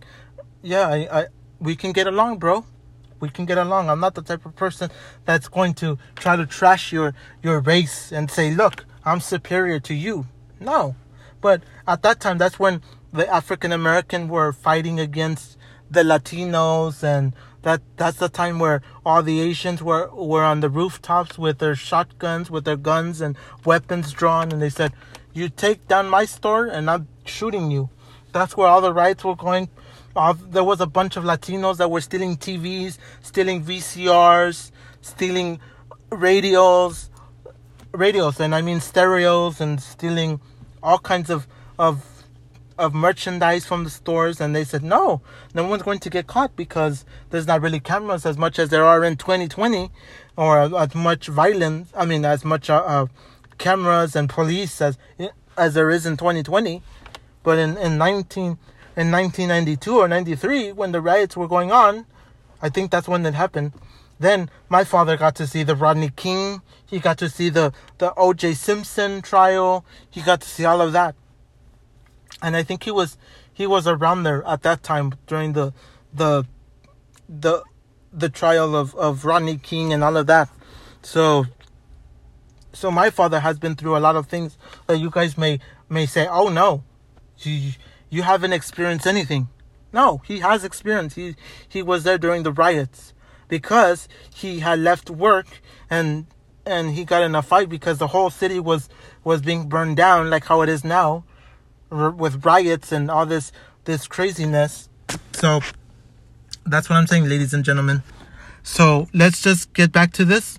yeah, 0.62 0.88
I, 0.88 1.20
I 1.20 1.26
we 1.60 1.76
can 1.76 1.92
get 1.92 2.06
along, 2.06 2.38
bro. 2.38 2.64
We 3.20 3.28
can 3.28 3.44
get 3.44 3.58
along. 3.58 3.88
I'm 3.88 4.00
not 4.00 4.14
the 4.14 4.22
type 4.22 4.44
of 4.46 4.56
person 4.56 4.90
that's 5.24 5.48
going 5.48 5.74
to 5.74 5.98
try 6.16 6.36
to 6.36 6.46
trash 6.46 6.92
your 6.92 7.14
your 7.42 7.60
race 7.60 8.10
and 8.10 8.30
say, 8.30 8.52
"Look, 8.54 8.84
I'm 9.04 9.20
superior 9.20 9.78
to 9.80 9.94
you." 9.94 10.26
No. 10.58 10.96
But 11.40 11.62
at 11.86 12.02
that 12.02 12.20
time, 12.20 12.38
that's 12.38 12.58
when 12.58 12.82
the 13.12 13.28
African 13.28 13.72
American 13.72 14.28
were 14.28 14.52
fighting 14.52 14.98
against 14.98 15.58
the 15.90 16.02
Latinos 16.02 17.02
and 17.02 17.34
that 17.62 17.80
that's 17.96 18.18
the 18.18 18.28
time 18.28 18.58
where 18.58 18.82
all 19.04 19.22
the 19.22 19.40
Asians 19.40 19.82
were 19.82 20.08
were 20.12 20.44
on 20.44 20.60
the 20.60 20.68
rooftops 20.68 21.38
with 21.38 21.58
their 21.58 21.74
shotguns, 21.74 22.50
with 22.50 22.64
their 22.64 22.76
guns 22.76 23.20
and 23.20 23.36
weapons 23.64 24.12
drawn 24.12 24.52
and 24.52 24.60
they 24.60 24.70
said, 24.70 24.92
"You 25.32 25.48
take 25.48 25.88
down 25.88 26.08
my 26.08 26.24
store 26.24 26.66
and 26.66 26.90
I'm 26.90 27.08
shooting 27.24 27.70
you." 27.70 27.90
That's 28.32 28.56
where 28.56 28.68
all 28.68 28.80
the 28.80 28.92
riots 28.92 29.24
were 29.24 29.36
going 29.36 29.68
uh, 30.14 30.34
there 30.50 30.64
was 30.64 30.80
a 30.80 30.86
bunch 30.86 31.16
of 31.16 31.24
Latinos 31.24 31.78
that 31.78 31.90
were 31.90 32.00
stealing 32.00 32.36
TVs, 32.36 32.98
stealing 33.22 33.64
VCRs, 33.64 34.70
stealing 35.00 35.58
radios, 36.10 37.10
radios, 37.92 38.40
and 38.40 38.54
I 38.54 38.62
mean 38.62 38.80
stereos, 38.80 39.60
and 39.60 39.80
stealing 39.80 40.40
all 40.82 40.98
kinds 40.98 41.30
of 41.30 41.46
of 41.78 42.04
of 42.78 42.94
merchandise 42.94 43.64
from 43.64 43.84
the 43.84 43.90
stores. 43.90 44.40
And 44.40 44.54
they 44.54 44.64
said, 44.64 44.82
no, 44.82 45.20
no 45.54 45.66
one's 45.66 45.82
going 45.82 45.98
to 46.00 46.10
get 46.10 46.26
caught 46.26 46.56
because 46.56 47.04
there's 47.30 47.46
not 47.46 47.60
really 47.60 47.80
cameras 47.80 48.26
as 48.26 48.36
much 48.38 48.58
as 48.58 48.70
there 48.70 48.84
are 48.84 49.04
in 49.04 49.16
2020, 49.16 49.90
or 50.36 50.58
as 50.76 50.94
much 50.94 51.28
violence. 51.28 51.90
I 51.94 52.04
mean, 52.04 52.24
as 52.24 52.44
much 52.44 52.70
uh, 52.70 52.82
uh, 52.86 53.06
cameras 53.58 54.16
and 54.16 54.28
police 54.28 54.80
as 54.80 54.98
as 55.56 55.74
there 55.74 55.90
is 55.90 56.06
in 56.06 56.16
2020. 56.16 56.82
But 57.42 57.58
in 57.58 57.76
in 57.76 57.98
19 57.98 58.58
in 58.96 59.10
1992 59.10 59.96
or 59.96 60.08
93 60.08 60.72
when 60.72 60.92
the 60.92 61.00
riots 61.00 61.36
were 61.36 61.48
going 61.48 61.72
on. 61.72 62.06
I 62.60 62.68
think 62.68 62.90
that's 62.90 63.08
when 63.08 63.24
it 63.26 63.34
happened. 63.34 63.72
Then 64.18 64.50
my 64.68 64.84
father 64.84 65.16
got 65.16 65.34
to 65.36 65.46
see 65.46 65.64
the 65.64 65.74
Rodney 65.74 66.10
King. 66.10 66.62
He 66.86 67.00
got 67.00 67.18
to 67.18 67.28
see 67.28 67.48
the, 67.48 67.72
the 67.98 68.14
O.J. 68.14 68.54
Simpson 68.54 69.20
trial. 69.20 69.84
He 70.10 70.22
got 70.22 70.42
to 70.42 70.48
see 70.48 70.64
all 70.64 70.80
of 70.80 70.92
that. 70.92 71.16
And 72.40 72.56
I 72.56 72.62
think 72.62 72.84
he 72.84 72.90
was 72.90 73.18
he 73.52 73.66
was 73.66 73.86
around 73.86 74.22
there 74.22 74.42
at 74.44 74.62
that 74.62 74.82
time 74.82 75.14
during 75.26 75.52
the 75.52 75.72
the 76.12 76.44
the 77.28 77.62
the 78.12 78.28
trial 78.28 78.76
of, 78.76 78.94
of 78.94 79.24
Rodney 79.24 79.56
King 79.56 79.92
and 79.92 80.02
all 80.04 80.16
of 80.16 80.26
that. 80.26 80.48
So 81.02 81.46
so 82.72 82.90
my 82.90 83.10
father 83.10 83.40
has 83.40 83.58
been 83.58 83.74
through 83.74 83.96
a 83.96 84.00
lot 84.00 84.16
of 84.16 84.26
things 84.26 84.56
that 84.86 84.98
you 84.98 85.10
guys 85.10 85.36
may 85.36 85.60
may 85.88 86.06
say, 86.06 86.26
oh 86.26 86.48
no, 86.48 86.84
you 87.38 87.72
you 88.10 88.22
haven't 88.22 88.52
experienced 88.52 89.06
anything. 89.06 89.48
No, 89.92 90.22
he 90.24 90.40
has 90.40 90.64
experience. 90.64 91.14
He 91.14 91.36
he 91.68 91.82
was 91.82 92.04
there 92.04 92.18
during 92.18 92.42
the 92.42 92.52
riots 92.52 93.12
because 93.48 94.08
he 94.34 94.60
had 94.60 94.78
left 94.78 95.10
work 95.10 95.46
and 95.90 96.26
and 96.64 96.92
he 96.92 97.04
got 97.04 97.22
in 97.22 97.34
a 97.34 97.42
fight 97.42 97.68
because 97.68 97.98
the 97.98 98.08
whole 98.08 98.30
city 98.30 98.58
was 98.58 98.88
was 99.24 99.42
being 99.42 99.68
burned 99.68 99.96
down 99.96 100.30
like 100.30 100.46
how 100.46 100.62
it 100.62 100.68
is 100.68 100.84
now 100.84 101.24
with 101.92 102.44
riots 102.44 102.92
and 102.92 103.10
all 103.10 103.26
this 103.26 103.52
this 103.84 104.06
craziness. 104.06 104.88
So 105.32 105.60
that's 106.64 106.88
what 106.88 106.96
I'm 106.96 107.06
saying, 107.06 107.28
ladies 107.28 107.52
and 107.52 107.62
gentlemen. 107.64 108.02
So 108.62 109.08
let's 109.12 109.42
just 109.42 109.72
get 109.72 109.90
back 109.92 110.12
to 110.14 110.24
this, 110.24 110.58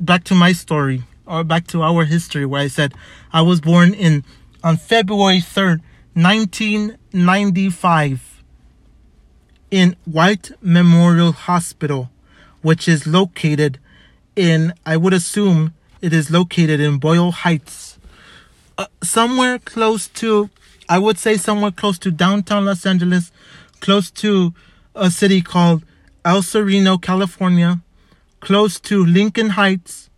back 0.00 0.24
to 0.24 0.34
my 0.34 0.52
story, 0.52 1.02
or 1.26 1.44
back 1.44 1.66
to 1.68 1.82
our 1.82 2.04
history, 2.04 2.46
where 2.46 2.62
I 2.62 2.68
said 2.68 2.94
I 3.32 3.42
was 3.42 3.60
born 3.60 3.94
in 3.94 4.24
on 4.62 4.76
February 4.76 5.40
3rd, 5.40 5.80
1995 6.14 8.42
in 9.70 9.96
White 10.04 10.52
Memorial 10.62 11.32
Hospital, 11.32 12.10
which 12.62 12.88
is 12.88 13.06
located 13.06 13.78
in, 14.34 14.72
I 14.84 14.96
would 14.96 15.12
assume 15.12 15.74
it 16.00 16.12
is 16.12 16.30
located 16.30 16.80
in 16.80 16.98
Boyle 16.98 17.32
Heights, 17.32 17.95
uh, 18.78 18.86
somewhere 19.02 19.58
close 19.58 20.08
to, 20.08 20.50
I 20.88 20.98
would 20.98 21.18
say 21.18 21.36
somewhere 21.36 21.70
close 21.70 21.98
to 22.00 22.10
downtown 22.10 22.64
Los 22.64 22.86
Angeles, 22.86 23.32
close 23.80 24.10
to 24.12 24.54
a 24.94 25.10
city 25.10 25.42
called 25.42 25.84
El 26.24 26.42
Sereno, 26.42 26.98
California, 26.98 27.80
close 28.40 28.80
to 28.80 29.04
Lincoln 29.04 29.50
Heights, 29.50 30.10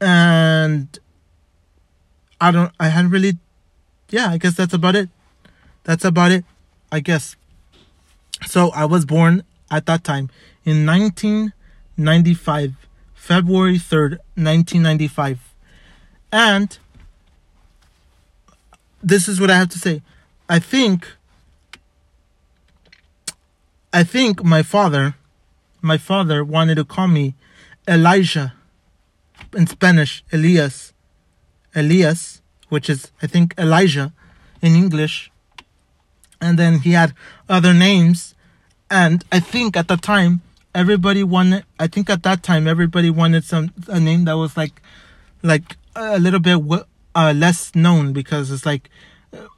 and 0.00 0.98
I 2.40 2.50
don't, 2.50 2.72
I 2.78 2.88
hadn't 2.88 3.10
really 3.10 3.38
yeah, 4.10 4.28
I 4.30 4.38
guess 4.38 4.54
that's 4.54 4.74
about 4.74 4.94
it. 4.94 5.08
That's 5.84 6.04
about 6.04 6.32
it, 6.32 6.44
I 6.92 7.00
guess. 7.00 7.36
So 8.46 8.70
I 8.70 8.84
was 8.84 9.04
born 9.04 9.42
at 9.70 9.86
that 9.86 10.04
time 10.04 10.30
in 10.64 10.86
1995, 10.86 12.74
February 13.14 13.78
3rd, 13.78 14.18
1995. 14.34 15.54
And 16.32 16.78
this 19.06 19.28
is 19.28 19.40
what 19.40 19.50
I 19.50 19.56
have 19.56 19.70
to 19.70 19.78
say. 19.78 20.02
I 20.48 20.58
think 20.58 21.08
I 23.92 24.02
think 24.04 24.44
my 24.44 24.62
father 24.62 25.14
my 25.80 25.96
father 25.96 26.44
wanted 26.44 26.74
to 26.74 26.84
call 26.84 27.08
me 27.08 27.34
Elijah 27.86 28.52
in 29.54 29.66
Spanish, 29.66 30.24
Elias. 30.32 30.92
Elias 31.74 32.42
which 32.68 32.90
is, 32.90 33.12
I 33.22 33.26
think, 33.26 33.54
Elijah 33.58 34.12
in 34.60 34.74
English. 34.74 35.30
And 36.40 36.58
then 36.58 36.80
he 36.80 36.92
had 36.92 37.14
other 37.48 37.72
names. 37.72 38.34
And 38.90 39.24
I 39.30 39.40
think 39.40 39.76
at 39.76 39.88
the 39.88 39.96
time, 39.96 40.42
everybody 40.74 41.22
wanted, 41.22 41.64
I 41.78 41.86
think 41.86 42.10
at 42.10 42.22
that 42.24 42.42
time, 42.42 42.66
everybody 42.66 43.10
wanted 43.10 43.44
some, 43.44 43.72
a 43.88 44.00
name 44.00 44.24
that 44.24 44.34
was 44.34 44.56
like, 44.56 44.82
like 45.42 45.76
a 45.94 46.18
little 46.18 46.40
bit 46.40 46.62
uh, 47.16 47.32
less 47.32 47.74
known 47.74 48.12
because 48.12 48.50
it's 48.50 48.66
like 48.66 48.90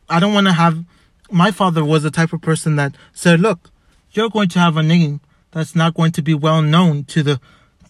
I 0.08 0.20
don't 0.20 0.32
want 0.32 0.46
to 0.46 0.52
have. 0.52 0.84
My 1.30 1.50
father 1.50 1.84
was 1.84 2.02
the 2.04 2.10
type 2.10 2.32
of 2.32 2.40
person 2.40 2.76
that 2.76 2.94
said, 3.12 3.40
"Look, 3.40 3.70
you're 4.12 4.30
going 4.30 4.48
to 4.50 4.58
have 4.58 4.76
a 4.76 4.82
name 4.82 5.20
that's 5.50 5.74
not 5.74 5.94
going 5.94 6.12
to 6.12 6.22
be 6.22 6.34
well 6.34 6.62
known 6.62 7.04
to 7.04 7.22
the 7.22 7.40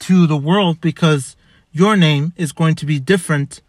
to 0.00 0.26
the 0.26 0.36
world 0.36 0.80
because 0.80 1.36
your 1.72 1.96
name 1.96 2.32
is 2.36 2.52
going 2.52 2.74
to 2.76 2.86
be 2.86 2.98
different 2.98 3.60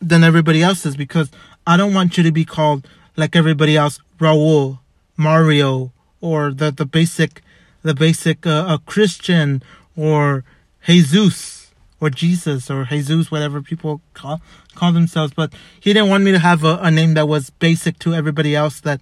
than 0.00 0.24
everybody 0.24 0.62
else's 0.62 0.96
because 0.96 1.30
I 1.66 1.76
don't 1.76 1.94
want 1.94 2.16
you 2.16 2.22
to 2.24 2.32
be 2.32 2.44
called 2.44 2.88
like 3.16 3.36
everybody 3.36 3.76
else, 3.76 4.00
Raul, 4.18 4.78
Mario, 5.16 5.92
or 6.20 6.52
the 6.52 6.70
the 6.70 6.86
basic 6.86 7.42
the 7.82 7.94
basic 7.94 8.46
uh, 8.46 8.64
uh, 8.66 8.78
Christian 8.78 9.62
or 9.96 10.44
Jesus 10.86 11.72
or 12.00 12.10
Jesus 12.10 12.70
or 12.70 12.84
Jesus, 12.84 13.30
whatever 13.30 13.62
people 13.62 14.00
call 14.14 14.40
call 14.76 14.92
themselves. 14.92 15.32
But 15.34 15.52
he 15.80 15.92
didn't 15.92 16.08
want 16.08 16.24
me 16.24 16.32
to 16.32 16.38
have 16.38 16.64
a, 16.64 16.78
a 16.82 16.90
name 16.90 17.14
that 17.14 17.28
was 17.28 17.50
basic 17.50 17.98
to 18.00 18.14
everybody 18.14 18.54
else. 18.54 18.80
That 18.80 19.00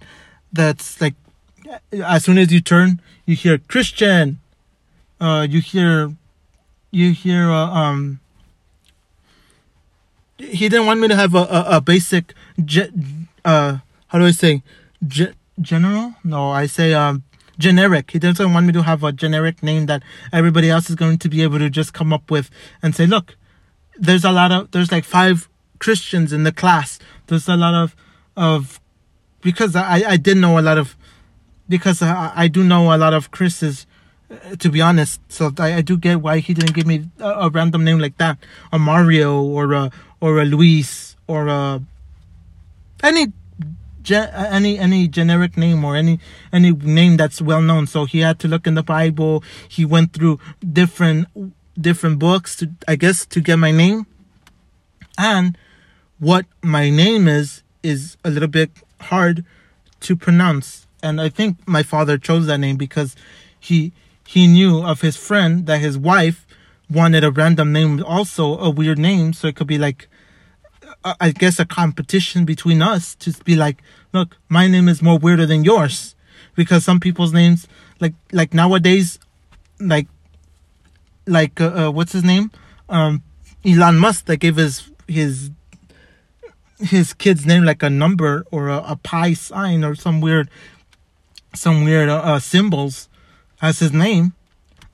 that's 0.51 0.99
like 1.01 1.15
as 1.91 2.23
soon 2.23 2.37
as 2.37 2.51
you 2.51 2.61
turn, 2.61 3.01
you 3.25 3.35
hear 3.35 3.57
Christian. 3.57 4.39
Uh, 5.19 5.47
you 5.49 5.61
hear, 5.61 6.13
you 6.91 7.11
hear. 7.11 7.49
Uh, 7.49 7.67
um. 7.67 8.19
He 10.37 10.67
didn't 10.67 10.85
want 10.85 10.99
me 10.99 11.07
to 11.07 11.15
have 11.15 11.33
a 11.35 11.45
a, 11.59 11.65
a 11.77 11.81
basic. 11.81 12.33
Ge- 12.63 12.91
uh, 13.43 13.77
how 14.07 14.19
do 14.19 14.25
I 14.25 14.31
say? 14.31 14.63
Ge- 15.07 15.33
general? 15.61 16.15
No, 16.23 16.51
I 16.51 16.65
say 16.65 16.93
um 16.93 17.23
generic. 17.57 18.11
He 18.11 18.19
doesn't 18.19 18.53
want 18.53 18.65
me 18.65 18.73
to 18.73 18.83
have 18.83 19.03
a 19.03 19.11
generic 19.11 19.63
name 19.63 19.85
that 19.85 20.03
everybody 20.31 20.69
else 20.69 20.89
is 20.89 20.95
going 20.95 21.17
to 21.19 21.29
be 21.29 21.41
able 21.43 21.59
to 21.59 21.69
just 21.69 21.93
come 21.93 22.11
up 22.13 22.29
with 22.29 22.49
and 22.81 22.95
say, 22.95 23.05
look, 23.05 23.35
there's 23.97 24.25
a 24.25 24.31
lot 24.31 24.51
of 24.51 24.71
there's 24.71 24.91
like 24.91 25.05
five 25.05 25.47
Christians 25.79 26.33
in 26.33 26.43
the 26.43 26.51
class. 26.51 26.99
There's 27.27 27.47
a 27.47 27.55
lot 27.55 27.73
of 27.73 27.95
of 28.35 28.79
because 29.41 29.75
I 29.75 30.03
I 30.07 30.17
did 30.17 30.37
know 30.37 30.59
a 30.59 30.61
lot 30.61 30.77
of 30.77 30.95
because 31.67 32.01
I, 32.01 32.31
I 32.35 32.47
do 32.47 32.63
know 32.63 32.93
a 32.93 32.97
lot 32.97 33.13
of 33.13 33.31
Chris's 33.31 33.85
uh, 34.29 34.55
to 34.57 34.69
be 34.69 34.81
honest. 34.81 35.21
So 35.29 35.51
I, 35.59 35.75
I 35.75 35.81
do 35.81 35.97
get 35.97 36.21
why 36.21 36.39
he 36.39 36.53
didn't 36.53 36.73
give 36.73 36.87
me 36.87 37.09
a, 37.19 37.29
a 37.45 37.49
random 37.49 37.83
name 37.83 37.99
like 37.99 38.17
that, 38.17 38.37
a 38.71 38.79
Mario 38.79 39.41
or 39.41 39.73
a 39.73 39.91
or 40.19 40.41
a 40.41 40.45
Luis 40.45 41.15
or 41.27 41.47
a 41.47 41.81
any 43.03 43.33
any 44.11 44.77
any 44.77 45.07
generic 45.07 45.57
name 45.57 45.83
or 45.83 45.95
any 45.95 46.19
any 46.51 46.71
name 46.71 47.17
that's 47.17 47.41
well 47.41 47.61
known. 47.61 47.87
So 47.87 48.05
he 48.05 48.19
had 48.19 48.39
to 48.39 48.47
look 48.47 48.67
in 48.67 48.75
the 48.75 48.83
Bible. 48.83 49.43
He 49.67 49.85
went 49.85 50.13
through 50.13 50.39
different 50.59 51.27
different 51.79 52.19
books 52.19 52.55
to 52.57 52.71
I 52.87 52.95
guess 52.95 53.25
to 53.27 53.41
get 53.41 53.57
my 53.57 53.71
name. 53.71 54.07
And 55.17 55.57
what 56.19 56.45
my 56.61 56.89
name 56.89 57.27
is 57.27 57.63
is 57.83 58.17
a 58.23 58.29
little 58.29 58.47
bit 58.47 58.71
hard 59.01 59.45
to 60.01 60.15
pronounce. 60.15 60.87
And 61.03 61.21
I 61.21 61.29
think 61.29 61.57
my 61.67 61.83
father 61.83 62.17
chose 62.17 62.47
that 62.47 62.59
name 62.59 62.77
because 62.77 63.15
he 63.59 63.91
he 64.27 64.47
knew 64.47 64.81
of 64.81 65.01
his 65.01 65.15
friend 65.17 65.65
that 65.67 65.79
his 65.79 65.97
wife 65.97 66.47
wanted 66.89 67.23
a 67.23 67.31
random 67.31 67.71
name 67.71 68.03
also 68.03 68.57
a 68.57 68.69
weird 68.69 68.97
name. 68.97 69.33
So 69.33 69.47
it 69.47 69.55
could 69.55 69.67
be 69.67 69.77
like 69.77 70.07
I 71.19 71.31
guess 71.31 71.59
a 71.59 71.65
competition 71.65 72.45
between 72.45 72.81
us 72.81 73.13
to 73.15 73.31
be 73.43 73.55
like, 73.55 73.83
look, 74.11 74.37
my 74.49 74.67
name 74.67 74.87
is 74.87 75.01
more 75.01 75.19
weirder 75.19 75.45
than 75.45 75.63
yours, 75.63 76.15
because 76.55 76.83
some 76.83 76.99
people's 76.99 77.31
names, 77.33 77.67
like 77.99 78.13
like 78.31 78.53
nowadays, 78.53 79.19
like 79.79 80.07
like 81.27 81.61
uh, 81.61 81.87
uh, 81.87 81.91
what's 81.91 82.11
his 82.11 82.23
name, 82.23 82.49
um, 82.89 83.21
Elon 83.63 83.97
Musk, 83.97 84.25
that 84.25 84.37
gave 84.37 84.55
his 84.55 84.89
his 85.07 85.51
his 86.79 87.13
kid's 87.13 87.45
name 87.45 87.63
like 87.63 87.83
a 87.83 87.89
number 87.89 88.45
or 88.51 88.69
a, 88.69 88.83
a 88.87 88.95
pi 88.95 89.33
sign 89.33 89.83
or 89.83 89.95
some 89.95 90.21
weird 90.21 90.49
some 91.53 91.85
weird 91.85 92.09
uh, 92.09 92.17
uh 92.17 92.39
symbols 92.39 93.07
as 93.61 93.79
his 93.79 93.93
name, 93.93 94.33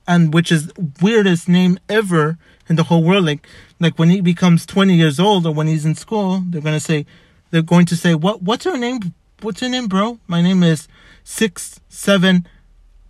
and 0.06 0.32
which 0.32 0.52
is 0.52 0.70
weirdest 1.00 1.48
name 1.48 1.78
ever 1.88 2.38
in 2.68 2.76
the 2.76 2.84
whole 2.84 3.02
world. 3.02 3.24
Like 3.24 3.46
like 3.80 3.98
when 3.98 4.10
he 4.10 4.20
becomes 4.20 4.64
20 4.66 4.94
years 4.94 5.18
old 5.18 5.46
or 5.46 5.52
when 5.52 5.66
he's 5.66 5.84
in 5.84 5.94
school, 5.94 6.42
they're 6.46 6.60
gonna 6.60 6.80
say 6.80 7.06
they're 7.52 7.62
going 7.62 7.86
to 7.86 7.96
say, 7.96 8.14
What 8.14 8.42
what's 8.42 8.64
your 8.64 8.78
name? 8.78 9.14
What's 9.40 9.60
your 9.60 9.70
name, 9.70 9.86
bro? 9.86 10.18
My 10.26 10.40
name 10.40 10.62
is 10.62 10.88
six 11.22 11.80
seven 11.88 12.48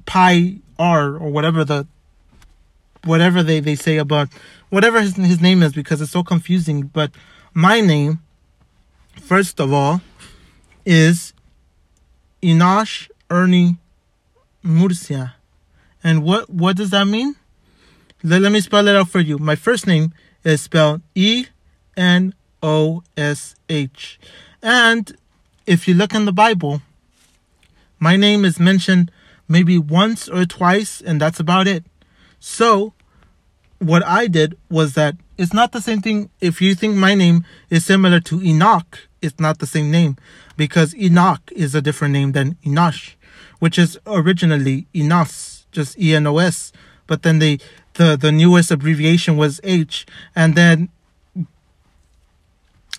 pi 0.04 0.56
R 0.78 1.14
or 1.16 1.30
whatever 1.30 1.64
the 1.64 1.86
whatever 3.04 3.42
they, 3.42 3.60
they 3.60 3.74
say 3.74 3.96
about 3.96 4.28
whatever 4.68 5.00
his 5.00 5.16
his 5.16 5.40
name 5.40 5.62
is 5.62 5.72
because 5.72 6.00
it's 6.00 6.10
so 6.10 6.22
confusing. 6.22 6.82
But 6.82 7.12
my 7.54 7.80
name, 7.80 8.20
first 9.20 9.60
of 9.60 9.72
all, 9.72 10.00
is 10.84 11.32
Enosh 12.42 13.10
Ernie 13.30 13.76
Murcia. 14.62 15.34
And 16.04 16.22
what 16.24 16.50
what 16.50 16.76
does 16.76 16.90
that 16.90 17.06
mean? 17.06 17.36
Let, 18.22 18.42
let 18.42 18.52
me 18.52 18.60
spell 18.60 18.86
it 18.88 18.96
out 18.96 19.08
for 19.08 19.20
you. 19.20 19.38
My 19.38 19.56
first 19.56 19.86
name 19.86 20.12
is 20.44 20.60
spelled 20.62 21.02
E 21.14 21.46
N 21.96 22.34
O 22.62 23.02
S 23.16 23.54
H. 23.68 24.18
And 24.62 25.16
if 25.66 25.86
you 25.86 25.94
look 25.94 26.14
in 26.14 26.24
the 26.24 26.32
Bible, 26.32 26.82
my 27.98 28.16
name 28.16 28.44
is 28.44 28.58
mentioned 28.58 29.10
maybe 29.48 29.78
once 29.78 30.28
or 30.28 30.44
twice, 30.44 31.00
and 31.00 31.20
that's 31.20 31.38
about 31.38 31.66
it. 31.68 31.84
So, 32.40 32.94
what 33.78 34.04
I 34.04 34.26
did 34.26 34.56
was 34.70 34.94
that 34.94 35.16
it's 35.38 35.52
not 35.52 35.72
the 35.72 35.80
same 35.80 36.00
thing. 36.00 36.30
If 36.40 36.60
you 36.60 36.74
think 36.74 36.96
my 36.96 37.14
name 37.14 37.44
is 37.70 37.84
similar 37.84 38.20
to 38.20 38.42
Enoch, 38.42 39.08
it's 39.20 39.38
not 39.38 39.58
the 39.58 39.66
same 39.66 39.90
name 39.90 40.16
because 40.56 40.94
Enoch 40.94 41.40
is 41.54 41.74
a 41.74 41.80
different 41.80 42.12
name 42.12 42.32
than 42.32 42.56
Enosh, 42.64 43.14
which 43.58 43.78
is 43.78 43.98
originally 44.06 44.86
Enos, 44.94 45.66
just 45.72 45.98
E 45.98 46.14
N 46.14 46.26
O 46.26 46.38
S. 46.38 46.72
But 47.06 47.22
then 47.22 47.38
they 47.38 47.58
the 47.94 48.16
the 48.16 48.32
newest 48.32 48.70
abbreviation 48.70 49.36
was 49.36 49.60
H, 49.64 50.06
and 50.34 50.54
then 50.54 50.88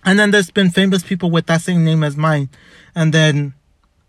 and 0.05 0.19
then 0.19 0.31
there's 0.31 0.51
been 0.51 0.69
famous 0.69 1.03
people 1.03 1.31
with 1.31 1.45
that 1.47 1.61
same 1.61 1.83
name 1.83 2.03
as 2.03 2.17
mine, 2.17 2.49
and 2.95 3.13
then 3.13 3.53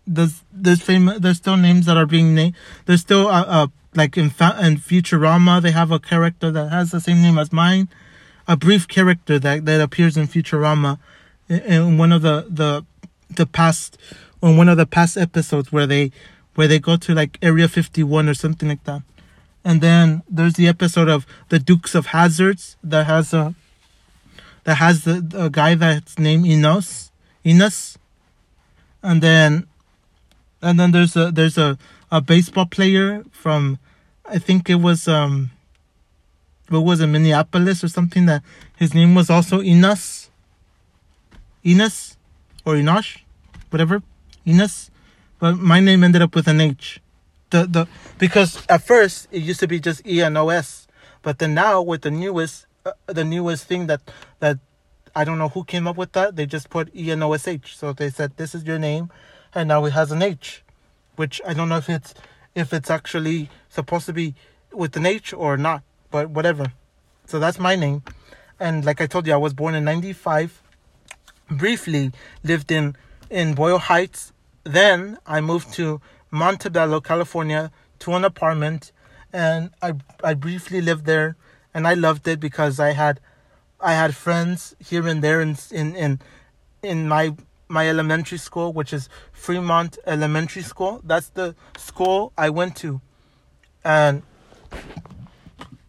there's 0.07 0.43
there's 0.51 0.81
famous 0.81 1.19
there's 1.19 1.37
still 1.37 1.57
names 1.57 1.85
that 1.85 1.97
are 1.97 2.05
being 2.05 2.35
named. 2.35 2.55
There's 2.85 3.01
still 3.01 3.27
uh, 3.27 3.45
uh 3.47 3.67
like 3.95 4.17
in 4.17 4.29
Fa- 4.29 4.57
in 4.61 4.77
Futurama 4.77 5.61
they 5.61 5.71
have 5.71 5.91
a 5.91 5.99
character 5.99 6.51
that 6.51 6.69
has 6.69 6.91
the 6.91 6.99
same 6.99 7.21
name 7.21 7.37
as 7.37 7.51
mine, 7.51 7.89
a 8.47 8.57
brief 8.57 8.87
character 8.87 9.39
that 9.39 9.65
that 9.65 9.81
appears 9.81 10.17
in 10.17 10.27
Futurama, 10.27 10.99
in, 11.49 11.97
one 11.97 12.11
of 12.11 12.21
the 12.21 12.45
the 12.49 12.85
the 13.29 13.45
past 13.45 13.97
on 14.41 14.57
one 14.57 14.69
of 14.69 14.77
the 14.77 14.85
past 14.85 15.17
episodes 15.17 15.71
where 15.71 15.87
they 15.87 16.11
where 16.55 16.67
they 16.67 16.79
go 16.79 16.95
to 16.97 17.13
like 17.13 17.37
Area 17.41 17.67
51 17.67 18.29
or 18.29 18.33
something 18.33 18.69
like 18.69 18.83
that. 18.85 19.01
And 19.63 19.81
then 19.81 20.23
there's 20.29 20.53
the 20.53 20.67
episode 20.67 21.09
of 21.09 21.25
the 21.49 21.59
Dukes 21.59 21.95
of 21.95 22.07
Hazards 22.07 22.77
that 22.83 23.07
has 23.07 23.33
a 23.33 23.55
that 24.63 24.75
has 24.75 25.03
the, 25.03 25.21
the 25.21 25.49
guy 25.49 25.75
that's 25.75 26.17
named 26.17 26.45
Enos, 26.45 27.11
Enos. 27.45 27.97
And 29.03 29.21
then 29.21 29.67
and 30.61 30.79
then 30.79 30.91
there's 30.91 31.15
a 31.15 31.31
there's 31.31 31.57
a, 31.57 31.77
a 32.11 32.21
baseball 32.21 32.65
player 32.65 33.23
from 33.31 33.79
I 34.25 34.39
think 34.39 34.69
it 34.69 34.75
was 34.75 35.07
um 35.07 35.51
what 36.69 36.81
was 36.81 37.01
it 37.01 37.07
Minneapolis 37.07 37.83
or 37.83 37.87
something 37.87 38.25
that 38.25 38.43
his 38.77 38.93
name 38.93 39.15
was 39.15 39.29
also 39.29 39.61
Enos. 39.61 40.29
Enos 41.65 42.17
or 42.65 42.75
Enosh, 42.75 43.19
whatever, 43.69 44.01
Enos. 44.47 44.91
But 45.39 45.57
my 45.57 45.79
name 45.79 46.03
ended 46.03 46.21
up 46.21 46.35
with 46.35 46.47
an 46.47 46.61
H 46.61 47.01
the 47.49 47.65
the 47.65 47.87
because 48.17 48.65
at 48.67 48.81
first 48.83 49.27
it 49.31 49.41
used 49.41 49.59
to 49.59 49.67
be 49.67 49.79
just 49.79 50.05
E 50.07 50.21
N 50.21 50.37
O 50.37 50.49
S, 50.49 50.87
but 51.21 51.39
then 51.39 51.53
now 51.53 51.81
with 51.81 52.01
the 52.01 52.11
newest 52.11 52.65
uh, 52.85 52.91
the 53.05 53.23
newest 53.23 53.65
thing 53.65 53.87
that 53.87 54.01
that 54.39 54.59
I 55.15 55.23
don't 55.23 55.37
know 55.37 55.49
who 55.49 55.63
came 55.63 55.87
up 55.87 55.97
with 55.97 56.11
that. 56.13 56.35
They 56.35 56.45
just 56.45 56.69
put 56.69 56.93
E 56.95 57.11
and 57.11 57.23
OSH. 57.23 57.75
So 57.75 57.93
they 57.93 58.09
said 58.09 58.35
this 58.37 58.53
is 58.53 58.63
your 58.63 58.79
name, 58.79 59.09
and 59.53 59.67
now 59.69 59.85
it 59.85 59.93
has 59.93 60.11
an 60.11 60.21
H, 60.21 60.63
which 61.15 61.41
I 61.47 61.53
don't 61.53 61.69
know 61.69 61.77
if 61.77 61.89
it's 61.89 62.13
if 62.53 62.73
it's 62.73 62.89
actually 62.89 63.49
supposed 63.69 64.05
to 64.07 64.13
be 64.13 64.35
with 64.71 64.95
an 64.97 65.05
H 65.05 65.33
or 65.33 65.57
not, 65.57 65.83
but 66.11 66.29
whatever. 66.29 66.71
So 67.25 67.39
that's 67.39 67.59
my 67.59 67.75
name, 67.75 68.03
and 68.59 68.85
like 68.85 69.01
I 69.01 69.07
told 69.07 69.27
you, 69.27 69.33
I 69.33 69.37
was 69.37 69.53
born 69.53 69.75
in 69.75 69.83
'95. 69.83 70.61
Briefly 71.49 72.11
lived 72.43 72.71
in 72.71 72.95
in 73.29 73.53
Boyle 73.53 73.77
Heights. 73.77 74.31
Then 74.63 75.17
I 75.25 75.41
moved 75.41 75.73
to 75.73 76.01
Montebello, 76.31 77.01
California, 77.01 77.71
to 77.99 78.13
an 78.13 78.25
apartment, 78.25 78.91
and 79.31 79.71
I 79.81 79.93
I 80.23 80.33
briefly 80.33 80.81
lived 80.81 81.05
there, 81.05 81.35
and 81.73 81.87
I 81.87 81.93
loved 81.93 82.27
it 82.27 82.39
because 82.39 82.79
I 82.79 82.91
had 82.91 83.19
I 83.79 83.93
had 83.93 84.15
friends 84.15 84.75
here 84.79 85.07
and 85.07 85.23
there 85.23 85.41
in 85.41 85.57
in 85.71 85.95
in, 85.95 86.19
in 86.81 87.07
my 87.07 87.35
my 87.67 87.89
elementary 87.89 88.37
school, 88.37 88.73
which 88.73 88.93
is 88.93 89.09
Fremont 89.31 89.97
Elementary 90.05 90.61
School. 90.61 91.01
That's 91.03 91.29
the 91.29 91.55
school 91.77 92.31
I 92.37 92.49
went 92.49 92.75
to, 92.77 93.01
and 93.83 94.23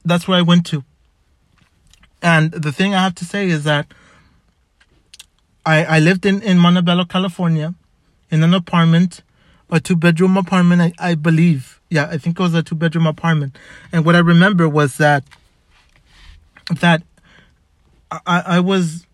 that's 0.06 0.26
where 0.28 0.38
I 0.38 0.42
went 0.42 0.64
to. 0.66 0.84
And 2.22 2.50
the 2.52 2.72
thing 2.72 2.94
I 2.94 3.02
have 3.02 3.14
to 3.16 3.24
say 3.24 3.48
is 3.48 3.64
that 3.64 3.86
I 5.64 5.84
I 5.84 5.98
lived 5.98 6.24
in 6.24 6.42
in 6.42 6.58
Montebello, 6.58 7.04
California, 7.04 7.74
in 8.30 8.42
an 8.42 8.54
apartment, 8.54 9.22
a 9.70 9.80
two 9.80 9.96
bedroom 9.96 10.36
apartment. 10.36 10.80
I, 10.80 11.10
I 11.10 11.14
believe, 11.14 11.80
yeah, 11.90 12.06
I 12.10 12.18
think 12.18 12.38
it 12.38 12.42
was 12.42 12.54
a 12.54 12.62
two 12.62 12.74
bedroom 12.74 13.06
apartment. 13.06 13.58
And 13.92 14.04
what 14.04 14.14
I 14.14 14.20
remember 14.20 14.68
was 14.68 14.96
that 14.96 15.24
that 16.80 17.02
I 18.10 18.42
I 18.56 18.60
was 18.60 19.06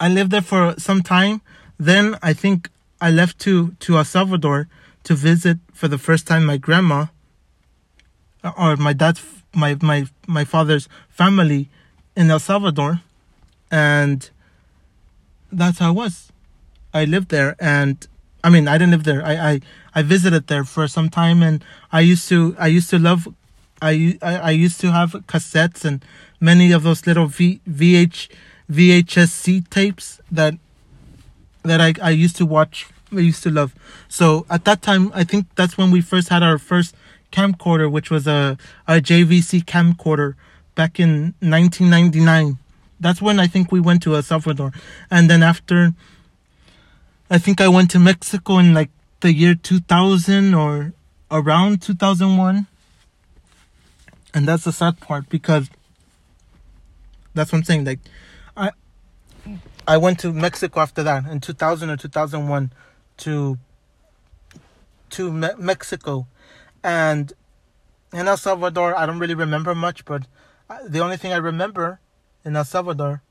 I 0.00 0.08
lived 0.08 0.32
there 0.32 0.42
for 0.42 0.74
some 0.78 1.02
time. 1.02 1.40
Then 1.78 2.16
I 2.22 2.32
think 2.32 2.68
I 3.00 3.10
left 3.10 3.38
to 3.40 3.72
to 3.80 3.96
El 3.96 4.04
Salvador 4.04 4.68
to 5.04 5.14
visit 5.14 5.58
for 5.72 5.88
the 5.88 5.98
first 5.98 6.26
time 6.26 6.44
my 6.44 6.56
grandma 6.56 7.06
or 8.56 8.76
my 8.76 8.92
dad's 8.92 9.22
my 9.54 9.76
my 9.80 10.06
my 10.26 10.44
father's 10.44 10.88
family 11.08 11.68
in 12.16 12.30
El 12.30 12.38
Salvador, 12.38 13.00
and 13.70 14.28
that's 15.50 15.78
how 15.78 15.88
I 15.88 15.90
was. 15.90 16.32
I 16.94 17.04
lived 17.04 17.28
there, 17.30 17.56
and 17.58 18.06
I 18.44 18.50
mean, 18.50 18.68
I 18.68 18.78
didn't 18.78 18.92
live 18.92 19.04
there. 19.04 19.24
I 19.24 19.34
I, 19.34 19.60
I 19.94 20.02
visited 20.02 20.46
there 20.46 20.64
for 20.64 20.88
some 20.88 21.08
time, 21.08 21.42
and 21.42 21.64
I 21.90 22.00
used 22.00 22.28
to 22.28 22.56
I 22.58 22.66
used 22.68 22.90
to 22.90 22.98
love. 22.98 23.28
I, 23.80 24.16
I, 24.22 24.36
I 24.36 24.50
used 24.50 24.80
to 24.82 24.92
have 24.92 25.10
cassettes 25.26 25.84
and 25.84 26.04
many 26.38 26.70
of 26.70 26.84
those 26.84 27.04
little 27.04 27.26
v, 27.26 27.60
VH 27.68 28.28
VHS 28.70 29.68
tapes 29.70 30.20
that 30.30 30.54
that 31.64 31.80
I, 31.80 31.94
I 32.00 32.10
used 32.10 32.36
to 32.36 32.46
watch 32.46 32.86
I 33.12 33.20
used 33.20 33.42
to 33.42 33.50
love. 33.50 33.74
So 34.08 34.46
at 34.48 34.64
that 34.64 34.82
time 34.82 35.10
I 35.14 35.24
think 35.24 35.46
that's 35.54 35.76
when 35.76 35.90
we 35.90 36.00
first 36.00 36.28
had 36.28 36.42
our 36.42 36.58
first 36.58 36.94
camcorder, 37.32 37.90
which 37.90 38.10
was 38.10 38.26
a, 38.26 38.56
a 38.86 38.94
JVC 38.94 39.64
camcorder 39.64 40.34
back 40.74 41.00
in 41.00 41.34
1999. 41.40 42.58
That's 43.00 43.20
when 43.20 43.40
I 43.40 43.46
think 43.48 43.72
we 43.72 43.80
went 43.80 44.02
to 44.04 44.14
El 44.14 44.22
Salvador. 44.22 44.72
And 45.10 45.28
then 45.28 45.42
after, 45.42 45.92
I 47.28 47.38
think 47.38 47.60
I 47.60 47.68
went 47.68 47.90
to 47.92 47.98
Mexico 47.98 48.58
in 48.58 48.74
like 48.74 48.90
the 49.20 49.32
year 49.32 49.54
2000 49.54 50.54
or 50.54 50.92
around 51.30 51.82
2001. 51.82 52.66
And 54.34 54.48
that's 54.48 54.64
the 54.64 54.72
sad 54.72 55.00
part 55.00 55.28
because 55.28 55.68
that's 57.34 57.52
what 57.52 57.58
I'm 57.58 57.64
saying. 57.64 57.84
Like, 57.84 58.00
I 58.56 58.70
I 59.86 59.96
went 59.96 60.20
to 60.20 60.32
Mexico 60.32 60.80
after 60.80 61.02
that 61.02 61.26
in 61.26 61.40
2000 61.40 61.90
or 61.90 61.96
2001 61.96 62.72
to 63.18 63.58
to 65.10 65.32
Me- 65.32 65.48
Mexico 65.58 66.26
and 66.82 67.32
in 68.12 68.28
El 68.28 68.36
Salvador, 68.36 68.96
I 68.96 69.06
don't 69.06 69.18
really 69.18 69.34
remember 69.34 69.74
much, 69.74 70.04
but 70.04 70.26
uh, 70.68 70.78
the 70.86 71.00
only 71.00 71.16
thing 71.16 71.32
I 71.32 71.38
remember 71.38 72.00
in 72.44 72.56
El 72.56 72.64
Salvador 72.64 73.22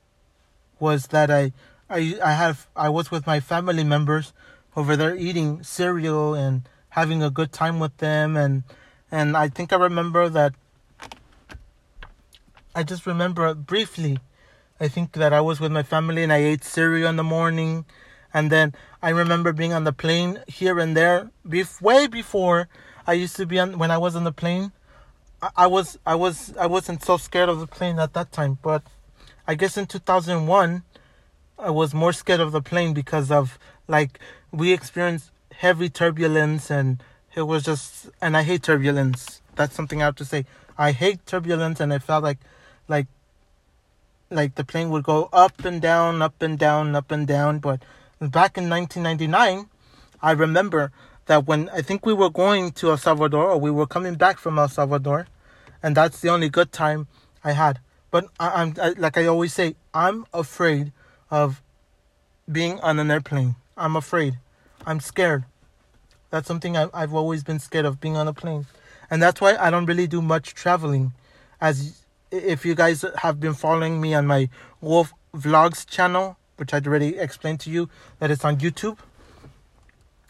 was 0.78 1.08
that 1.08 1.30
I, 1.30 1.52
I, 1.88 2.18
I 2.22 2.32
have, 2.32 2.66
I 2.74 2.88
was 2.88 3.10
with 3.10 3.26
my 3.26 3.40
family 3.40 3.84
members 3.84 4.32
over 4.74 4.96
there 4.96 5.14
eating 5.14 5.62
cereal 5.62 6.34
and 6.34 6.62
having 6.90 7.22
a 7.22 7.30
good 7.30 7.52
time 7.52 7.78
with 7.78 7.96
them, 7.98 8.36
and 8.36 8.64
and 9.10 9.36
I 9.36 9.48
think 9.48 9.72
I 9.72 9.76
remember 9.76 10.28
that. 10.28 10.54
I 12.74 12.82
just 12.82 13.06
remember 13.06 13.54
briefly. 13.54 14.18
I 14.80 14.88
think 14.88 15.12
that 15.12 15.32
I 15.32 15.42
was 15.42 15.60
with 15.60 15.70
my 15.70 15.82
family 15.82 16.22
and 16.22 16.32
I 16.32 16.38
ate 16.38 16.64
cereal 16.64 17.08
in 17.08 17.16
the 17.16 17.22
morning, 17.22 17.84
and 18.32 18.50
then 18.50 18.74
I 19.02 19.10
remember 19.10 19.52
being 19.52 19.72
on 19.72 19.84
the 19.84 19.92
plane 19.92 20.40
here 20.46 20.78
and 20.78 20.96
there, 20.96 21.30
way 21.80 22.06
before 22.06 22.68
I 23.06 23.14
used 23.14 23.36
to 23.36 23.46
be 23.46 23.58
on 23.58 23.78
when 23.78 23.90
I 23.90 23.98
was 23.98 24.14
on 24.16 24.24
the 24.24 24.32
plane. 24.32 24.72
I, 25.40 25.50
I 25.56 25.66
was 25.66 25.98
I 26.06 26.14
was 26.14 26.56
I 26.56 26.66
wasn't 26.66 27.04
so 27.04 27.16
scared 27.16 27.48
of 27.48 27.60
the 27.60 27.66
plane 27.66 27.98
at 27.98 28.14
that 28.14 28.32
time, 28.32 28.58
but 28.62 28.82
I 29.46 29.54
guess 29.54 29.76
in 29.76 29.86
2001 29.86 30.82
I 31.58 31.70
was 31.70 31.94
more 31.94 32.12
scared 32.12 32.40
of 32.40 32.52
the 32.52 32.62
plane 32.62 32.92
because 32.94 33.30
of 33.30 33.58
like 33.88 34.18
we 34.50 34.72
experienced 34.72 35.30
heavy 35.52 35.88
turbulence 35.88 36.70
and 36.70 37.02
it 37.34 37.42
was 37.42 37.64
just 37.64 38.10
and 38.20 38.36
I 38.36 38.42
hate 38.42 38.62
turbulence. 38.62 39.42
That's 39.54 39.74
something 39.74 40.00
I 40.00 40.06
have 40.06 40.16
to 40.16 40.24
say. 40.24 40.46
I 40.78 40.92
hate 40.92 41.26
turbulence 41.26 41.80
and 41.80 41.92
I 41.92 41.98
felt 41.98 42.22
like 42.22 42.38
like 42.88 43.06
like 44.30 44.54
the 44.54 44.64
plane 44.64 44.90
would 44.90 45.04
go 45.04 45.28
up 45.32 45.64
and 45.64 45.80
down, 45.80 46.22
up 46.22 46.40
and 46.40 46.58
down, 46.58 46.94
up 46.94 47.10
and 47.10 47.26
down. 47.26 47.58
But 47.58 47.82
back 48.20 48.56
in 48.56 48.70
1999, 48.70 49.68
I 50.22 50.30
remember 50.30 50.92
that 51.26 51.46
when 51.46 51.68
I 51.70 51.82
think 51.82 52.04
we 52.04 52.12
were 52.12 52.30
going 52.30 52.72
to 52.72 52.90
El 52.90 52.96
Salvador 52.96 53.50
or 53.50 53.58
we 53.58 53.70
were 53.70 53.86
coming 53.86 54.14
back 54.14 54.38
from 54.38 54.58
El 54.58 54.68
Salvador, 54.68 55.26
and 55.82 55.96
that's 55.96 56.20
the 56.20 56.28
only 56.28 56.48
good 56.48 56.72
time 56.72 57.06
I 57.44 57.52
had. 57.52 57.80
But 58.10 58.26
I, 58.38 58.62
am 58.62 58.74
like 58.98 59.16
I 59.16 59.26
always 59.26 59.54
say, 59.54 59.74
I'm 59.94 60.26
afraid 60.32 60.92
of 61.30 61.62
being 62.50 62.78
on 62.80 62.98
an 62.98 63.10
airplane. 63.10 63.56
I'm 63.76 63.96
afraid. 63.96 64.38
I'm 64.86 65.00
scared. 65.00 65.44
That's 66.30 66.48
something 66.48 66.76
I, 66.76 66.88
I've 66.92 67.14
always 67.14 67.42
been 67.42 67.58
scared 67.58 67.84
of 67.84 68.00
being 68.00 68.16
on 68.16 68.28
a 68.28 68.32
plane, 68.32 68.66
and 69.10 69.22
that's 69.22 69.40
why 69.40 69.56
I 69.56 69.70
don't 69.70 69.86
really 69.86 70.06
do 70.06 70.22
much 70.22 70.54
traveling. 70.54 71.12
As 71.60 72.04
if 72.30 72.64
you 72.64 72.74
guys 72.74 73.04
have 73.18 73.38
been 73.38 73.54
following 73.54 74.00
me 74.00 74.14
on 74.14 74.26
my 74.26 74.48
Wolf 74.80 75.12
Vlogs 75.34 75.88
channel, 75.88 76.36
which 76.56 76.74
I'd 76.74 76.86
already 76.86 77.18
explained 77.18 77.60
to 77.60 77.70
you 77.70 77.88
that 78.18 78.30
it's 78.30 78.44
on 78.44 78.56
YouTube 78.58 78.98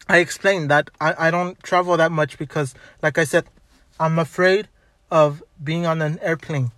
I 0.07 0.17
explained 0.17 0.69
that 0.69 0.89
I, 0.99 1.27
I 1.27 1.31
don't 1.31 1.61
travel 1.63 1.95
that 1.97 2.11
much 2.11 2.37
because, 2.37 2.75
like 3.01 3.17
I 3.17 3.23
said, 3.23 3.45
I'm 3.99 4.19
afraid 4.19 4.67
of 5.09 5.43
being 5.63 5.85
on 5.85 6.01
an 6.01 6.19
airplane. 6.21 6.71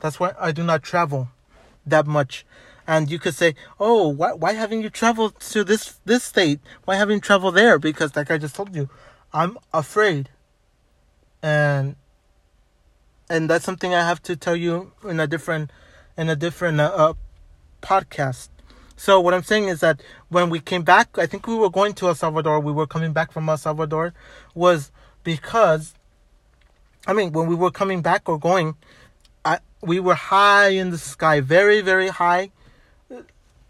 That's 0.00 0.20
why 0.20 0.34
I 0.38 0.52
do 0.52 0.62
not 0.62 0.82
travel 0.82 1.28
that 1.86 2.06
much. 2.06 2.44
And 2.86 3.10
you 3.10 3.18
could 3.18 3.34
say, 3.34 3.54
"Oh, 3.80 4.08
why 4.08 4.32
why 4.32 4.52
haven't 4.52 4.82
you 4.82 4.90
traveled 4.90 5.40
to 5.40 5.64
this 5.64 5.98
this 6.04 6.22
state? 6.24 6.60
Why 6.84 6.96
haven't 6.96 7.14
you 7.16 7.20
traveled 7.20 7.56
there?" 7.56 7.78
Because, 7.78 8.14
like 8.14 8.30
I 8.30 8.38
just 8.38 8.54
told 8.54 8.76
you, 8.76 8.88
I'm 9.32 9.58
afraid, 9.72 10.28
and 11.42 11.96
and 13.28 13.50
that's 13.50 13.64
something 13.64 13.92
I 13.92 14.02
have 14.02 14.22
to 14.24 14.36
tell 14.36 14.54
you 14.54 14.92
in 15.04 15.18
a 15.18 15.26
different 15.26 15.70
in 16.16 16.28
a 16.28 16.36
different 16.36 16.80
uh, 16.80 16.92
uh 16.94 17.14
podcast. 17.82 18.48
So 18.96 19.20
what 19.20 19.34
I'm 19.34 19.42
saying 19.42 19.68
is 19.68 19.80
that 19.80 20.00
when 20.30 20.48
we 20.48 20.58
came 20.58 20.82
back, 20.82 21.18
I 21.18 21.26
think 21.26 21.46
we 21.46 21.54
were 21.54 21.68
going 21.68 21.92
to 21.94 22.08
El 22.08 22.14
Salvador. 22.14 22.60
We 22.60 22.72
were 22.72 22.86
coming 22.86 23.12
back 23.12 23.30
from 23.30 23.48
El 23.48 23.58
Salvador, 23.58 24.14
was 24.54 24.90
because, 25.22 25.94
I 27.06 27.12
mean, 27.12 27.32
when 27.32 27.46
we 27.46 27.54
were 27.54 27.70
coming 27.70 28.00
back 28.00 28.26
or 28.26 28.38
going, 28.38 28.74
I 29.44 29.58
we 29.82 30.00
were 30.00 30.14
high 30.14 30.68
in 30.68 30.90
the 30.90 30.98
sky, 30.98 31.40
very 31.40 31.82
very 31.82 32.08
high. 32.08 32.50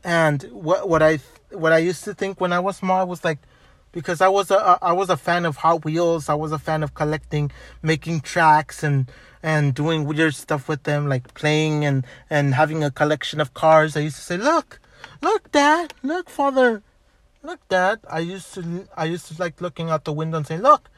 And 0.05 0.45
what 0.53 0.89
what 0.89 1.03
I 1.03 1.19
what 1.51 1.73
I 1.73 1.79
used 1.79 2.05
to 2.05 2.15
think 2.15 2.41
when 2.41 2.53
I 2.53 2.61
was 2.61 2.77
small 2.77 3.05
was 3.09 3.25
like, 3.25 3.41
because 3.91 4.21
I 4.21 4.29
was 4.29 4.53
a 4.53 4.79
I 4.81 4.93
was 4.93 5.11
a 5.11 5.17
fan 5.17 5.45
of 5.45 5.57
Hot 5.57 5.85
Wheels. 5.85 6.29
I 6.29 6.35
was 6.35 6.53
a 6.53 6.59
fan 6.59 6.85
of 6.85 6.95
collecting, 6.95 7.51
making 7.83 8.21
tracks 8.21 8.85
and 8.85 9.11
and 9.43 9.75
doing 9.75 10.05
weird 10.05 10.37
stuff 10.37 10.69
with 10.69 10.85
them, 10.85 11.09
like 11.09 11.35
playing 11.35 11.85
and 11.85 12.07
and 12.31 12.55
having 12.55 12.85
a 12.85 12.93
collection 12.93 13.41
of 13.41 13.55
cars. 13.55 13.97
I 13.97 14.01
used 14.01 14.17
to 14.17 14.23
say, 14.23 14.37
look 14.37 14.79
Look, 15.21 15.53
Dad. 15.53 15.95
Look, 16.03 16.29
Father. 16.29 16.83
Look, 17.43 17.67
Dad. 17.69 18.01
I 18.11 18.21
used 18.21 18.55
to. 18.55 18.89
I 18.97 19.05
used 19.05 19.27
to 19.29 19.41
like 19.41 19.61
looking 19.61 19.91
out 19.91 20.05
the 20.05 20.13
window 20.13 20.39
and 20.39 20.47
saying, 20.47 20.63
"Look, 20.63 20.91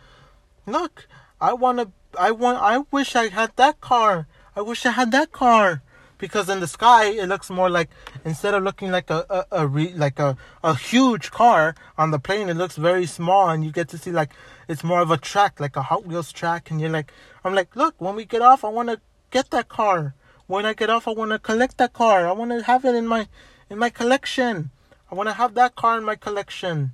look. 0.67 1.07
I 1.41 1.53
want 1.53 1.79
to. 1.79 1.93
I 2.19 2.31
want. 2.31 2.59
I 2.59 2.79
wish 2.91 3.15
I 3.17 3.29
had 3.29 3.53
that 3.57 3.81
car. 3.81 4.27
I 4.57 4.63
wish 4.63 4.87
I 4.87 4.91
had 4.93 5.13
that 5.13 5.33
car." 5.33 5.83
Because 6.19 6.49
in 6.49 6.59
the 6.59 6.67
sky, 6.67 7.05
it 7.05 7.29
looks 7.29 7.49
more 7.49 7.71
like 7.71 7.91
instead 8.25 8.53
of 8.53 8.65
looking 8.65 8.91
like 8.91 9.09
a 9.09 9.25
a, 9.31 9.63
a 9.63 9.67
re, 9.69 9.93
like 9.95 10.19
a 10.19 10.37
a 10.65 10.75
huge 10.75 11.31
car 11.31 11.77
on 11.97 12.11
the 12.11 12.19
plane, 12.19 12.49
it 12.49 12.57
looks 12.57 12.77
very 12.77 13.07
small, 13.07 13.49
and 13.51 13.65
you 13.65 13.71
get 13.71 13.89
to 13.91 13.99
see 13.99 14.11
like 14.11 14.33
it's 14.69 14.83
more 14.83 15.01
of 15.01 15.11
a 15.11 15.17
track, 15.17 15.61
like 15.61 15.77
a 15.77 15.83
Hot 15.83 16.07
Wheels 16.07 16.33
track, 16.33 16.71
and 16.71 16.81
you're 16.81 16.91
like, 16.91 17.13
I'm 17.45 17.55
like, 17.55 17.77
look, 17.77 17.95
when 17.99 18.17
we 18.17 18.25
get 18.25 18.43
off, 18.43 18.65
I 18.65 18.69
want 18.69 18.89
to 18.89 19.01
get 19.31 19.51
that 19.51 19.69
car. 19.69 20.15
When 20.47 20.67
I 20.67 20.73
get 20.73 20.91
off, 20.91 21.07
I 21.07 21.13
want 21.13 21.31
to 21.31 21.39
collect 21.39 21.79
that 21.79 21.93
car. 21.93 22.27
I 22.27 22.33
want 22.33 22.51
to 22.51 22.63
have 22.63 22.85
it 22.85 22.95
in 22.95 23.07
my 23.07 23.29
in 23.71 23.79
my 23.79 23.91
collection. 23.91 24.71
I 25.11 25.15
want 25.15 25.29
to 25.29 25.35
have 25.35 25.55
that 25.55 25.75
car 25.75 25.99
in 25.99 26.05
my 26.05 26.17
collection 26.17 26.93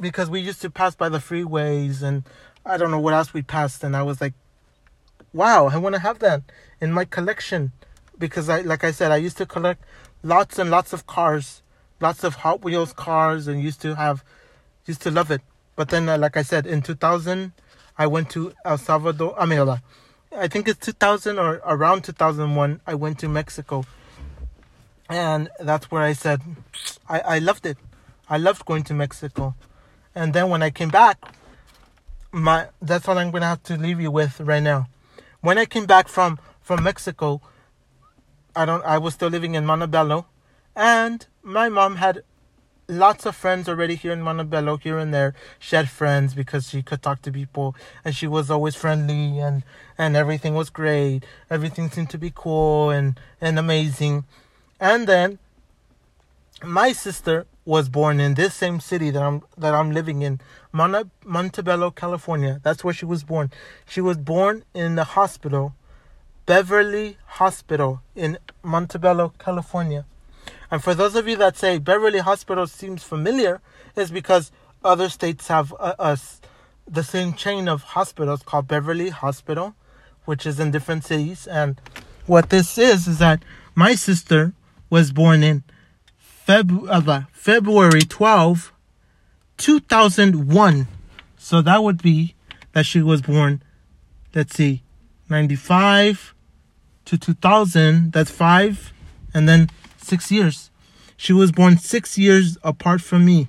because 0.00 0.30
we 0.30 0.40
used 0.40 0.62
to 0.62 0.70
pass 0.70 0.94
by 0.94 1.08
the 1.08 1.18
freeways 1.18 2.02
and 2.02 2.24
I 2.64 2.76
don't 2.76 2.90
know 2.90 3.00
what 3.00 3.14
else 3.14 3.32
we 3.32 3.42
passed 3.42 3.84
and 3.84 3.96
I 3.96 4.02
was 4.02 4.20
like 4.20 4.34
wow, 5.32 5.66
I 5.66 5.76
want 5.76 5.94
to 5.94 6.00
have 6.00 6.18
that 6.20 6.42
in 6.80 6.92
my 6.92 7.04
collection 7.04 7.72
because 8.18 8.48
I 8.48 8.62
like 8.62 8.84
I 8.84 8.90
said 8.90 9.12
I 9.12 9.16
used 9.16 9.36
to 9.38 9.46
collect 9.46 9.84
lots 10.22 10.58
and 10.58 10.70
lots 10.70 10.92
of 10.92 11.06
cars, 11.06 11.62
lots 12.00 12.24
of 12.24 12.36
Hot 12.36 12.64
Wheels 12.64 12.92
cars 12.92 13.46
and 13.46 13.62
used 13.62 13.82
to 13.82 13.94
have 13.96 14.24
used 14.86 15.02
to 15.02 15.10
love 15.10 15.30
it. 15.30 15.42
But 15.76 15.90
then 15.90 16.08
uh, 16.08 16.16
like 16.16 16.36
I 16.36 16.42
said 16.42 16.66
in 16.66 16.80
2000 16.80 17.52
I 17.98 18.06
went 18.06 18.30
to 18.30 18.52
El 18.64 18.78
Salvador, 18.78 19.34
I 19.38 19.44
mean 19.46 19.68
I 20.36 20.48
think 20.48 20.68
it's 20.68 20.84
2000 20.84 21.38
or 21.38 21.60
around 21.64 22.02
2001 22.02 22.80
I 22.86 22.94
went 22.94 23.18
to 23.20 23.28
Mexico 23.28 23.84
and 25.08 25.48
that's 25.60 25.90
where 25.90 26.02
I 26.02 26.12
said 26.12 26.40
I, 27.08 27.20
I 27.20 27.38
loved 27.38 27.66
it. 27.66 27.78
I 28.28 28.38
loved 28.38 28.64
going 28.64 28.82
to 28.84 28.94
Mexico. 28.94 29.54
And 30.14 30.32
then 30.32 30.50
when 30.50 30.62
I 30.62 30.70
came 30.70 30.88
back, 30.88 31.18
my 32.32 32.68
that's 32.82 33.06
what 33.06 33.18
I'm 33.18 33.30
gonna 33.30 33.46
have 33.46 33.62
to 33.64 33.76
leave 33.76 34.00
you 34.00 34.10
with 34.10 34.40
right 34.40 34.62
now. 34.62 34.88
When 35.40 35.58
I 35.58 35.66
came 35.66 35.86
back 35.86 36.08
from 36.08 36.38
from 36.60 36.82
Mexico, 36.82 37.40
I 38.54 38.64
don't. 38.64 38.84
I 38.84 38.98
was 38.98 39.14
still 39.14 39.28
living 39.28 39.54
in 39.54 39.64
Montebello, 39.64 40.26
and 40.74 41.26
my 41.42 41.68
mom 41.68 41.96
had 41.96 42.22
lots 42.88 43.26
of 43.26 43.34
friends 43.34 43.68
already 43.68 43.96
here 43.96 44.12
in 44.12 44.22
Montebello, 44.22 44.76
here 44.76 44.98
and 44.98 45.12
there. 45.12 45.34
She 45.58 45.76
had 45.76 45.88
friends 45.88 46.34
because 46.34 46.68
she 46.68 46.82
could 46.82 47.02
talk 47.02 47.22
to 47.22 47.32
people, 47.32 47.74
and 48.04 48.14
she 48.14 48.26
was 48.26 48.50
always 48.50 48.74
friendly, 48.74 49.38
and 49.38 49.62
and 49.96 50.16
everything 50.16 50.54
was 50.54 50.70
great. 50.70 51.24
Everything 51.50 51.90
seemed 51.90 52.10
to 52.10 52.18
be 52.18 52.32
cool 52.34 52.90
and 52.90 53.20
and 53.40 53.58
amazing. 53.58 54.24
And 54.80 55.06
then 55.06 55.38
my 56.62 56.92
sister 56.92 57.46
was 57.64 57.88
born 57.88 58.20
in 58.20 58.34
this 58.34 58.54
same 58.54 58.78
city 58.80 59.10
that 59.10 59.22
I'm 59.22 59.42
that 59.58 59.74
I'm 59.74 59.90
living 59.90 60.22
in, 60.22 60.40
Monte, 60.72 61.10
Montebello, 61.24 61.90
California. 61.90 62.60
That's 62.62 62.84
where 62.84 62.94
she 62.94 63.04
was 63.04 63.24
born. 63.24 63.50
She 63.86 64.00
was 64.00 64.16
born 64.16 64.64
in 64.74 64.94
the 64.94 65.04
hospital, 65.04 65.74
Beverly 66.46 67.18
Hospital 67.26 68.02
in 68.14 68.38
Montebello, 68.62 69.34
California. 69.38 70.04
And 70.70 70.82
for 70.82 70.94
those 70.94 71.16
of 71.16 71.26
you 71.26 71.36
that 71.36 71.56
say 71.56 71.78
Beverly 71.78 72.20
Hospital 72.20 72.66
seems 72.66 73.02
familiar, 73.02 73.60
is 73.96 74.10
because 74.10 74.52
other 74.84 75.08
states 75.08 75.48
have 75.48 75.74
uh, 75.80 75.94
a, 75.98 76.12
a, 76.12 76.18
the 76.88 77.02
same 77.02 77.34
chain 77.34 77.68
of 77.68 77.82
hospitals 77.82 78.42
called 78.42 78.68
Beverly 78.68 79.10
Hospital, 79.10 79.74
which 80.24 80.46
is 80.46 80.60
in 80.60 80.70
different 80.70 81.04
cities. 81.04 81.46
And 81.46 81.80
what 82.26 82.50
this 82.50 82.78
is 82.78 83.08
is 83.08 83.18
that 83.18 83.42
my 83.74 83.94
sister 83.94 84.52
was 84.90 85.12
born 85.12 85.42
in 85.42 85.64
Feb- 86.46 86.88
uh, 86.88 87.22
February 87.32 88.02
12, 88.02 88.72
2001. 89.56 90.88
So 91.36 91.62
that 91.62 91.82
would 91.82 92.02
be 92.02 92.34
that 92.72 92.86
she 92.86 93.02
was 93.02 93.22
born, 93.22 93.62
let's 94.34 94.54
see, 94.54 94.82
95 95.28 96.34
to 97.06 97.18
2000. 97.18 98.12
That's 98.12 98.30
five. 98.30 98.92
And 99.34 99.48
then 99.48 99.70
six 99.96 100.30
years. 100.30 100.70
She 101.16 101.32
was 101.32 101.50
born 101.50 101.78
six 101.78 102.18
years 102.18 102.58
apart 102.62 103.00
from 103.00 103.24
me. 103.24 103.48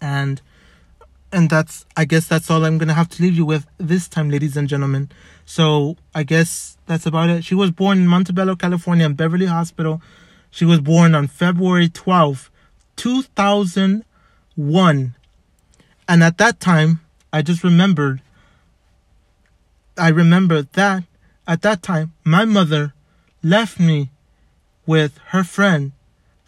And 0.00 0.42
and 1.32 1.48
that's 1.48 1.86
I 1.96 2.04
guess 2.04 2.26
that's 2.26 2.50
all 2.50 2.64
I'm 2.64 2.76
gonna 2.76 2.94
have 2.94 3.08
to 3.10 3.22
leave 3.22 3.36
you 3.36 3.46
with 3.46 3.66
this 3.78 4.08
time, 4.08 4.28
ladies 4.28 4.56
and 4.56 4.68
gentlemen. 4.68 5.10
So 5.52 5.98
I 6.14 6.22
guess 6.22 6.78
that's 6.86 7.04
about 7.04 7.28
it. 7.28 7.44
She 7.44 7.54
was 7.54 7.70
born 7.70 7.98
in 7.98 8.06
Montebello, 8.06 8.56
California, 8.56 9.04
in 9.04 9.12
Beverly 9.12 9.44
Hospital. 9.44 10.00
She 10.50 10.64
was 10.64 10.80
born 10.80 11.14
on 11.14 11.26
February 11.26 11.90
12th, 11.90 12.48
2001. 12.96 15.14
And 16.08 16.24
at 16.24 16.38
that 16.38 16.58
time, 16.58 17.00
I 17.34 17.42
just 17.42 17.62
remembered, 17.62 18.22
I 19.98 20.08
remember 20.08 20.62
that 20.62 21.04
at 21.46 21.60
that 21.60 21.82
time, 21.82 22.14
my 22.24 22.46
mother 22.46 22.94
left 23.42 23.78
me 23.78 24.08
with 24.86 25.18
her 25.32 25.44
friend 25.44 25.92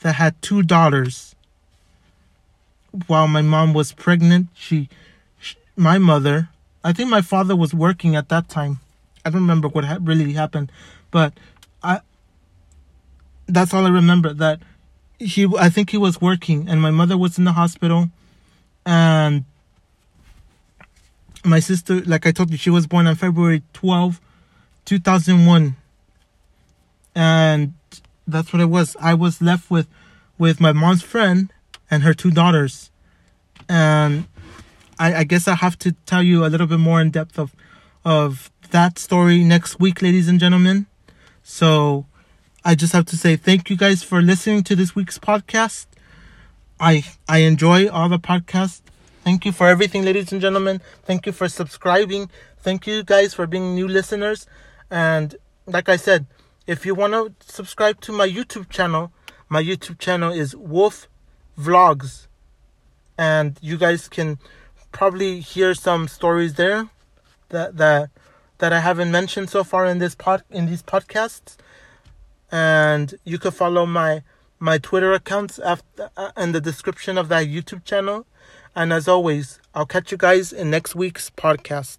that 0.01 0.15
had 0.15 0.41
two 0.41 0.63
daughters. 0.63 1.37
While 3.07 3.29
my 3.29 3.43
mom 3.43 3.75
was 3.75 3.93
pregnant, 3.93 4.49
she, 4.55 4.89
she 5.39 5.57
my 5.77 5.99
mother, 5.99 6.49
I 6.83 6.95
think 6.95 7.11
my 7.11 7.21
father 7.21 7.55
was 7.55 7.75
working 7.75 8.17
at 8.17 8.31
that 8.31 8.49
time. 8.49 8.81
I 9.25 9.31
don't 9.31 9.41
remember 9.41 9.69
what 9.69 9.85
ha- 9.85 9.99
really 10.01 10.33
happened, 10.33 10.71
but 11.11 11.35
I 11.83 12.01
that's 13.47 13.75
all 13.75 13.85
I 13.85 13.91
remember 13.91 14.33
that 14.33 14.61
he 15.19 15.47
I 15.59 15.69
think 15.69 15.91
he 15.91 15.97
was 15.99 16.21
working 16.21 16.69
and 16.69 16.81
my 16.81 16.91
mother 16.91 17.17
was 17.17 17.39
in 17.39 17.45
the 17.45 17.53
hospital 17.53 18.11
and 18.87 19.45
my 21.45 21.61
sister 21.61 22.01
like 22.03 22.27
I 22.27 22.33
told 22.33 22.51
you 22.51 22.57
she 22.57 22.71
was 22.71 22.87
born 22.87 23.07
on 23.07 23.15
February 23.15 23.63
12 23.75 24.21
2001 24.87 25.77
and 27.15 27.75
that's 28.27 28.53
what 28.53 28.61
it 28.61 28.67
was. 28.67 28.97
I 29.01 29.15
was 29.15 29.41
left 29.41 29.71
with 29.71 29.89
with 30.39 30.61
my 30.61 30.73
mom's 30.73 31.03
friend 31.03 31.53
and 31.91 32.03
her 32.03 32.15
two 32.15 32.31
daughters, 32.31 32.91
and 33.69 34.27
I, 34.99 35.15
I 35.15 35.25
guess 35.25 35.47
I 35.47 35.55
have 35.55 35.79
to 35.81 35.93
tell 36.07 36.23
you 36.23 36.45
a 36.45 36.49
little 36.49 36.67
bit 36.67 36.81
more 36.81 37.01
in 37.01 37.11
depth 37.11 37.39
of 37.39 37.55
of 38.05 38.51
that 38.75 38.99
story 38.99 39.45
next 39.45 39.79
week, 39.79 40.03
ladies 40.03 40.27
and 40.27 40.41
gentlemen. 40.41 40.87
So 41.45 42.07
I 42.65 42.75
just 42.75 42.93
have 42.93 43.07
to 43.07 43.17
say 43.17 43.37
thank 43.37 43.71
you 43.71 43.77
guys 43.77 44.03
for 44.03 44.21
listening 44.21 44.65
to 44.65 44.75
this 44.75 44.97
week's 44.97 45.17
podcast. 45.17 45.87
I 46.81 47.05
I 47.29 47.39
enjoy 47.51 47.89
all 47.89 48.09
the 48.09 48.19
podcasts. 48.19 48.83
Thank 49.23 49.45
you 49.45 49.53
for 49.53 49.69
everything, 49.69 50.05
ladies 50.05 50.33
and 50.33 50.41
gentlemen. 50.41 50.81
Thank 51.05 51.25
you 51.25 51.31
for 51.31 51.49
subscribing. 51.49 52.31
Thank 52.59 52.85
you 52.89 53.05
guys 53.05 53.33
for 53.33 53.47
being 53.47 53.77
new 53.77 53.87
listeners. 53.87 54.49
And 54.91 55.37
like 55.67 55.89
I 55.89 55.95
said, 55.95 56.27
if 56.67 56.85
you 56.85 56.97
want 56.97 57.13
to 57.13 57.33
subscribe 57.47 58.01
to 58.01 58.13
my 58.13 58.29
YouTube 58.29 58.71
channel, 58.71 59.13
my 59.49 59.63
YouTube 59.63 60.01
channel 60.01 60.33
is 60.33 60.57
Wolf 60.57 61.07
Vlogs. 61.57 62.27
And 63.17 63.57
you 63.63 63.77
guys 63.77 64.09
can 64.09 64.41
probably 64.91 65.39
hear 65.39 65.75
some 65.75 66.09
stories 66.09 66.55
there 66.55 66.89
that 67.51 67.77
that 67.77 68.11
that 68.65 68.73
I 68.73 68.81
haven't 68.81 69.11
mentioned 69.11 69.51
so 69.51 69.63
far 69.63 69.85
in 69.85 69.99
this 69.99 70.15
pod 70.15 70.43
in 70.51 70.65
these 70.65 70.83
podcasts. 70.83 71.59
And 72.51 73.15
you 73.23 73.39
can 73.39 73.51
follow 73.51 73.85
my 73.85 74.23
my 74.59 74.79
Twitter 74.79 75.13
accounts 75.13 75.59
after 75.59 76.09
uh, 76.17 76.31
in 76.39 76.53
the 76.53 76.63
description 76.63 77.19
of 77.19 77.29
that 77.29 77.47
YouTube 77.47 77.85
channel. 77.85 78.25
And 78.75 78.91
as 78.91 79.07
always, 79.07 79.61
I'll 79.75 79.85
catch 79.85 80.11
you 80.13 80.17
guys 80.17 80.51
in 80.51 80.71
next 80.71 80.95
week's 80.95 81.29
podcast. 81.29 81.99